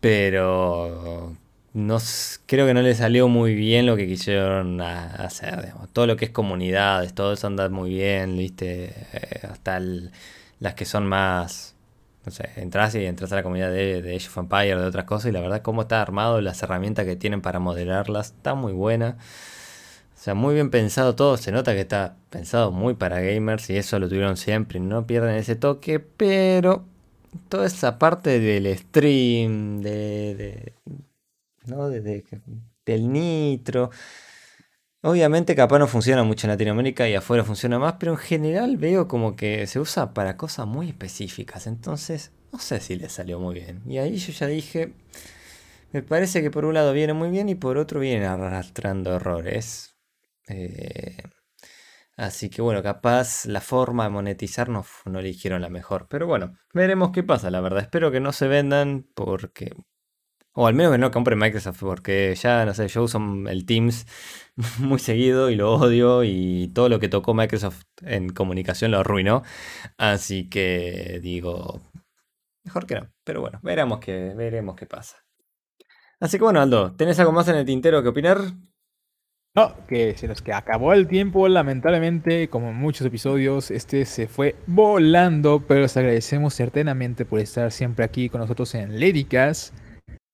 pero 0.00 1.34
no, 1.74 1.98
creo 2.46 2.66
que 2.66 2.74
no 2.74 2.82
le 2.82 2.94
salió 2.94 3.26
muy 3.28 3.54
bien 3.54 3.86
lo 3.86 3.96
que 3.96 4.06
quisieron 4.06 4.80
hacer. 4.80 5.72
Todo 5.92 6.06
lo 6.06 6.16
que 6.16 6.26
es 6.26 6.30
comunidades, 6.30 7.12
todo 7.12 7.32
eso 7.32 7.48
anda 7.48 7.68
muy 7.70 7.90
bien, 7.90 8.36
¿viste? 8.36 8.92
Eh, 9.12 9.40
hasta 9.50 9.80
las 10.60 10.74
que 10.74 10.84
son 10.84 11.06
más... 11.06 11.74
No 12.24 12.32
sé, 12.32 12.50
entras 12.56 12.94
y 12.96 13.04
entras 13.04 13.30
a 13.32 13.36
la 13.36 13.42
comunidad 13.44 13.70
de, 13.70 14.02
de 14.02 14.16
Age 14.16 14.28
of 14.28 14.38
Empire, 14.38 14.76
de 14.76 14.86
otras 14.86 15.04
cosas, 15.04 15.28
y 15.30 15.32
la 15.32 15.40
verdad 15.40 15.62
cómo 15.62 15.82
está 15.82 16.02
armado, 16.02 16.40
las 16.40 16.60
herramientas 16.62 17.04
que 17.04 17.14
tienen 17.14 17.40
para 17.40 17.60
moderarlas, 17.60 18.28
está 18.36 18.54
muy 18.54 18.72
buena 18.72 19.16
sea, 20.26 20.34
muy 20.34 20.54
bien 20.54 20.70
pensado 20.70 21.14
todo. 21.14 21.36
Se 21.36 21.52
nota 21.52 21.72
que 21.72 21.82
está 21.82 22.16
pensado 22.30 22.72
muy 22.72 22.94
para 22.94 23.20
gamers 23.20 23.70
y 23.70 23.76
eso 23.76 23.98
lo 24.00 24.08
tuvieron 24.08 24.36
siempre. 24.36 24.80
No 24.80 25.06
pierden 25.06 25.36
ese 25.36 25.54
toque, 25.54 26.00
pero 26.00 26.84
toda 27.48 27.66
esa 27.66 27.98
parte 27.98 28.40
del 28.40 28.76
stream, 28.76 29.82
de, 29.82 30.74
¿no? 31.66 31.88
del 31.88 33.12
nitro. 33.12 33.90
Obviamente 35.02 35.54
capaz 35.54 35.78
no 35.78 35.86
funciona 35.86 36.24
mucho 36.24 36.48
en 36.48 36.50
Latinoamérica 36.52 37.08
y 37.08 37.14
afuera 37.14 37.44
funciona 37.44 37.78
más, 37.78 37.94
pero 38.00 38.12
en 38.12 38.18
general 38.18 38.76
veo 38.76 39.06
como 39.06 39.36
que 39.36 39.66
se 39.68 39.78
usa 39.78 40.12
para 40.12 40.36
cosas 40.36 40.66
muy 40.66 40.88
específicas. 40.88 41.68
Entonces, 41.68 42.32
no 42.52 42.58
sé 42.58 42.80
si 42.80 42.96
le 42.96 43.08
salió 43.08 43.38
muy 43.38 43.54
bien. 43.54 43.82
Y 43.86 43.98
ahí 43.98 44.16
yo 44.16 44.32
ya 44.32 44.48
dije, 44.48 44.92
me 45.92 46.02
parece 46.02 46.42
que 46.42 46.50
por 46.50 46.64
un 46.64 46.74
lado 46.74 46.92
viene 46.92 47.12
muy 47.12 47.30
bien 47.30 47.48
y 47.48 47.54
por 47.54 47.78
otro 47.78 48.00
viene 48.00 48.26
arrastrando 48.26 49.14
errores. 49.14 49.95
Eh, 50.48 51.22
así 52.16 52.50
que 52.50 52.62
bueno, 52.62 52.82
capaz 52.82 53.46
la 53.46 53.60
forma 53.60 54.04
de 54.04 54.10
monetizar 54.10 54.68
no, 54.68 54.84
no 55.04 55.18
eligieron 55.20 55.62
la 55.62 55.68
mejor. 55.70 56.06
Pero 56.08 56.26
bueno, 56.26 56.56
veremos 56.74 57.10
qué 57.12 57.22
pasa, 57.22 57.50
la 57.50 57.60
verdad. 57.60 57.82
Espero 57.82 58.10
que 58.10 58.20
no 58.20 58.32
se 58.32 58.48
vendan 58.48 59.06
porque... 59.14 59.72
O 60.58 60.66
al 60.66 60.74
menos 60.74 60.92
que 60.92 60.98
no 60.98 61.10
compre 61.10 61.36
Microsoft 61.36 61.80
porque 61.80 62.34
ya, 62.34 62.64
no 62.64 62.72
sé, 62.72 62.88
yo 62.88 63.02
uso 63.02 63.20
el 63.48 63.66
Teams 63.66 64.06
muy 64.78 64.98
seguido 64.98 65.50
y 65.50 65.56
lo 65.56 65.74
odio 65.74 66.24
y 66.24 66.68
todo 66.74 66.88
lo 66.88 66.98
que 66.98 67.08
tocó 67.10 67.34
Microsoft 67.34 67.82
en 68.02 68.30
comunicación 68.30 68.90
lo 68.90 69.00
arruinó. 69.00 69.42
Así 69.98 70.48
que 70.48 71.20
digo, 71.22 71.82
Mejor 72.66 72.84
que 72.84 72.96
no. 72.96 73.08
Pero 73.22 73.40
bueno, 73.40 73.60
veremos 73.62 74.00
qué, 74.00 74.34
veremos 74.36 74.74
qué 74.74 74.86
pasa. 74.86 75.24
Así 76.18 76.36
que 76.36 76.42
bueno, 76.42 76.60
Aldo, 76.60 76.96
¿tenés 76.96 77.18
algo 77.20 77.30
más 77.30 77.46
en 77.46 77.54
el 77.54 77.64
tintero 77.64 78.02
que 78.02 78.08
opinar? 78.08 78.40
No, 79.56 79.74
que 79.88 80.14
se 80.18 80.28
nos 80.28 80.42
que 80.42 80.52
acabó 80.52 80.92
el 80.92 81.08
tiempo, 81.08 81.48
lamentablemente, 81.48 82.48
como 82.48 82.74
muchos 82.74 83.06
episodios, 83.06 83.70
este 83.70 84.04
se 84.04 84.28
fue 84.28 84.54
volando, 84.66 85.64
pero 85.66 85.80
les 85.80 85.96
agradecemos 85.96 86.52
certamente 86.52 87.24
por 87.24 87.40
estar 87.40 87.72
siempre 87.72 88.04
aquí 88.04 88.28
con 88.28 88.42
nosotros 88.42 88.74
en 88.74 89.00
Léricas. 89.00 89.72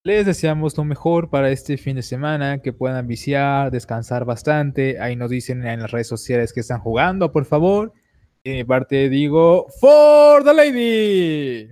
Les 0.03 0.25
deseamos 0.25 0.77
lo 0.77 0.83
mejor 0.83 1.29
para 1.29 1.49
este 1.51 1.77
fin 1.77 1.95
de 1.95 2.01
semana, 2.01 2.57
que 2.57 2.73
puedan 2.73 3.07
viciar, 3.07 3.71
descansar 3.71 4.25
bastante. 4.25 4.99
Ahí 4.99 5.15
nos 5.15 5.29
dicen 5.29 5.65
en 5.65 5.79
las 5.79 5.91
redes 5.91 6.07
sociales 6.07 6.51
que 6.51 6.59
están 6.59 6.81
jugando, 6.81 7.31
por 7.31 7.45
favor. 7.45 7.93
De 8.43 8.55
mi 8.55 8.63
parte 8.65 9.07
digo, 9.07 9.67
For 9.79 10.43
the 10.43 10.53
Lady. 10.53 11.71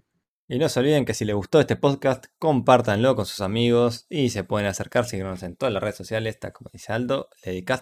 Y 0.52 0.60
no 0.60 0.68
se 0.68 0.82
olviden 0.82 1.06
que 1.06 1.14
si 1.14 1.24
les 1.24 1.34
gustó 1.34 1.62
este 1.62 1.78
podcast, 1.78 2.26
compártanlo 2.38 3.16
con 3.16 3.26
sus 3.26 3.40
amigos 3.40 4.06
y 4.10 4.32
se 4.32 4.44
pueden 4.44 4.68
acercar, 4.68 5.06
síguenos 5.06 5.44
en 5.44 5.56
todas 5.56 5.72
las 5.72 5.82
redes 5.82 5.96
sociales, 5.96 6.36
está 6.36 6.52
como 6.52 6.70
dice 6.74 6.92
Aldo, 6.92 7.30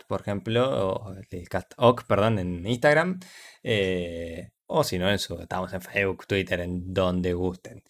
por 0.08 0.22
ejemplo, 0.22 0.88
o 0.88 1.16
Ledicast 1.32 1.74
perdón, 2.08 2.38
en 2.38 2.68
Instagram. 2.68 3.22
Eh, 3.64 4.52
o 4.68 4.84
si 4.84 5.00
no, 5.00 5.10
en 5.10 5.18
su, 5.18 5.42
estamos 5.42 5.74
en 5.74 5.82
Facebook, 5.82 6.28
Twitter, 6.28 6.60
en 6.60 6.94
donde 6.94 7.34
gusten. 7.34 7.84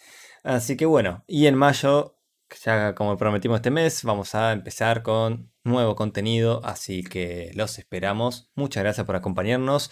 Así 0.44 0.78
que 0.78 0.86
bueno, 0.86 1.26
y 1.28 1.48
en 1.48 1.56
mayo, 1.56 2.16
ya 2.64 2.96
como 2.96 3.18
prometimos 3.18 3.58
este 3.58 3.72
mes, 3.72 4.06
vamos 4.06 4.34
a 4.34 4.54
empezar 4.54 5.04
con 5.04 5.52
nuevo 5.66 5.98
contenido, 5.98 6.62
así 6.64 7.04
que 7.04 7.52
los 7.54 7.80
esperamos. 7.80 8.50
Muchas 8.56 8.84
gracias 8.84 9.06
por 9.06 9.18
acompañarnos. 9.18 9.92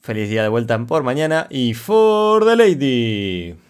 Feliz 0.00 0.30
día 0.30 0.42
de 0.42 0.48
vuelta 0.48 0.78
por 0.86 1.02
mañana 1.02 1.46
y 1.50 1.74
for 1.74 2.44
the 2.44 2.56
lady. 2.56 3.67